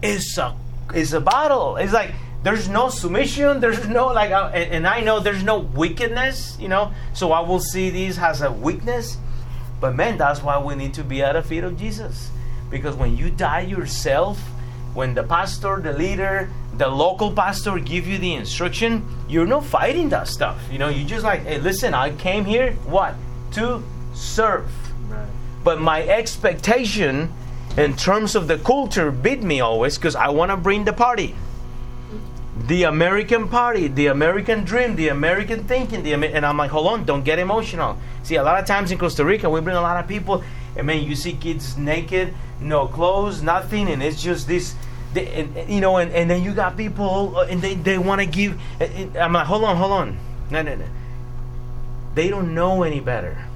is 0.01 0.37
a 0.37 0.55
is 0.93 1.13
a 1.13 1.21
battle. 1.21 1.77
It's 1.77 1.93
like 1.93 2.11
there's 2.43 2.69
no 2.69 2.89
submission 2.89 3.59
there's 3.59 3.87
no 3.87 4.07
like 4.07 4.31
uh, 4.31 4.51
and, 4.53 4.71
and, 4.71 4.87
i 4.87 5.01
know 5.01 5.19
there's 5.19 5.43
no 5.43 5.59
wickedness 5.59 6.57
you 6.59 6.67
know? 6.67 6.91
So 7.13 7.31
i 7.31 7.41
will 7.41 7.59
see 7.59 7.89
this 7.89 8.17
as 8.17 8.41
a 8.41 8.51
weakness. 8.51 9.17
But 9.81 9.95
man 9.95 10.17
that's 10.17 10.43
why 10.43 10.59
we 10.59 10.75
need 10.75 10.93
to 10.95 11.03
be 11.03 11.21
at 11.21 11.33
the 11.33 11.41
feet 11.41 11.63
of 11.63 11.77
jesus. 11.77 12.31
Because 12.69 12.95
when 12.95 13.17
you 13.17 13.29
die 13.29 13.61
yourself 13.61 14.39
when 14.93 15.13
the 15.13 15.23
pastor 15.23 15.79
the 15.79 15.93
leader 15.93 16.49
the 16.77 16.87
local 16.87 17.31
pastor 17.31 17.77
give 17.79 18.07
you 18.07 18.17
the 18.17 18.33
instruction 18.33 19.05
you're 19.27 19.47
not 19.47 19.65
fighting 19.65 20.09
that 20.09 20.27
stuff. 20.27 20.61
You 20.71 20.79
know 20.79 20.89
you 20.89 21.05
just 21.05 21.23
like 21.23 21.41
hey 21.41 21.59
listen 21.59 21.93
i 21.93 22.15
came 22.15 22.45
here 22.45 22.73
what? 22.85 23.15
To 23.53 23.83
serve. 24.13 24.69
Right. 25.09 25.27
but 25.63 25.81
my 25.81 26.03
expectation 26.03 27.33
in 27.77 27.95
terms 27.95 28.35
of 28.35 28.47
the 28.47 28.57
culture 28.59 29.11
beat 29.11 29.41
me 29.41 29.59
always 29.61 29.97
because 29.97 30.15
i 30.15 30.29
want 30.29 30.51
to 30.51 30.57
bring 30.57 30.85
the 30.85 30.93
party 30.93 31.35
the 32.69 32.83
American 32.83 33.47
party, 33.47 33.87
the 33.87 34.07
American 34.07 34.63
dream, 34.63 34.95
the 34.95 35.07
American 35.07 35.63
thinking, 35.63 36.03
the 36.03 36.13
and 36.13 36.45
I'm 36.45 36.55
like, 36.55 36.69
hold 36.69 36.85
on, 36.85 37.03
don't 37.03 37.23
get 37.23 37.39
emotional. 37.39 37.97
See, 38.21 38.35
a 38.35 38.43
lot 38.43 38.59
of 38.59 38.67
times 38.67 38.91
in 38.91 38.99
Costa 38.99 39.25
Rica, 39.25 39.49
we 39.49 39.59
bring 39.59 39.75
a 39.75 39.81
lot 39.81 39.97
of 39.97 40.07
people, 40.07 40.43
and 40.77 40.85
man, 40.85 41.03
you 41.03 41.15
see 41.15 41.33
kids 41.33 41.77
naked, 41.77 42.31
no 42.61 42.87
clothes, 42.87 43.41
nothing, 43.41 43.89
and 43.89 44.03
it's 44.03 44.21
just 44.21 44.47
this, 44.47 44.75
they, 45.15 45.25
and, 45.33 45.67
you 45.67 45.81
know, 45.81 45.97
and, 45.97 46.11
and 46.11 46.29
then 46.29 46.43
you 46.43 46.53
got 46.53 46.77
people, 46.77 47.37
uh, 47.37 47.47
and 47.47 47.59
they, 47.59 47.73
they 47.73 47.97
want 47.97 48.21
to 48.21 48.27
give. 48.27 48.61
I'm 49.19 49.33
like, 49.33 49.47
hold 49.47 49.63
on, 49.63 49.75
hold 49.75 49.91
on, 49.91 50.19
no, 50.51 50.61
no, 50.61 50.75
no. 50.75 50.85
They 52.13 52.29
don't 52.29 52.53
know 52.53 52.83
any 52.83 52.99
better 52.99 53.48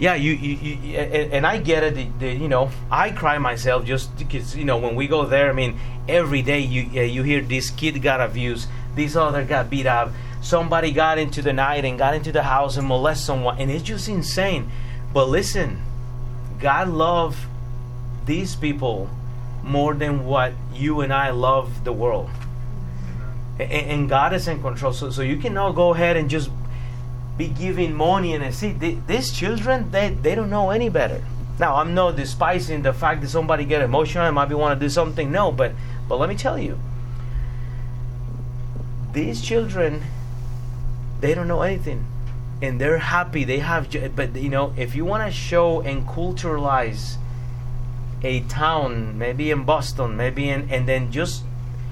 yeah, 0.00 0.14
you, 0.14 0.32
you, 0.32 0.54
you 0.56 0.96
and, 0.96 1.32
and, 1.34 1.46
I 1.46 1.58
get 1.58 1.82
it. 1.82 1.94
The, 1.94 2.08
the, 2.18 2.32
you 2.32 2.48
know, 2.48 2.70
I 2.90 3.10
cry 3.10 3.36
myself 3.36 3.84
just 3.84 4.16
because 4.16 4.56
you 4.56 4.64
know 4.64 4.78
when 4.78 4.94
we 4.94 5.06
go 5.06 5.26
there. 5.26 5.50
I 5.50 5.52
mean, 5.52 5.78
every 6.08 6.40
day 6.40 6.60
you 6.60 6.88
uh, 6.98 7.04
you 7.04 7.22
hear 7.22 7.42
this 7.42 7.68
kid 7.68 8.00
got 8.00 8.18
abused, 8.18 8.66
this 8.94 9.14
other 9.14 9.44
got 9.44 9.68
beat 9.68 9.84
up, 9.84 10.10
somebody 10.40 10.90
got 10.92 11.18
into 11.18 11.42
the 11.42 11.52
night 11.52 11.84
and 11.84 11.98
got 11.98 12.14
into 12.14 12.32
the 12.32 12.42
house 12.42 12.78
and 12.78 12.88
molest 12.88 13.26
someone, 13.26 13.58
and 13.58 13.70
it's 13.70 13.82
just 13.82 14.08
insane. 14.08 14.70
But 15.12 15.28
listen, 15.28 15.82
God 16.60 16.88
love 16.88 17.36
these 18.24 18.56
people 18.56 19.10
more 19.62 19.92
than 19.92 20.24
what 20.24 20.54
you 20.72 21.02
and 21.02 21.12
I 21.12 21.28
love 21.28 21.84
the 21.84 21.92
world. 21.92 22.30
And, 23.58 23.70
and 23.70 24.08
God 24.08 24.32
is 24.32 24.48
in 24.48 24.62
control, 24.62 24.94
so 24.94 25.10
so 25.10 25.20
you 25.20 25.36
cannot 25.36 25.72
go 25.72 25.92
ahead 25.92 26.16
and 26.16 26.30
just 26.30 26.48
be 27.40 27.48
giving 27.48 27.94
money 27.94 28.34
and 28.34 28.54
see 28.54 28.72
they, 28.72 28.98
these 29.06 29.32
children 29.32 29.90
they, 29.90 30.10
they 30.10 30.34
don't 30.34 30.50
know 30.50 30.68
any 30.70 30.90
better. 30.90 31.24
Now 31.58 31.76
i'm 31.76 31.94
not 31.94 32.16
despising 32.16 32.82
the 32.82 32.92
fact 32.92 33.22
that 33.22 33.30
somebody 33.30 33.64
get 33.64 33.80
emotional 33.80 34.26
and 34.26 34.34
might 34.34 34.52
want 34.52 34.78
to 34.78 34.84
do 34.86 34.90
something 34.90 35.32
no 35.32 35.50
but 35.50 35.72
but 36.06 36.16
let 36.18 36.28
me 36.28 36.36
tell 36.36 36.58
you. 36.58 36.78
These 39.12 39.40
children 39.40 40.02
they 41.20 41.32
don't 41.34 41.48
know 41.48 41.62
anything 41.62 42.04
and 42.60 42.78
they're 42.78 42.98
happy 42.98 43.44
they 43.44 43.60
have 43.60 43.88
but 44.14 44.36
you 44.36 44.50
know 44.50 44.74
if 44.76 44.94
you 44.94 45.06
want 45.06 45.24
to 45.26 45.32
show 45.32 45.80
and 45.80 46.06
culturalize 46.06 47.16
a 48.22 48.40
town 48.40 49.16
maybe 49.16 49.50
in 49.50 49.64
boston 49.64 50.14
maybe 50.14 50.46
in 50.50 50.68
and 50.70 50.86
then 50.86 51.10
just 51.10 51.42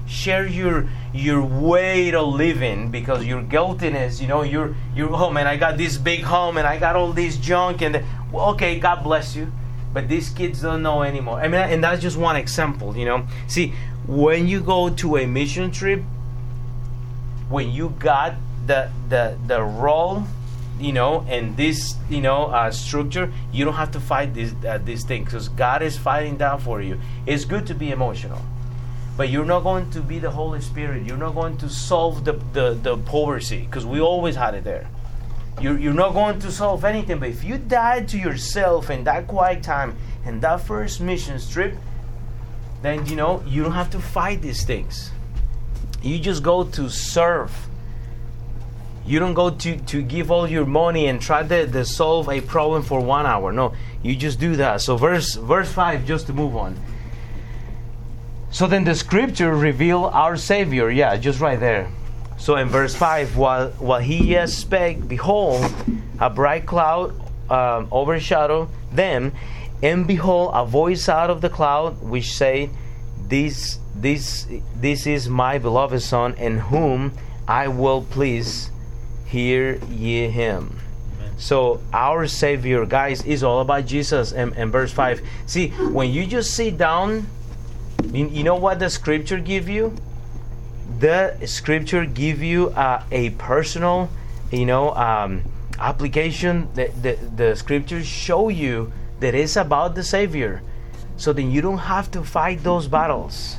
share 0.09 0.47
your 0.47 0.87
your 1.13 1.43
way 1.43 2.09
to 2.09 2.21
living 2.21 2.89
because 2.89 3.23
your 3.23 3.43
guiltiness 3.43 4.19
you 4.19 4.27
know 4.27 4.41
your 4.41 4.75
your 4.95 5.13
oh 5.13 5.29
man 5.29 5.45
i 5.45 5.55
got 5.55 5.77
this 5.77 5.97
big 5.97 6.23
home 6.23 6.57
and 6.57 6.65
i 6.65 6.77
got 6.77 6.95
all 6.95 7.13
this 7.13 7.37
junk 7.37 7.81
and 7.83 8.03
well, 8.31 8.49
okay 8.49 8.79
god 8.79 9.03
bless 9.03 9.35
you. 9.35 9.51
But 9.91 10.07
these 10.07 10.29
kids 10.29 10.61
don't 10.61 10.83
know 10.83 11.01
anymore. 11.01 11.39
I 11.39 11.47
mean 11.47 11.61
and 11.61 11.83
that's 11.83 12.01
just 12.01 12.17
one 12.17 12.35
example 12.35 12.95
you 12.95 13.05
know. 13.05 13.25
See 13.47 13.73
when 14.07 14.47
you 14.47 14.59
go 14.61 14.89
to 14.89 15.17
a 15.17 15.25
mission 15.25 15.71
trip 15.71 16.01
when 17.49 17.71
you 17.71 17.95
got 17.99 18.35
the 18.67 18.91
the 19.09 19.37
the 19.47 19.61
role 19.61 20.23
you 20.79 20.93
know 20.93 21.25
and 21.27 21.57
this 21.57 21.95
you 22.09 22.21
know 22.21 22.45
uh, 22.45 22.71
structure 22.71 23.33
you 23.51 23.65
don't 23.65 23.73
have 23.73 23.91
to 23.91 23.99
fight 23.99 24.33
this 24.33 24.53
uh, 24.65 24.77
this 24.77 25.03
thing 25.03 25.23
because 25.23 25.49
god 25.49 25.81
is 25.81 25.97
fighting 25.97 26.37
that 26.37 26.61
for 26.61 26.81
you. 26.81 26.99
It's 27.25 27.45
good 27.45 27.65
to 27.67 27.73
be 27.73 27.91
emotional 27.91 28.41
but 29.19 29.29
you're 29.29 29.43
not 29.43 29.63
going 29.63 29.91
to 29.91 29.99
be 29.99 30.17
the 30.17 30.31
Holy 30.31 30.61
Spirit. 30.61 31.05
You're 31.05 31.17
not 31.17 31.35
going 31.35 31.57
to 31.57 31.67
solve 31.67 32.23
the, 32.23 32.39
the, 32.53 32.79
the 32.81 32.97
poverty 32.99 33.65
because 33.65 33.85
we 33.85 33.99
always 33.99 34.33
had 34.33 34.55
it 34.55 34.63
there. 34.63 34.87
You're, 35.59 35.77
you're 35.77 35.93
not 35.93 36.13
going 36.13 36.39
to 36.39 36.49
solve 36.49 36.85
anything. 36.85 37.19
But 37.19 37.27
if 37.27 37.43
you 37.43 37.57
died 37.57 38.07
to 38.07 38.17
yourself 38.17 38.89
in 38.89 39.03
that 39.03 39.27
quiet 39.27 39.61
time 39.61 39.97
and 40.23 40.41
that 40.43 40.61
first 40.61 41.01
mission 41.01 41.37
trip, 41.51 41.75
then 42.81 43.05
you 43.07 43.17
know 43.17 43.43
you 43.45 43.61
don't 43.61 43.73
have 43.73 43.89
to 43.89 43.99
fight 43.99 44.41
these 44.41 44.63
things. 44.63 45.11
You 46.01 46.17
just 46.17 46.41
go 46.41 46.63
to 46.63 46.89
serve. 46.89 47.51
You 49.05 49.19
don't 49.19 49.33
go 49.33 49.49
to, 49.49 49.77
to 49.77 50.01
give 50.01 50.31
all 50.31 50.49
your 50.49 50.65
money 50.65 51.07
and 51.07 51.19
try 51.19 51.45
to, 51.45 51.67
to 51.67 51.83
solve 51.83 52.29
a 52.29 52.39
problem 52.39 52.83
for 52.83 53.01
one 53.01 53.25
hour. 53.25 53.51
No, 53.51 53.73
you 54.01 54.15
just 54.15 54.39
do 54.39 54.55
that. 54.55 54.79
So 54.79 54.95
verse 54.95 55.35
verse 55.35 55.69
five, 55.69 56.05
just 56.05 56.27
to 56.27 56.33
move 56.33 56.55
on. 56.55 56.79
So 58.51 58.65
then 58.65 58.83
the 58.83 58.95
scripture 58.95 59.55
reveal 59.55 60.05
our 60.05 60.35
Savior. 60.35 60.89
Yeah, 60.89 61.15
just 61.17 61.39
right 61.39 61.59
there. 61.59 61.91
So 62.37 62.55
in 62.55 62.67
verse 62.67 62.95
5, 62.95 63.37
while, 63.37 63.69
while 63.71 63.99
he 63.99 64.31
yet 64.31 64.49
spake, 64.49 65.07
behold, 65.07 65.71
a 66.19 66.29
bright 66.29 66.65
cloud 66.65 67.13
um, 67.51 67.87
overshadowed 67.91 68.69
them, 68.91 69.33
and 69.83 70.07
behold, 70.07 70.51
a 70.53 70.65
voice 70.65 71.07
out 71.07 71.29
of 71.29 71.41
the 71.41 71.49
cloud 71.49 72.01
which 72.01 72.33
said, 72.33 72.69
This, 73.27 73.79
this, 73.95 74.47
this 74.75 75.05
is 75.05 75.29
my 75.29 75.57
beloved 75.57 76.01
Son, 76.01 76.33
in 76.35 76.57
whom 76.57 77.13
I 77.47 77.67
will 77.67 78.01
please, 78.01 78.71
hear 79.25 79.75
ye 79.89 80.27
him. 80.27 80.79
So 81.37 81.81
our 81.93 82.27
Savior, 82.27 82.85
guys, 82.85 83.23
is 83.25 83.43
all 83.43 83.61
about 83.61 83.85
Jesus. 83.85 84.33
And, 84.33 84.53
and 84.57 84.71
verse 84.71 84.91
5. 84.91 85.21
See, 85.45 85.69
when 85.69 86.11
you 86.11 86.25
just 86.25 86.55
sit 86.55 86.77
down 86.77 87.27
you 88.13 88.43
know 88.43 88.55
what 88.55 88.79
the 88.79 88.89
scripture 88.89 89.39
give 89.39 89.69
you? 89.69 89.95
The 90.99 91.37
scripture 91.45 92.05
give 92.05 92.41
you 92.41 92.69
uh, 92.69 93.03
a 93.11 93.31
personal, 93.31 94.09
you 94.51 94.65
know, 94.65 94.93
um, 94.95 95.43
application. 95.77 96.67
The, 96.73 96.91
the, 97.01 97.17
the 97.35 97.55
scriptures 97.55 98.05
show 98.05 98.49
you 98.49 98.91
that 99.19 99.35
it's 99.35 99.55
about 99.55 99.95
the 99.95 100.03
Savior. 100.03 100.61
So 101.17 101.33
then 101.33 101.51
you 101.51 101.61
don't 101.61 101.79
have 101.79 102.09
to 102.11 102.23
fight 102.23 102.63
those 102.63 102.87
battles 102.87 103.57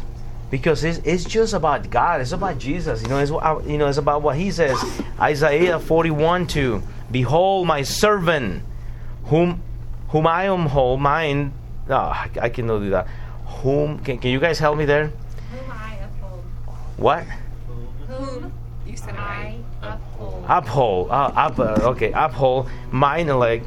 because 0.50 0.82
it's, 0.82 0.98
it's 1.04 1.24
just 1.24 1.52
about 1.52 1.90
God. 1.90 2.20
It's 2.20 2.32
about 2.32 2.58
Jesus. 2.58 3.02
You 3.02 3.08
know, 3.08 3.18
it's 3.18 3.30
you 3.68 3.78
know 3.78 3.86
it's 3.86 3.98
about 3.98 4.22
what 4.22 4.36
He 4.36 4.50
says. 4.50 4.78
Isaiah 5.18 5.78
forty 5.78 6.10
one 6.10 6.46
two. 6.46 6.82
Behold, 7.10 7.66
my 7.66 7.82
servant, 7.82 8.62
whom 9.26 9.62
whom 10.08 10.26
I 10.26 10.44
am 10.44 10.66
whole 10.66 10.96
mind. 10.96 11.52
Oh, 11.88 12.12
I 12.40 12.48
cannot 12.48 12.80
do 12.80 12.90
that 12.90 13.08
whom 13.62 13.98
can, 14.00 14.18
can 14.18 14.30
you 14.30 14.40
guys 14.40 14.58
help 14.58 14.78
me 14.78 14.84
there? 14.84 15.12
Whom 15.52 15.70
I 15.70 15.94
uphold. 15.96 16.44
What? 16.96 17.24
Whom 18.08 18.52
You 18.86 18.96
said 18.96 19.16
I 19.16 19.58
uphold. 19.82 20.44
Uphold. 20.48 21.10
Uh, 21.10 21.32
up, 21.34 21.58
uh, 21.58 21.90
okay, 21.90 22.12
uphold 22.12 22.70
mine 22.90 23.28
elect, 23.28 23.66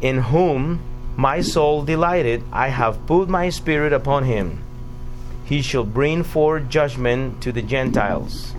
in 0.00 0.18
whom 0.18 0.82
my 1.16 1.40
soul 1.40 1.82
delighted. 1.82 2.42
I 2.52 2.68
have 2.68 3.06
put 3.06 3.28
my 3.28 3.50
spirit 3.50 3.92
upon 3.92 4.24
him. 4.24 4.62
He 5.44 5.62
shall 5.62 5.84
bring 5.84 6.22
forth 6.22 6.68
judgment 6.68 7.42
to 7.42 7.52
the 7.52 7.62
Gentiles. 7.62 8.54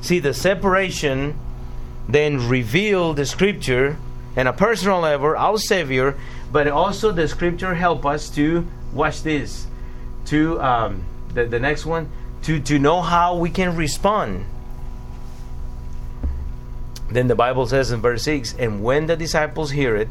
See, 0.00 0.18
the 0.18 0.32
separation 0.32 1.38
then 2.08 2.48
reveal 2.48 3.14
the 3.14 3.26
scripture 3.26 3.96
and 4.36 4.48
a 4.48 4.52
personal 4.52 5.00
level, 5.00 5.36
our 5.36 5.58
Savior, 5.58 6.16
but 6.50 6.66
also 6.66 7.12
the 7.12 7.28
scripture 7.28 7.74
help 7.74 8.06
us 8.06 8.30
to 8.30 8.66
watch 8.92 9.22
this 9.22 9.66
to 10.30 10.60
um, 10.60 11.04
the, 11.34 11.44
the 11.44 11.58
next 11.58 11.84
one 11.84 12.08
to, 12.42 12.60
to 12.60 12.78
know 12.78 13.02
how 13.02 13.36
we 13.36 13.50
can 13.50 13.76
respond. 13.76 14.46
Then 17.10 17.26
the 17.26 17.34
Bible 17.34 17.66
says 17.66 17.90
in 17.90 18.00
verse 18.00 18.22
6 18.22 18.54
And 18.54 18.82
when 18.82 19.06
the 19.06 19.16
disciples 19.16 19.72
hear 19.72 19.96
it, 19.96 20.08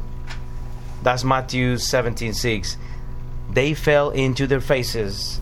that's 1.02 1.24
Matthew 1.24 1.78
17 1.78 2.34
6, 2.34 2.78
they 3.52 3.74
fell 3.74 4.10
into 4.10 4.46
their 4.46 4.60
faces 4.60 5.40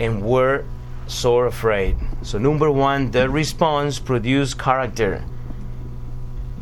and 0.00 0.22
were 0.22 0.64
sore 1.06 1.46
afraid. 1.46 1.96
So, 2.22 2.38
number 2.38 2.70
one, 2.70 3.10
the 3.10 3.28
response 3.28 3.98
produced 3.98 4.58
character. 4.58 5.24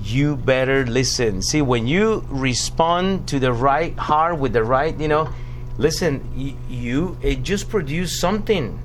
You 0.03 0.37
better 0.37 0.85
listen. 0.85 1.43
See, 1.43 1.63
when 1.63 1.87
you 1.87 2.25
respond 2.29 3.29
to 3.29 3.39
the 3.39 3.53
right 3.53 3.97
heart 3.97 4.39
with 4.39 4.53
the 4.53 4.63
right, 4.63 4.99
you 4.99 5.09
know, 5.09 5.33
listen 5.79 6.23
y- 6.37 6.55
you 6.69 7.17
it 7.23 7.43
just 7.43 7.69
produced 7.69 8.21
something 8.21 8.79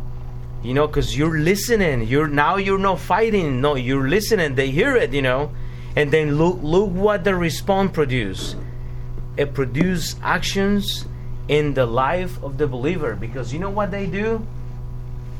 you 0.63 0.73
know 0.73 0.87
because 0.87 1.17
you're 1.17 1.39
listening. 1.39 2.07
You're 2.07 2.27
now 2.27 2.57
you're 2.57 2.77
not 2.77 2.99
fighting. 2.99 3.61
No 3.61 3.75
you're 3.75 4.07
listening. 4.07 4.55
They 4.55 4.69
hear 4.69 4.95
it 4.95 5.11
you 5.13 5.21
know. 5.21 5.51
And 5.95 6.11
then 6.11 6.37
look 6.37 6.59
look 6.61 6.89
what 6.91 7.23
the 7.23 7.35
response 7.35 7.91
produced. 7.91 8.57
It 9.37 9.53
produced 9.53 10.19
actions 10.21 11.05
in 11.47 11.73
the 11.73 11.85
life 11.85 12.41
of 12.43 12.57
the 12.57 12.67
believer 12.67 13.15
because 13.15 13.51
you 13.51 13.59
know 13.59 13.69
what 13.69 13.89
they 13.91 14.05
do? 14.05 14.45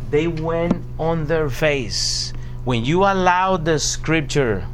They 0.10 0.28
went 0.28 0.84
on 1.00 1.28
their 1.28 1.50
face. 1.50 2.34
When 2.64 2.84
you 2.84 3.04
allow 3.04 3.58
the 3.58 3.80
scripture 3.80 4.66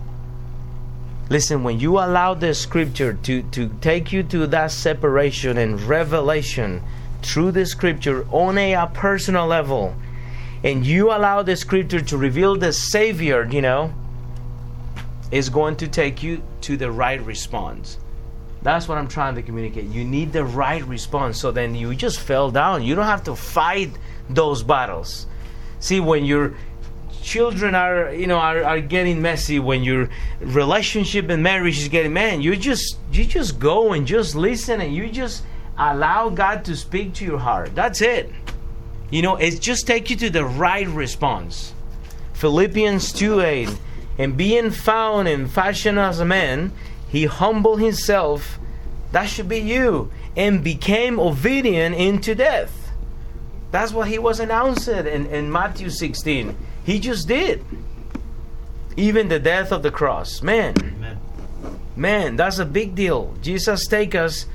Listen, 1.30 1.64
when 1.64 1.80
you 1.80 1.98
allow 1.98 2.34
the 2.34 2.54
scripture 2.54 3.14
to, 3.24 3.44
to 3.44 3.70
take 3.82 4.14
you 4.14 4.24
to 4.24 4.48
that 4.48 4.72
separation 4.72 5.58
and 5.58 5.82
revelation 5.82 6.82
through 7.22 7.52
the 7.52 7.66
scripture 7.66 8.26
on 8.32 8.58
a, 8.58 8.74
a 8.74 8.88
personal 8.94 9.46
level, 9.46 9.94
and 10.64 10.86
you 10.86 11.12
allow 11.12 11.44
the 11.44 11.56
scripture 11.56 12.00
to 12.00 12.18
reveal 12.18 12.56
the 12.56 12.72
Savior, 12.72 13.48
you 13.52 13.62
know, 13.62 13.94
is 15.30 15.50
going 15.50 15.76
to 15.76 15.88
take 15.88 16.24
you 16.24 16.42
to 16.62 16.78
the 16.78 16.90
right 16.90 17.22
response. 17.26 17.98
That's 18.62 18.88
what 18.88 18.98
I'm 18.98 19.08
trying 19.08 19.36
to 19.36 19.42
communicate. 19.42 19.86
You 19.86 20.04
need 20.04 20.32
the 20.32 20.46
right 20.46 20.84
response. 20.86 21.40
So 21.40 21.52
then 21.52 21.76
you 21.76 21.94
just 21.94 22.20
fell 22.20 22.52
down. 22.52 22.84
You 22.84 22.96
don't 22.96 23.06
have 23.06 23.24
to 23.26 23.36
fight 23.36 23.92
those 24.30 24.64
battles. 24.64 25.28
See, 25.80 26.00
when 26.00 26.26
you're 26.26 26.56
children 27.28 27.76
are 27.76 28.14
you 28.14 28.26
know 28.26 28.38
are, 28.38 28.64
are 28.64 28.80
getting 28.80 29.22
messy 29.22 29.60
when 29.60 29.84
your 29.84 30.10
relationship 30.40 31.30
and 31.30 31.44
marriage 31.44 31.78
is 31.78 31.90
getting 31.90 32.14
man 32.14 32.42
you 32.42 32.56
just 32.56 32.98
you 33.12 33.26
just 33.26 33.60
go 33.60 33.92
and 33.92 34.08
just 34.08 34.34
listen 34.34 34.80
and 34.80 34.96
you 34.96 35.10
just 35.10 35.44
allow 35.78 36.30
god 36.30 36.64
to 36.66 36.76
speak 36.76 37.14
to 37.14 37.26
your 37.26 37.38
heart. 37.38 37.76
That's 37.76 38.02
it. 38.02 38.32
You 39.12 39.22
know 39.22 39.36
it 39.36 39.60
just 39.60 39.86
take 39.86 40.10
you 40.10 40.16
to 40.16 40.30
the 40.30 40.46
right 40.46 40.88
response. 40.88 41.74
Philippians 42.34 43.12
2 43.12 43.42
8 43.42 43.78
and 44.18 44.38
being 44.38 44.72
found 44.72 45.28
in 45.28 45.48
fashion 45.48 45.98
as 45.98 46.22
a 46.22 46.26
man 46.26 46.72
he 47.10 47.26
humbled 47.26 47.82
himself 47.82 48.58
that 49.12 49.26
should 49.26 49.50
be 49.50 49.60
you 49.60 50.12
and 50.36 50.64
became 50.64 51.20
obedient 51.20 51.96
into 51.96 52.36
death. 52.36 52.92
That's 53.72 53.92
what 53.92 54.08
he 54.08 54.18
was 54.18 54.40
announced 54.40 54.88
in, 54.88 55.26
in 55.26 55.52
matthew 55.52 55.90
16 55.90 56.56
he 56.88 57.02
just 57.02 57.28
did. 57.28 57.66
Even 58.96 59.28
the 59.28 59.40
death 59.40 59.74
of 59.74 59.84
the 59.84 59.92
cross. 59.92 60.42
Man. 60.42 60.74
Amen. 60.80 61.20
Man, 61.98 62.38
that's 62.38 62.60
a 62.60 62.66
big 62.66 62.96
deal. 62.96 63.36
Jesus 63.42 63.88
take 63.88 64.16
us 64.16 64.46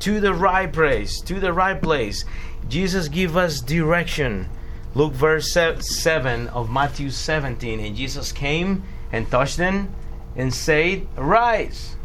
to 0.00 0.20
the 0.20 0.34
right 0.34 0.70
place, 0.70 1.22
to 1.22 1.40
the 1.40 1.54
right 1.54 1.80
place. 1.80 2.26
Jesus 2.68 3.08
give 3.08 3.38
us 3.38 3.62
direction. 3.62 4.50
Look 4.94 5.14
verse 5.14 5.54
7 5.54 6.48
of 6.48 6.70
Matthew 6.70 7.08
17 7.08 7.80
and 7.80 7.96
Jesus 7.96 8.32
came 8.32 8.82
and 9.10 9.30
touched 9.30 9.56
them 9.56 9.94
and 10.36 10.52
said, 10.52 11.06
Arise 11.16 11.96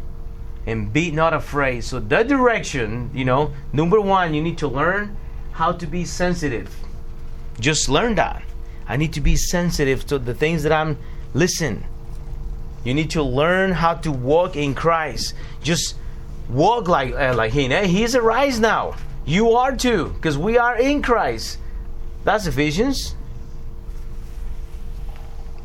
and 0.66 0.94
be 0.94 1.10
not 1.10 1.34
afraid. 1.34 1.84
So, 1.84 2.00
the 2.00 2.22
direction, 2.22 3.10
you 3.12 3.26
know, 3.26 3.52
number 3.74 4.00
one, 4.00 4.32
you 4.32 4.40
need 4.40 4.56
to 4.58 4.68
learn 4.68 5.18
how 5.52 5.72
to 5.72 5.86
be 5.86 6.06
sensitive. 6.06 6.74
Just 7.60 7.90
learn 7.90 8.14
that. 8.14 8.42
I 8.86 8.96
need 8.96 9.12
to 9.14 9.20
be 9.20 9.36
sensitive 9.36 10.06
to 10.06 10.18
the 10.18 10.34
things 10.34 10.62
that 10.62 10.72
I'm 10.72 10.98
listen. 11.32 11.84
You 12.84 12.92
need 12.94 13.10
to 13.10 13.22
learn 13.22 13.72
how 13.72 13.94
to 13.94 14.12
walk 14.12 14.56
in 14.56 14.74
Christ. 14.74 15.34
Just 15.62 15.96
walk 16.48 16.86
like 16.88 17.14
uh, 17.14 17.34
like 17.34 17.52
him. 17.52 17.70
Hey, 17.70 17.88
he's 17.88 18.14
arise 18.14 18.60
now. 18.60 18.96
You 19.24 19.52
are 19.52 19.74
too, 19.74 20.10
because 20.10 20.36
we 20.36 20.58
are 20.58 20.76
in 20.76 21.00
Christ. 21.00 21.58
That's 22.24 22.46
Ephesians. 22.46 23.14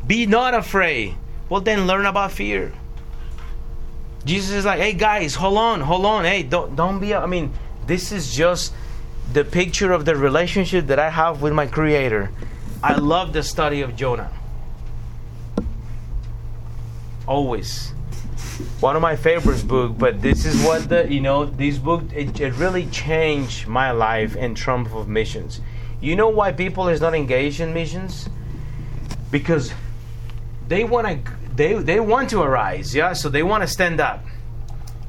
Be 0.06 0.26
not 0.26 0.54
afraid. 0.54 1.14
Well, 1.48 1.60
then 1.60 1.86
learn 1.86 2.06
about 2.06 2.32
fear. 2.32 2.72
Jesus 4.24 4.50
is 4.50 4.64
like, 4.64 4.80
hey 4.80 4.92
guys, 4.92 5.34
hold 5.34 5.58
on, 5.58 5.80
hold 5.80 6.06
on. 6.06 6.24
Hey, 6.24 6.42
don't 6.42 6.74
don't 6.74 7.00
be. 7.00 7.14
I 7.14 7.26
mean, 7.26 7.52
this 7.86 8.12
is 8.12 8.34
just 8.34 8.72
the 9.32 9.44
picture 9.44 9.92
of 9.92 10.04
the 10.04 10.16
relationship 10.16 10.86
that 10.86 10.98
I 10.98 11.10
have 11.10 11.42
with 11.42 11.52
my 11.52 11.66
Creator. 11.66 12.30
I 12.82 12.94
love 12.94 13.34
the 13.34 13.42
study 13.42 13.82
of 13.82 13.94
Jonah. 13.94 14.32
Always. 17.26 17.92
One 18.80 18.96
of 18.96 19.02
my 19.02 19.16
favorite 19.16 19.68
book, 19.68 19.98
but 19.98 20.22
this 20.22 20.46
is 20.46 20.62
what 20.64 20.88
the 20.88 21.06
you 21.12 21.20
know 21.20 21.44
this 21.44 21.76
book 21.76 22.02
it, 22.14 22.40
it 22.40 22.54
really 22.54 22.86
changed 22.86 23.66
my 23.66 23.90
life 23.90 24.34
in 24.34 24.54
terms 24.54 24.90
of 24.92 25.08
missions. 25.08 25.60
You 26.00 26.16
know 26.16 26.28
why 26.30 26.52
people 26.52 26.88
is 26.88 27.00
not 27.02 27.14
engaged 27.14 27.60
in 27.60 27.74
missions? 27.74 28.28
Because 29.30 29.72
they 30.68 30.84
want 30.84 31.06
to 31.06 31.32
they 31.54 31.74
they 31.74 32.00
want 32.00 32.30
to 32.30 32.40
arise, 32.40 32.94
yeah. 32.94 33.12
So 33.12 33.28
they 33.28 33.42
want 33.42 33.62
to 33.62 33.68
stand 33.68 34.00
up. 34.00 34.24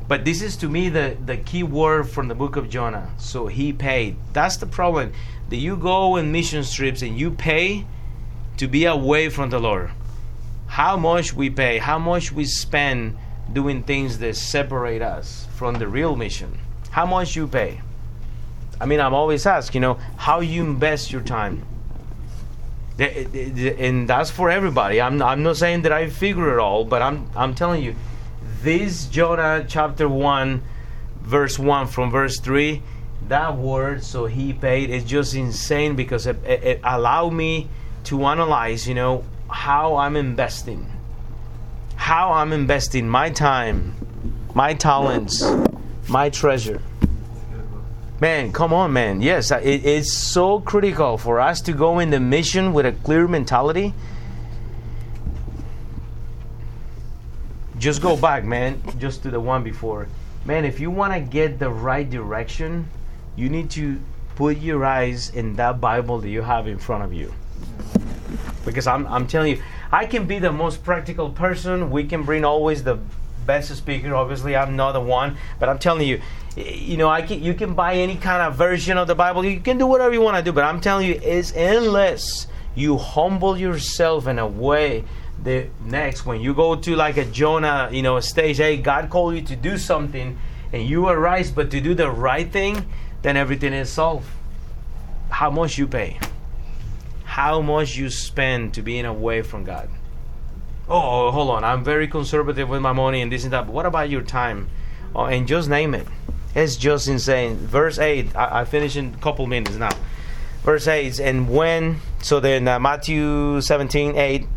But 0.10 0.26
this 0.26 0.42
is 0.42 0.58
to 0.58 0.68
me 0.68 0.90
the 0.90 1.16
the 1.26 1.38
key 1.38 1.64
word 1.64 2.10
from 2.10 2.28
the 2.28 2.36
book 2.36 2.58
of 2.58 2.70
Jonah. 2.70 3.10
So 3.18 3.48
he 3.48 3.72
paid. 3.72 4.18
That's 4.34 4.58
the 4.58 4.66
problem. 4.66 5.14
That 5.52 5.58
you 5.58 5.78
go 5.78 6.18
on 6.18 6.32
mission 6.32 6.64
trips 6.64 7.04
and 7.04 7.18
you 7.18 7.30
pay 7.30 7.86
to 8.58 8.68
be 8.68 8.86
away 8.86 9.30
from 9.30 9.52
the 9.52 9.60
Lord. 9.60 9.92
How 10.66 10.98
much 10.98 11.34
we 11.34 11.52
pay, 11.52 11.78
how 11.78 12.00
much 12.00 12.32
we 12.32 12.46
spend 12.46 13.18
doing 13.54 13.84
things 13.84 14.20
that 14.20 14.36
separate 14.36 15.02
us 15.02 15.48
from 15.56 15.76
the 15.76 15.88
real 15.88 16.16
mission. 16.16 16.58
How 16.90 17.06
much 17.06 17.36
you 17.36 17.48
pay? 17.48 17.82
I 18.80 18.86
mean, 18.86 19.00
I'm 19.00 19.14
always 19.14 19.46
asked, 19.46 19.76
you 19.76 19.82
know, 19.82 20.00
how 20.18 20.40
you 20.40 20.64
invest 20.64 21.12
your 21.12 21.22
time. 21.22 21.66
And 23.00 24.08
that's 24.08 24.30
for 24.30 24.50
everybody. 24.50 25.02
I'm, 25.02 25.22
I'm 25.22 25.44
not 25.44 25.58
saying 25.58 25.84
that 25.84 25.92
I 25.92 26.10
figure 26.10 26.54
it 26.54 26.60
all, 26.60 26.86
but 26.86 27.02
I'm, 27.02 27.30
I'm 27.36 27.56
telling 27.56 27.84
you, 27.84 27.96
this 28.62 29.06
Jonah 29.08 29.66
chapter 29.68 30.08
1, 30.08 30.62
verse 31.22 31.58
1 31.58 31.88
from 31.88 32.12
verse 32.12 32.40
3, 32.40 32.82
that 33.28 33.58
word, 33.58 34.04
so 34.04 34.26
he 34.26 34.54
paid, 34.54 34.90
is 34.90 35.04
just 35.04 35.36
insane 35.36 35.96
because 35.96 36.28
it, 36.28 36.38
it, 36.46 36.64
it 36.64 36.80
allowed 36.84 37.32
me 37.34 37.70
to 38.06 38.26
analyze, 38.26 38.88
you 38.88 38.96
know, 38.96 39.24
how 39.50 39.96
I'm 39.98 40.16
investing. 40.16 40.90
How 41.96 42.34
I'm 42.34 42.52
investing 42.52 43.08
my 43.08 43.30
time, 43.30 43.96
my 44.54 44.74
talents, 44.74 45.44
my 46.08 46.30
treasure. 46.30 46.82
Man, 48.20 48.52
come 48.52 48.74
on, 48.74 48.94
man. 48.94 49.22
Yes, 49.22 49.50
it, 49.50 49.86
it's 49.86 50.14
so 50.14 50.60
critical 50.60 51.18
for 51.18 51.40
us 51.40 51.62
to 51.62 51.74
go 51.74 52.00
in 52.00 52.12
the 52.12 52.20
mission 52.20 52.74
with 52.74 52.86
a 52.86 52.92
clear 52.92 53.28
mentality. 53.28 53.94
Just 57.78 58.02
go 58.02 58.16
back, 58.16 58.44
man, 58.44 58.80
just 59.00 59.24
to 59.24 59.32
the 59.32 59.40
one 59.40 59.64
before. 59.64 60.08
Man, 60.46 60.66
if 60.66 60.80
you 60.80 60.92
want 60.92 61.14
to 61.14 61.20
get 61.20 61.58
the 61.58 61.70
right 61.70 62.08
direction, 62.08 62.88
you 63.36 63.50
need 63.50 63.70
to 63.72 64.02
put 64.36 64.58
your 64.58 64.86
eyes 64.86 65.30
in 65.30 65.56
that 65.56 65.82
Bible 65.82 66.20
that 66.20 66.30
you 66.30 66.42
have 66.42 66.68
in 66.68 66.78
front 66.78 67.04
of 67.04 67.14
you. 67.14 67.34
Because 68.66 68.88
I'm, 68.88 69.08
I'm 69.08 69.28
telling 69.28 69.56
you, 69.58 69.64
I 69.92 70.06
can 70.06 70.26
be 70.26 70.40
the 70.40 70.52
most 70.52 70.84
practical 70.84 71.30
person. 71.30 71.92
We 71.92 72.06
can 72.06 72.24
bring 72.24 72.46
always 72.46 72.84
the 72.84 73.00
best 73.46 73.76
speaker. 73.76 74.16
Obviously, 74.16 74.56
I'm 74.56 74.76
not 74.76 74.94
the 74.94 75.02
one, 75.02 75.38
but 75.60 75.68
I'm 75.68 75.80
telling 75.80 76.08
you, 76.08 76.22
you 76.56 76.98
know, 76.98 77.10
I 77.10 77.22
can 77.22 77.42
you 77.42 77.54
can 77.54 77.74
buy 77.74 77.96
any 77.96 78.16
kind 78.16 78.42
of 78.42 78.56
version 78.56 78.98
of 78.98 79.08
the 79.08 79.16
Bible. 79.16 79.44
You 79.44 79.60
can 79.60 79.78
do 79.78 79.88
whatever 79.88 80.14
you 80.14 80.22
want 80.22 80.38
to 80.38 80.44
do, 80.44 80.52
but 80.52 80.64
I'm 80.64 80.82
telling 80.82 81.08
you, 81.08 81.20
it's 81.24 81.54
endless 81.54 82.48
you 82.76 82.98
humble 82.98 83.58
yourself 83.58 84.28
in 84.28 84.40
a 84.40 84.48
way 84.48 85.04
the 85.44 85.68
next 85.84 86.26
when 86.26 86.40
you 86.40 86.54
go 86.54 86.76
to 86.76 86.96
like 86.96 87.18
a 87.18 87.26
Jonah, 87.26 87.90
you 87.92 88.02
know, 88.02 88.20
stage, 88.20 88.58
hey, 88.58 88.78
God 88.78 89.10
called 89.10 89.36
you 89.36 89.42
to 89.42 89.56
do 89.56 89.78
something, 89.78 90.38
and 90.72 90.88
you 90.88 91.08
arise, 91.08 91.52
but 91.52 91.72
to 91.72 91.82
do 91.82 91.94
the 91.94 92.10
right 92.10 92.52
thing, 92.52 92.86
then 93.22 93.38
everything 93.38 93.74
is 93.74 93.90
solved. 93.90 94.28
How 95.30 95.50
much 95.50 95.78
you 95.78 95.88
pay? 95.88 96.20
How 97.24 97.62
much 97.62 97.96
you 97.96 98.10
spend 98.10 98.74
to 98.74 98.82
being 98.82 99.06
away 99.06 99.42
from 99.42 99.64
God? 99.64 99.90
oh, 100.92 101.32
hold 101.32 101.50
on, 101.50 101.64
I'm 101.64 101.84
very 101.84 102.08
conservative 102.08 102.70
with 102.70 102.82
my 102.82 102.92
money 102.92 103.22
and 103.22 103.32
this 103.32 103.44
and 103.44 103.54
that. 103.54 103.66
But 103.66 103.74
what 103.74 103.86
about 103.86 104.10
your 104.10 104.22
time? 104.22 104.70
Oh, 105.16 105.26
and 105.26 105.48
just 105.48 105.70
name 105.70 105.96
it. 105.96 106.08
It's 106.54 106.76
just 106.76 107.08
insane. 107.08 107.56
Verse 107.56 107.98
8, 107.98 108.36
I, 108.36 108.62
I 108.62 108.66
finish 108.66 108.98
in 108.98 109.14
a 109.14 109.18
couple 109.18 109.48
minutes 109.48 109.76
now. 109.76 109.92
Verse 110.64 110.88
8, 110.88 111.20
and 111.20 111.50
when, 111.50 112.02
so 112.22 112.40
then 112.40 112.68
uh, 112.68 112.80
Matthew 112.80 113.62
17, 113.62 114.18
8, 114.18 114.48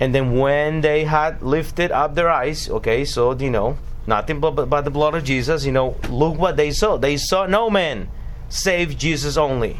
and 0.00 0.14
then 0.14 0.38
when 0.38 0.80
they 0.80 1.04
had 1.04 1.40
lifted 1.40 1.92
up 1.92 2.14
their 2.14 2.28
eyes, 2.28 2.68
okay, 2.68 3.04
so, 3.04 3.32
do 3.32 3.44
you 3.44 3.50
know, 3.50 3.78
nothing 4.10 4.40
but, 4.40 4.50
but 4.50 4.82
the 4.82 4.90
blood 4.90 5.14
of 5.14 5.24
Jesus, 5.24 5.64
you 5.64 5.72
know, 5.72 5.96
look 6.10 6.36
what 6.36 6.58
they 6.58 6.70
saw. 6.72 6.98
They 6.98 7.16
saw 7.16 7.46
no 7.46 7.70
man 7.70 8.10
save 8.50 8.98
Jesus 8.98 9.38
only. 9.38 9.78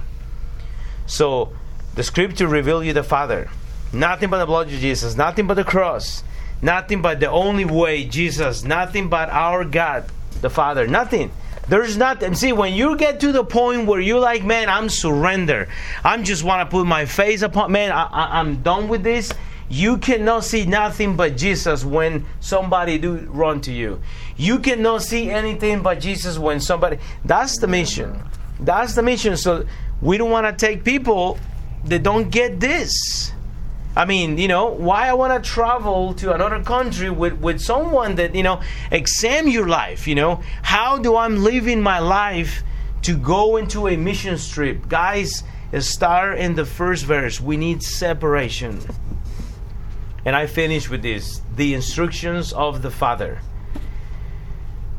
So 1.06 1.52
the 1.94 2.02
scripture 2.02 2.46
reveal 2.46 2.82
you 2.82 2.94
the 2.94 3.02
Father. 3.02 3.50
Nothing 3.92 4.30
but 4.30 4.38
the 4.38 4.46
blood 4.46 4.68
of 4.68 4.72
Jesus, 4.72 5.16
nothing 5.16 5.46
but 5.46 5.54
the 5.54 5.64
cross, 5.64 6.22
nothing 6.62 7.02
but 7.02 7.18
the 7.20 7.28
only 7.28 7.64
way, 7.64 8.04
Jesus, 8.04 8.62
nothing 8.62 9.08
but 9.08 9.28
our 9.28 9.64
God, 9.64 10.04
the 10.40 10.48
Father, 10.48 10.86
nothing. 10.86 11.32
There's 11.68 11.96
nothing. 11.96 12.34
See, 12.34 12.52
when 12.52 12.72
you 12.74 12.96
get 12.96 13.20
to 13.20 13.32
the 13.32 13.44
point 13.44 13.86
where 13.86 14.00
you're 14.00 14.20
like, 14.20 14.44
man, 14.44 14.68
I'm 14.68 14.88
surrender. 14.88 15.68
I'm 16.04 16.24
just 16.24 16.42
want 16.42 16.68
to 16.68 16.70
put 16.70 16.86
my 16.86 17.04
face 17.04 17.42
upon, 17.42 17.72
man, 17.72 17.92
I, 17.92 18.04
I, 18.04 18.40
I'm 18.40 18.62
done 18.62 18.88
with 18.88 19.02
this. 19.02 19.32
You 19.70 19.98
cannot 19.98 20.44
see 20.44 20.66
nothing 20.66 21.14
but 21.14 21.36
Jesus 21.36 21.84
when 21.84 22.26
somebody 22.40 22.98
do 22.98 23.18
run 23.30 23.60
to 23.62 23.72
you. 23.72 24.00
You 24.36 24.58
cannot 24.58 25.02
see 25.02 25.30
anything 25.30 25.80
but 25.80 26.00
Jesus 26.00 26.38
when 26.38 26.58
somebody. 26.58 26.98
That's 27.24 27.56
the 27.58 27.68
mission. 27.68 28.20
That's 28.58 28.96
the 28.96 29.02
mission. 29.02 29.36
So 29.36 29.64
we 30.02 30.18
don't 30.18 30.30
want 30.30 30.46
to 30.46 30.66
take 30.66 30.82
people 30.82 31.38
that 31.84 32.02
don't 32.02 32.30
get 32.30 32.58
this. 32.58 33.32
I 33.94 34.06
mean, 34.06 34.38
you 34.38 34.48
know, 34.48 34.66
why 34.66 35.08
I 35.08 35.12
want 35.14 35.42
to 35.42 35.48
travel 35.48 36.14
to 36.14 36.34
another 36.34 36.62
country 36.64 37.08
with, 37.08 37.34
with 37.34 37.60
someone 37.60 38.16
that, 38.16 38.34
you 38.34 38.42
know, 38.42 38.60
examine 38.90 39.52
your 39.52 39.68
life, 39.68 40.08
you 40.08 40.16
know, 40.16 40.42
how 40.62 40.98
do 40.98 41.16
I'm 41.16 41.44
living 41.44 41.80
my 41.80 42.00
life 42.00 42.64
to 43.02 43.16
go 43.16 43.56
into 43.56 43.86
a 43.86 43.96
mission 43.96 44.36
trip? 44.36 44.88
Guys, 44.88 45.44
start 45.78 46.38
in 46.38 46.56
the 46.56 46.64
first 46.64 47.04
verse. 47.04 47.40
We 47.40 47.56
need 47.56 47.82
separation. 47.84 48.80
And 50.24 50.36
I 50.36 50.46
finish 50.46 50.88
with 50.90 51.02
this 51.02 51.40
the 51.56 51.74
instructions 51.74 52.52
of 52.52 52.82
the 52.82 52.90
Father. 52.90 53.40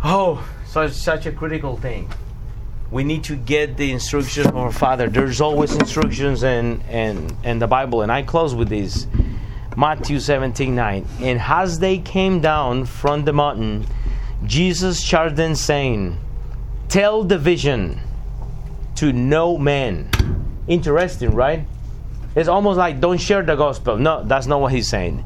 Oh, 0.04 0.48
such, 0.66 0.94
such 0.94 1.26
a 1.26 1.32
critical 1.32 1.78
thing. 1.78 2.10
We 2.90 3.04
need 3.04 3.24
to 3.26 3.36
get 3.36 3.78
the 3.78 3.92
instructions 3.92 4.48
of 4.48 4.58
our 4.58 4.72
Father. 4.72 5.08
There's 5.08 5.40
always 5.40 5.76
instructions 5.76 6.44
in, 6.44 6.82
in, 6.82 7.38
in 7.44 7.60
the 7.60 7.68
Bible. 7.68 8.02
And 8.02 8.12
I 8.12 8.24
close 8.24 8.54
with 8.54 8.70
this 8.70 9.08
Matthew 9.78 10.20
17 10.20 10.76
9. 10.76 11.08
And 11.22 11.40
as 11.40 11.80
they 11.80 12.00
came 12.00 12.42
down 12.42 12.86
from 12.86 13.24
the 13.24 13.32
mountain, 13.32 13.86
Jesus 14.46 15.04
charged 15.04 15.36
them, 15.36 15.56
saying, 15.56 16.18
Tell 16.90 17.24
the 17.24 17.38
vision 17.38 18.02
to 18.96 19.14
no 19.14 19.58
man. 19.58 20.10
Interesting, 20.68 21.32
right? 21.32 21.66
It's 22.36 22.48
almost 22.48 22.78
like 22.78 23.00
don't 23.02 23.20
share 23.20 23.44
the 23.44 23.56
gospel. 23.56 23.98
No, 23.98 24.24
that's 24.24 24.48
not 24.48 24.62
what 24.62 24.72
he's 24.72 24.88
saying. 24.88 25.26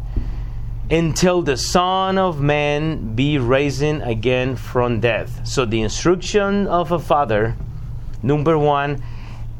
Until 0.90 1.42
the 1.42 1.58
Son 1.58 2.18
of 2.18 2.42
Man 2.42 3.16
be 3.16 3.38
risen 3.38 4.02
again 4.02 4.56
from 4.56 5.00
death. 5.00 5.48
So 5.48 5.66
the 5.66 5.82
instruction 5.82 6.68
of 6.68 6.92
a 6.92 7.00
father, 7.00 7.56
number 8.22 8.58
one, 8.58 9.04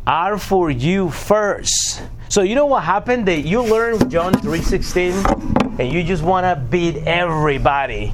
are 0.08 0.38
for 0.38 0.70
you 0.70 1.10
first. 1.10 2.04
So 2.30 2.42
you 2.42 2.56
know 2.56 2.66
what 2.66 2.84
happened? 2.84 3.28
That 3.28 3.42
you 3.42 3.62
learn 3.62 4.10
John 4.10 4.34
3.16 4.34 5.80
and 5.80 5.92
you 5.92 6.04
just 6.04 6.24
want 6.24 6.46
to 6.46 6.62
beat 6.70 6.98
everybody. 7.08 8.14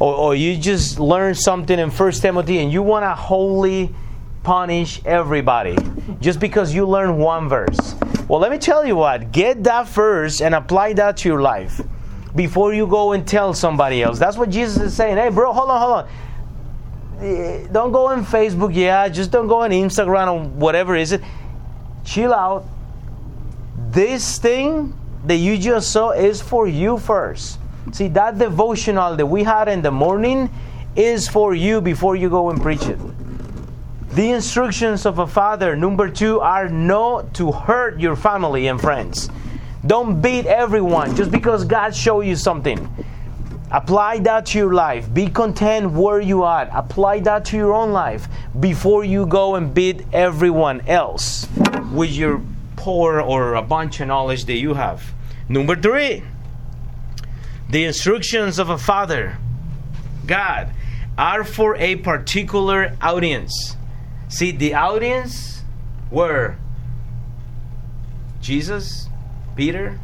Or, 0.00 0.14
or 0.14 0.34
you 0.34 0.56
just 0.56 1.00
learn 1.00 1.34
something 1.34 1.78
in 1.78 1.90
First 1.90 2.22
Timothy 2.22 2.58
and 2.58 2.72
you 2.72 2.82
want 2.82 3.04
to 3.04 3.14
wholly 3.14 3.94
punish 4.42 5.04
everybody 5.04 5.76
just 6.20 6.38
because 6.38 6.72
you 6.72 6.86
learn 6.86 7.18
one 7.18 7.48
verse. 7.48 7.94
Well, 8.28 8.40
let 8.40 8.50
me 8.50 8.58
tell 8.58 8.84
you 8.86 8.94
what, 8.96 9.32
get 9.32 9.64
that 9.64 9.88
first 9.88 10.42
and 10.42 10.54
apply 10.54 10.92
that 10.94 11.16
to 11.18 11.28
your 11.28 11.40
life. 11.40 11.80
before 12.36 12.74
you 12.74 12.86
go 12.86 13.12
and 13.12 13.26
tell 13.26 13.54
somebody 13.54 14.02
else. 14.02 14.18
That's 14.18 14.36
what 14.36 14.50
Jesus 14.50 14.80
is 14.82 14.94
saying. 14.94 15.16
Hey, 15.16 15.30
bro, 15.30 15.52
hold 15.52 15.70
on, 15.70 15.80
hold 15.80 15.96
on. 15.96 17.24
Eh, 17.24 17.66
Don't 17.72 17.90
go 17.90 18.06
on 18.08 18.24
Facebook, 18.24 18.72
yeah. 18.74 19.08
Just 19.08 19.30
don't 19.32 19.48
go 19.48 19.62
on 19.62 19.70
Instagram 19.70 20.28
or 20.34 20.44
whatever 20.50 20.94
is 20.94 21.12
it. 21.12 21.22
Chill 22.04 22.32
out. 22.34 22.64
This 23.90 24.38
thing 24.38 24.92
that 25.26 25.36
you 25.36 25.56
just 25.58 25.90
saw 25.90 26.10
is 26.10 26.40
for 26.42 26.68
you 26.68 26.98
first. 26.98 27.58
See, 27.92 28.08
that 28.08 28.38
devotional 28.38 29.16
that 29.16 29.26
we 29.26 29.42
had 29.42 29.66
in 29.68 29.80
the 29.82 29.90
morning 29.90 30.50
is 30.94 31.26
for 31.28 31.54
you 31.54 31.80
before 31.80 32.14
you 32.14 32.28
go 32.28 32.50
and 32.50 32.60
preach 32.60 32.86
it. 32.86 32.98
The 34.18 34.32
instructions 34.32 35.06
of 35.06 35.20
a 35.20 35.28
father, 35.28 35.76
number 35.76 36.10
two, 36.10 36.40
are 36.40 36.68
not 36.68 37.34
to 37.34 37.52
hurt 37.52 38.00
your 38.00 38.16
family 38.16 38.66
and 38.66 38.80
friends. 38.80 39.30
Don't 39.86 40.20
beat 40.20 40.44
everyone 40.44 41.14
just 41.14 41.30
because 41.30 41.64
God 41.64 41.94
showed 41.94 42.22
you 42.22 42.34
something. 42.34 42.92
Apply 43.70 44.18
that 44.18 44.46
to 44.46 44.58
your 44.58 44.74
life. 44.74 45.14
Be 45.14 45.28
content 45.28 45.92
where 45.92 46.20
you 46.20 46.42
are. 46.42 46.68
Apply 46.72 47.20
that 47.20 47.44
to 47.44 47.56
your 47.56 47.72
own 47.72 47.92
life 47.92 48.26
before 48.58 49.04
you 49.04 49.24
go 49.24 49.54
and 49.54 49.72
beat 49.72 50.04
everyone 50.12 50.80
else 50.88 51.46
with 51.92 52.10
your 52.10 52.42
poor 52.74 53.20
or 53.20 53.54
a 53.54 53.62
bunch 53.62 54.00
of 54.00 54.08
knowledge 54.08 54.46
that 54.46 54.58
you 54.58 54.74
have. 54.74 55.14
Number 55.48 55.76
three, 55.76 56.24
the 57.70 57.84
instructions 57.84 58.58
of 58.58 58.68
a 58.68 58.78
father, 58.78 59.38
God, 60.26 60.72
are 61.16 61.44
for 61.44 61.76
a 61.76 61.94
particular 61.94 62.96
audience. 63.00 63.76
See, 64.28 64.50
the 64.50 64.74
audience 64.74 65.62
were 66.10 66.56
Jesus, 68.40 69.08
Peter, 69.56 69.98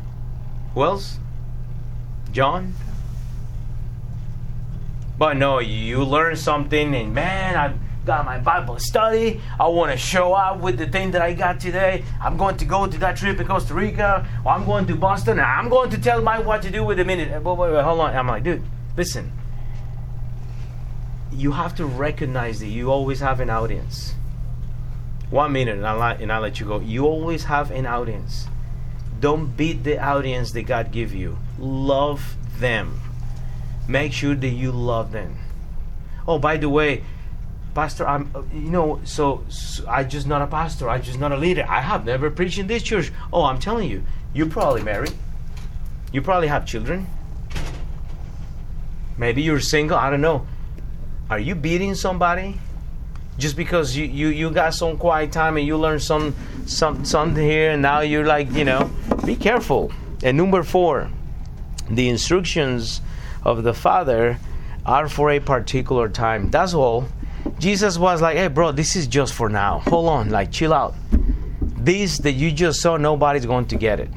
who 0.73 0.83
else? 0.83 1.19
John. 2.33 2.75
But 5.17 5.37
no, 5.37 5.61
you 5.61 6.03
learn 6.05 6.37
something, 6.37 6.95
and 6.95 7.15
man, 7.15 7.57
I 7.57 7.75
got 8.05 8.25
my 8.25 8.39
Bible 8.39 8.79
study. 8.79 9.41
I 9.61 9.69
want 9.69 9.93
to 9.93 9.99
show 9.99 10.33
up 10.33 10.61
with 10.61 10.79
the 10.79 10.87
thing 10.87 11.13
that 11.13 11.23
I 11.23 11.33
got 11.35 11.61
today. 11.61 12.03
I'm 12.21 12.37
going 12.37 12.57
to 12.57 12.65
go 12.65 12.87
to 12.87 12.99
that 12.99 13.17
trip 13.17 13.39
in 13.39 13.47
Costa 13.47 13.75
Rica, 13.75 14.27
or 14.45 14.53
I'm 14.53 14.65
going 14.65 14.87
to 14.87 14.97
Boston, 14.97 15.39
and 15.39 15.43
I'm 15.43 15.69
going 15.69 15.91
to 15.91 15.99
tell 15.99 16.21
my 16.21 16.41
what 16.41 16.63
to 16.63 16.71
do 16.71 16.83
with 16.83 16.99
a 16.99 17.05
minute. 17.05 17.31
Wait, 17.31 17.57
wait, 17.57 17.73
wait, 17.73 17.85
hold 17.85 18.01
on. 18.01 18.17
I'm 18.17 18.27
like, 18.27 18.43
dude, 18.43 18.63
listen. 18.97 19.33
You 21.35 21.53
have 21.53 21.75
to 21.77 21.85
recognize 21.87 22.61
that 22.61 22.69
you 22.69 22.91
always 22.91 23.21
have 23.21 23.41
an 23.41 23.51
audience. 23.51 24.15
One 25.31 25.53
minute, 25.53 25.77
and 25.77 25.87
I'll, 25.87 25.99
let- 25.99 26.21
and 26.21 26.31
I'll 26.33 26.41
let 26.41 26.61
you 26.61 26.67
go. 26.67 26.81
You 26.81 27.07
always 27.07 27.45
have 27.45 27.71
an 27.71 27.87
audience. 27.87 28.47
Don't 29.21 29.57
beat 29.57 29.83
the 29.85 29.99
audience 29.99 30.53
that 30.53 30.63
God 30.63 30.93
give 30.93 31.13
you. 31.15 31.39
Love 31.59 32.37
them. 32.59 33.01
Make 33.89 34.13
sure 34.13 34.35
that 34.35 34.49
you 34.49 34.71
love 34.71 35.13
them. 35.13 35.39
Oh, 36.27 36.39
by 36.39 36.57
the 36.57 36.69
way, 36.69 37.03
pastor, 37.75 38.07
I'm 38.07 38.31
uh, 38.35 38.43
you 38.53 38.71
know, 38.71 39.01
so, 39.05 39.45
so 39.49 39.87
I 39.89 40.05
just 40.05 40.27
not 40.27 40.41
a 40.41 40.47
pastor. 40.47 40.89
I 40.89 40.99
just 40.99 41.19
not 41.19 41.33
a 41.33 41.37
leader. 41.37 41.67
I 41.69 41.81
have 41.81 42.05
never 42.05 42.31
preached 42.31 42.59
in 42.59 42.67
this 42.67 42.83
church. 42.83 43.11
Oh, 43.33 43.45
I'm 43.45 43.59
telling 43.59 43.91
you, 43.91 44.05
you 44.33 44.47
probably 44.47 44.83
married. 44.83 45.13
You 46.13 46.23
probably 46.23 46.49
have 46.49 46.65
children. 46.65 47.07
Maybe 49.19 49.43
you're 49.43 49.61
single. 49.61 49.97
I 49.97 50.11
don't 50.11 50.21
know. 50.21 50.47
Are 51.35 51.41
you 51.41 51.55
beating 51.55 51.95
somebody? 51.95 52.59
just 53.39 53.57
because 53.57 53.97
you, 53.97 54.05
you, 54.05 54.29
you 54.29 54.51
got 54.51 54.75
some 54.75 54.97
quiet 54.97 55.33
time 55.33 55.57
and 55.57 55.67
you 55.67 55.77
learn 55.77 55.99
some, 55.99 56.35
some 56.67 57.05
something 57.05 57.43
here 57.43 57.73
and 57.73 57.83
now 57.83 58.01
you're 58.01 58.27
like 58.27 58.51
you 58.53 58.65
know 58.65 58.91
be 59.25 59.37
careful. 59.37 59.93
And 60.23 60.37
number 60.37 60.63
four 60.63 61.11
the 61.91 62.09
instructions 62.09 63.01
of 63.43 63.63
the 63.63 63.75
father 63.75 64.39
are 64.87 65.09
for 65.09 65.31
a 65.31 65.41
particular 65.41 66.09
time. 66.09 66.51
That's 66.51 66.75
all. 66.75 67.07
Jesus 67.59 67.99
was 67.99 68.23
like 68.23 68.37
hey 68.37 68.49
bro 68.49 68.73
this 68.73 68.97
is 68.97 69.07
just 69.07 69.35
for 69.35 69.49
now. 69.49 69.81
Hold 69.81 70.09
on 70.09 70.31
like 70.31 70.53
chill 70.53 70.73
out. 70.73 70.95
This 71.61 72.19
that 72.19 72.33
you 72.33 72.53
just 72.53 72.81
saw 72.81 72.97
nobody's 72.97 73.47
going 73.47 73.67
to 73.67 73.77
get 73.77 74.01
it. 74.01 74.11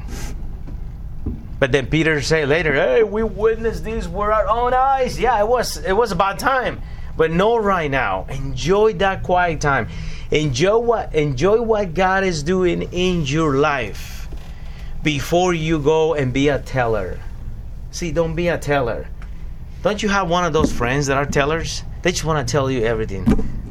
But 1.58 1.72
then 1.72 1.86
peter 1.88 2.22
say 2.22 2.46
later 2.46 2.72
hey 2.74 3.02
we 3.02 3.24
witnessed 3.24 3.82
this. 3.82 4.06
With 4.06 4.30
our 4.30 4.46
own 4.46 4.72
eyes. 4.72 5.18
Yeah 5.18 5.40
it 5.40 5.48
was 5.48 5.76
it 5.78 5.92
was 5.92 6.12
about 6.12 6.38
time 6.38 6.80
but 7.18 7.32
no 7.32 7.56
right 7.58 7.90
now. 7.90 8.24
Enjoy 8.30 8.94
that 8.94 9.24
quiet 9.24 9.60
time. 9.60 9.88
Enjoy 10.30 10.78
what 10.78 11.14
enjoy 11.14 11.60
what 11.60 11.92
god 11.92 12.22
is 12.22 12.42
doing 12.42 12.82
in 12.92 13.26
your 13.26 13.56
life 13.56 14.28
before 15.02 15.52
you 15.52 15.80
go 15.80 16.14
and 16.14 16.32
be 16.32 16.48
a 16.48 16.60
teller. 16.60 17.18
See 17.90 18.12
don't 18.12 18.36
be 18.36 18.48
a 18.48 18.56
teller. 18.56 19.08
Don't 19.82 20.02
you 20.02 20.08
have 20.08 20.30
one 20.30 20.44
of 20.44 20.52
those 20.52 20.72
friends 20.72 21.06
that 21.08 21.16
are 21.16 21.26
tellers? 21.26 21.82
They 22.02 22.12
just 22.12 22.24
want 22.24 22.46
to 22.46 22.50
tell 22.50 22.70
you 22.70 22.84
everything. 22.84 23.26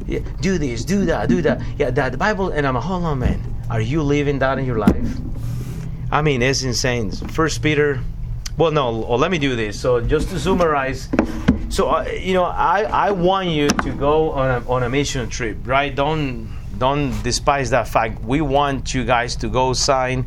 Yeah, 0.06 0.20
do 0.40 0.58
this 0.58 0.84
do 0.84 1.06
that 1.06 1.28
do 1.30 1.40
that. 1.42 1.62
Yeah 1.78 1.90
that 1.90 2.12
the 2.12 2.18
bible 2.18 2.50
and 2.50 2.66
i'm 2.66 2.76
a 2.76 2.80
hold 2.80 3.04
on 3.04 3.18
man. 3.18 3.40
Are 3.70 3.80
you 3.80 4.02
living 4.02 4.38
that 4.40 4.58
in 4.58 4.66
your 4.66 4.78
life? 4.78 5.08
I 6.10 6.20
mean 6.20 6.42
it's 6.42 6.64
insane. 6.64 7.12
First 7.12 7.62
peter 7.62 8.00
well 8.58 8.72
no 8.72 8.90
let 8.90 9.30
me 9.30 9.38
do 9.38 9.56
this. 9.56 9.80
So 9.80 10.02
just 10.02 10.28
to 10.30 10.38
summarize 10.38 11.08
so 11.68 11.90
uh, 11.90 12.04
you 12.04 12.34
know 12.34 12.44
I, 12.44 12.82
I 12.82 13.10
want 13.10 13.48
you 13.48 13.68
to 13.68 13.92
go 13.92 14.30
on 14.32 14.62
a, 14.62 14.70
on 14.70 14.82
a 14.82 14.88
mission 14.88 15.28
trip 15.28 15.58
right? 15.64 15.94
Don't 15.94 16.56
don't 16.78 17.10
despise 17.22 17.70
that 17.70 17.88
fact. 17.88 18.22
We 18.22 18.40
want 18.40 18.94
you 18.94 19.04
guys 19.04 19.36
to 19.36 19.48
go 19.48 19.72
sign 19.72 20.26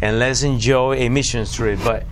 and 0.00 0.18
let's 0.18 0.42
enjoy 0.42 0.96
a 0.96 1.08
mission 1.08 1.46
trip. 1.46 1.78
But 1.84 2.04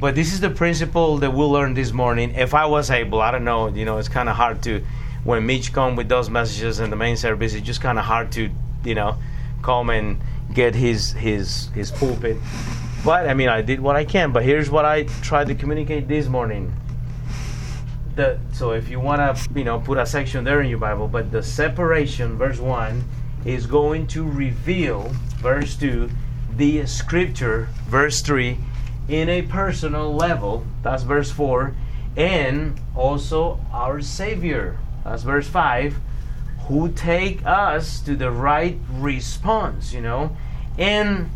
but 0.00 0.16
this 0.16 0.32
is 0.32 0.40
the 0.40 0.50
principle 0.50 1.18
that 1.18 1.32
we 1.32 1.44
learned 1.44 1.76
this 1.76 1.92
morning. 1.92 2.34
If 2.34 2.54
i 2.54 2.66
was 2.66 2.90
able 2.90 3.20
i 3.20 3.30
don't 3.30 3.44
know 3.44 3.68
you 3.68 3.84
know 3.84 3.98
it's 3.98 4.08
kind 4.08 4.28
of 4.28 4.36
hard 4.36 4.62
to 4.64 4.82
when 5.22 5.46
mitch 5.46 5.72
come 5.72 5.94
with 5.94 6.08
those 6.08 6.28
messages 6.28 6.80
in 6.80 6.90
the 6.90 6.96
main 6.96 7.16
service 7.16 7.54
it's 7.54 7.64
just 7.64 7.80
kind 7.80 7.98
of 7.98 8.04
hard 8.04 8.32
to 8.32 8.50
you 8.84 8.94
know 8.96 9.16
come 9.62 9.90
and 9.90 10.20
get 10.52 10.74
his 10.74 11.12
his 11.12 11.68
his 11.68 11.90
pulpit. 11.92 12.36
But 13.04 13.28
i 13.28 13.34
mean 13.34 13.48
i 13.48 13.62
did 13.62 13.80
what 13.80 13.94
i 13.94 14.04
can 14.04 14.32
but 14.32 14.42
here's 14.42 14.70
what 14.70 14.84
i 14.84 15.04
tried 15.22 15.46
to 15.48 15.54
communicate 15.54 16.08
this 16.08 16.26
morning 16.26 16.74
the 18.16 18.38
so 18.52 18.72
if 18.72 18.88
you 18.88 19.00
want 19.00 19.20
to 19.20 19.58
you 19.58 19.64
know 19.64 19.80
put 19.80 19.98
a 19.98 20.06
section 20.06 20.44
there 20.44 20.60
in 20.60 20.68
your 20.68 20.78
bible 20.78 21.08
but 21.08 21.32
the 21.32 21.42
separation 21.42 22.36
verse 22.36 22.58
1 22.58 23.02
is 23.44 23.66
going 23.66 24.06
to 24.06 24.22
reveal 24.22 25.10
verse 25.38 25.76
2 25.76 26.10
the 26.56 26.84
scripture 26.86 27.68
verse 27.88 28.20
3 28.20 28.58
in 29.08 29.28
a 29.28 29.42
personal 29.42 30.14
level. 30.14 30.66
That's 30.82 31.02
verse 31.02 31.30
4 31.30 31.74
and 32.16 32.78
also 32.94 33.58
our 33.72 34.00
savior. 34.00 34.78
That's 35.04 35.22
verse 35.22 35.48
5 35.48 35.96
who 36.66 36.90
take 36.92 37.44
us 37.44 38.00
to 38.00 38.14
the 38.14 38.30
right 38.30 38.78
response 38.88 39.92
you 39.92 40.00
know 40.00 40.36
and 40.78 41.28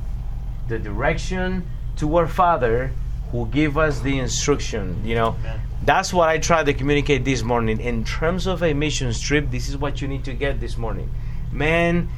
the 0.68 0.78
direction 0.78 1.66
to 1.96 2.16
our 2.16 2.28
father 2.28 2.92
who 3.32 3.44
give 3.46 3.76
us 3.76 4.00
the 4.00 4.18
instruction 4.20 5.02
you 5.04 5.16
know 5.16 5.34
that's 5.84 6.12
what 6.12 6.28
I 6.28 6.38
tried 6.38 6.66
to 6.66 6.74
communicate 6.74 7.24
this 7.24 7.42
morning. 7.42 7.80
In 7.80 8.04
terms 8.04 8.46
of 8.46 8.62
a 8.62 8.72
mission 8.74 9.12
trip, 9.12 9.50
this 9.50 9.68
is 9.68 9.76
what 9.76 10.00
you 10.00 10.08
need 10.08 10.24
to 10.24 10.32
get 10.32 10.60
this 10.60 10.76
morning. 10.76 11.10
Man, 11.52 12.08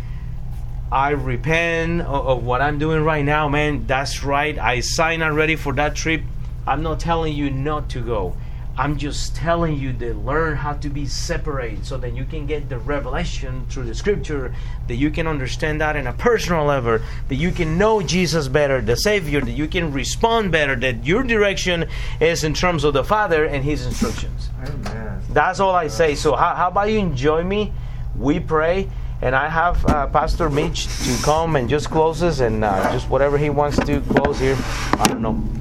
I 0.90 1.10
repent 1.10 2.02
of, 2.02 2.26
of 2.26 2.44
what 2.44 2.62
I'm 2.62 2.78
doing 2.78 3.02
right 3.02 3.24
now, 3.24 3.48
man. 3.48 3.86
That's 3.86 4.24
right. 4.24 4.58
I 4.58 4.80
signed 4.80 5.22
already 5.22 5.56
for 5.56 5.72
that 5.74 5.94
trip. 5.94 6.22
I'm 6.66 6.82
not 6.82 7.00
telling 7.00 7.34
you 7.34 7.50
not 7.50 7.90
to 7.90 8.00
go. 8.00 8.36
I'm 8.78 8.96
just 8.96 9.34
telling 9.34 9.76
you 9.76 9.92
to 9.94 10.14
learn 10.14 10.56
how 10.56 10.74
to 10.74 10.88
be 10.88 11.04
separate 11.04 11.84
so 11.84 11.98
that 11.98 12.14
you 12.14 12.24
can 12.24 12.46
get 12.46 12.68
the 12.68 12.78
revelation 12.78 13.66
through 13.68 13.86
the 13.86 13.94
scripture, 13.94 14.54
that 14.86 14.94
you 14.94 15.10
can 15.10 15.26
understand 15.26 15.80
that 15.80 15.96
in 15.96 16.06
a 16.06 16.12
personal 16.12 16.64
level, 16.64 17.00
that 17.26 17.34
you 17.34 17.50
can 17.50 17.76
know 17.76 18.00
Jesus 18.00 18.46
better, 18.46 18.80
the 18.80 18.96
Savior, 18.96 19.40
that 19.40 19.50
you 19.50 19.66
can 19.66 19.92
respond 19.92 20.52
better, 20.52 20.76
that 20.76 21.04
your 21.04 21.24
direction 21.24 21.86
is 22.20 22.44
in 22.44 22.54
terms 22.54 22.84
of 22.84 22.94
the 22.94 23.02
Father 23.02 23.46
and 23.46 23.64
His 23.64 23.84
instructions. 23.84 24.48
Amen. 24.62 25.22
That's 25.30 25.58
all 25.58 25.74
I 25.74 25.88
say. 25.88 26.14
So, 26.14 26.36
how, 26.36 26.54
how 26.54 26.68
about 26.68 26.88
you 26.88 27.00
enjoy 27.00 27.42
me? 27.42 27.72
We 28.16 28.38
pray. 28.38 28.88
And 29.20 29.34
I 29.34 29.48
have 29.48 29.84
uh, 29.86 30.06
Pastor 30.06 30.48
Mitch 30.48 30.86
to 30.86 31.22
come 31.24 31.56
and 31.56 31.68
just 31.68 31.90
close 31.90 32.22
us 32.22 32.38
and 32.38 32.64
uh, 32.64 32.92
just 32.92 33.10
whatever 33.10 33.36
he 33.36 33.50
wants 33.50 33.76
to 33.76 34.00
close 34.02 34.38
here. 34.38 34.56
I 34.92 35.06
don't 35.08 35.20
know. 35.20 35.57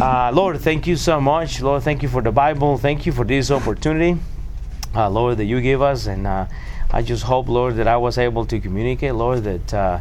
Uh, 0.00 0.30
Lord, 0.32 0.58
thank 0.60 0.86
you 0.86 0.96
so 0.96 1.20
much. 1.20 1.60
Lord, 1.60 1.82
thank 1.82 2.02
you 2.02 2.08
for 2.08 2.22
the 2.22 2.32
Bible. 2.32 2.78
Thank 2.78 3.04
you 3.04 3.12
for 3.12 3.22
this 3.22 3.50
opportunity, 3.50 4.18
uh, 4.94 5.10
Lord, 5.10 5.36
that 5.36 5.44
you 5.44 5.60
gave 5.60 5.82
us. 5.82 6.06
And 6.06 6.26
uh, 6.26 6.46
I 6.90 7.02
just 7.02 7.22
hope, 7.24 7.48
Lord, 7.48 7.76
that 7.76 7.86
I 7.86 7.98
was 7.98 8.16
able 8.16 8.46
to 8.46 8.60
communicate, 8.60 9.14
Lord, 9.14 9.44
that, 9.44 9.74
uh, 9.74 10.00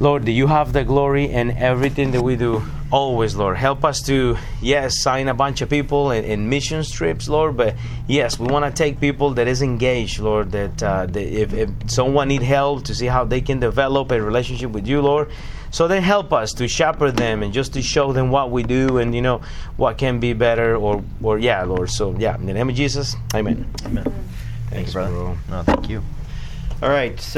Lord, 0.00 0.24
that 0.26 0.32
you 0.32 0.48
have 0.48 0.72
the 0.72 0.82
glory 0.82 1.30
in 1.30 1.52
everything 1.52 2.10
that 2.10 2.22
we 2.22 2.34
do. 2.34 2.60
always, 2.94 3.34
Lord. 3.34 3.56
Help 3.56 3.84
us 3.84 4.00
to, 4.02 4.36
yes, 4.62 5.00
sign 5.00 5.26
a 5.28 5.34
bunch 5.34 5.60
of 5.62 5.68
people 5.68 6.12
in, 6.12 6.24
in 6.24 6.48
mission 6.48 6.82
trips, 6.84 7.28
Lord. 7.28 7.56
But 7.56 7.74
yes, 8.06 8.38
we 8.38 8.46
want 8.46 8.64
to 8.64 8.70
take 8.70 9.00
people 9.00 9.34
that 9.34 9.48
is 9.48 9.62
engaged, 9.62 10.20
Lord. 10.20 10.52
That, 10.52 10.82
uh, 10.82 11.06
that 11.06 11.42
if, 11.42 11.52
if 11.52 11.70
someone 11.86 12.28
need 12.28 12.42
help 12.42 12.84
to 12.84 12.94
see 12.94 13.06
how 13.06 13.24
they 13.24 13.40
can 13.40 13.58
develop 13.58 14.12
a 14.12 14.20
relationship 14.20 14.70
with 14.70 14.86
you, 14.86 15.02
Lord. 15.02 15.30
So 15.74 15.88
then 15.88 16.04
help 16.04 16.32
us 16.32 16.52
to 16.52 16.68
shepherd 16.68 17.16
them 17.16 17.42
and 17.42 17.52
just 17.52 17.72
to 17.72 17.82
show 17.82 18.12
them 18.12 18.30
what 18.30 18.52
we 18.52 18.62
do 18.62 18.98
and 18.98 19.12
you 19.12 19.20
know 19.20 19.40
what 19.76 19.98
can 19.98 20.20
be 20.20 20.32
better 20.32 20.76
or 20.76 21.02
or 21.20 21.40
yeah, 21.40 21.64
Lord. 21.64 21.90
So 21.90 22.14
yeah, 22.16 22.36
in 22.36 22.46
the 22.46 22.54
name 22.54 22.68
of 22.68 22.76
Jesus, 22.76 23.16
Amen. 23.34 23.66
Amen. 23.84 24.04
Thank 24.04 24.14
Thanks, 24.70 24.90
you, 24.90 24.92
brother. 24.94 25.10
bro. 25.10 25.36
No, 25.50 25.62
thank 25.64 25.88
you. 25.90 26.00
All 26.80 26.90
right. 26.90 27.18
So 27.18 27.30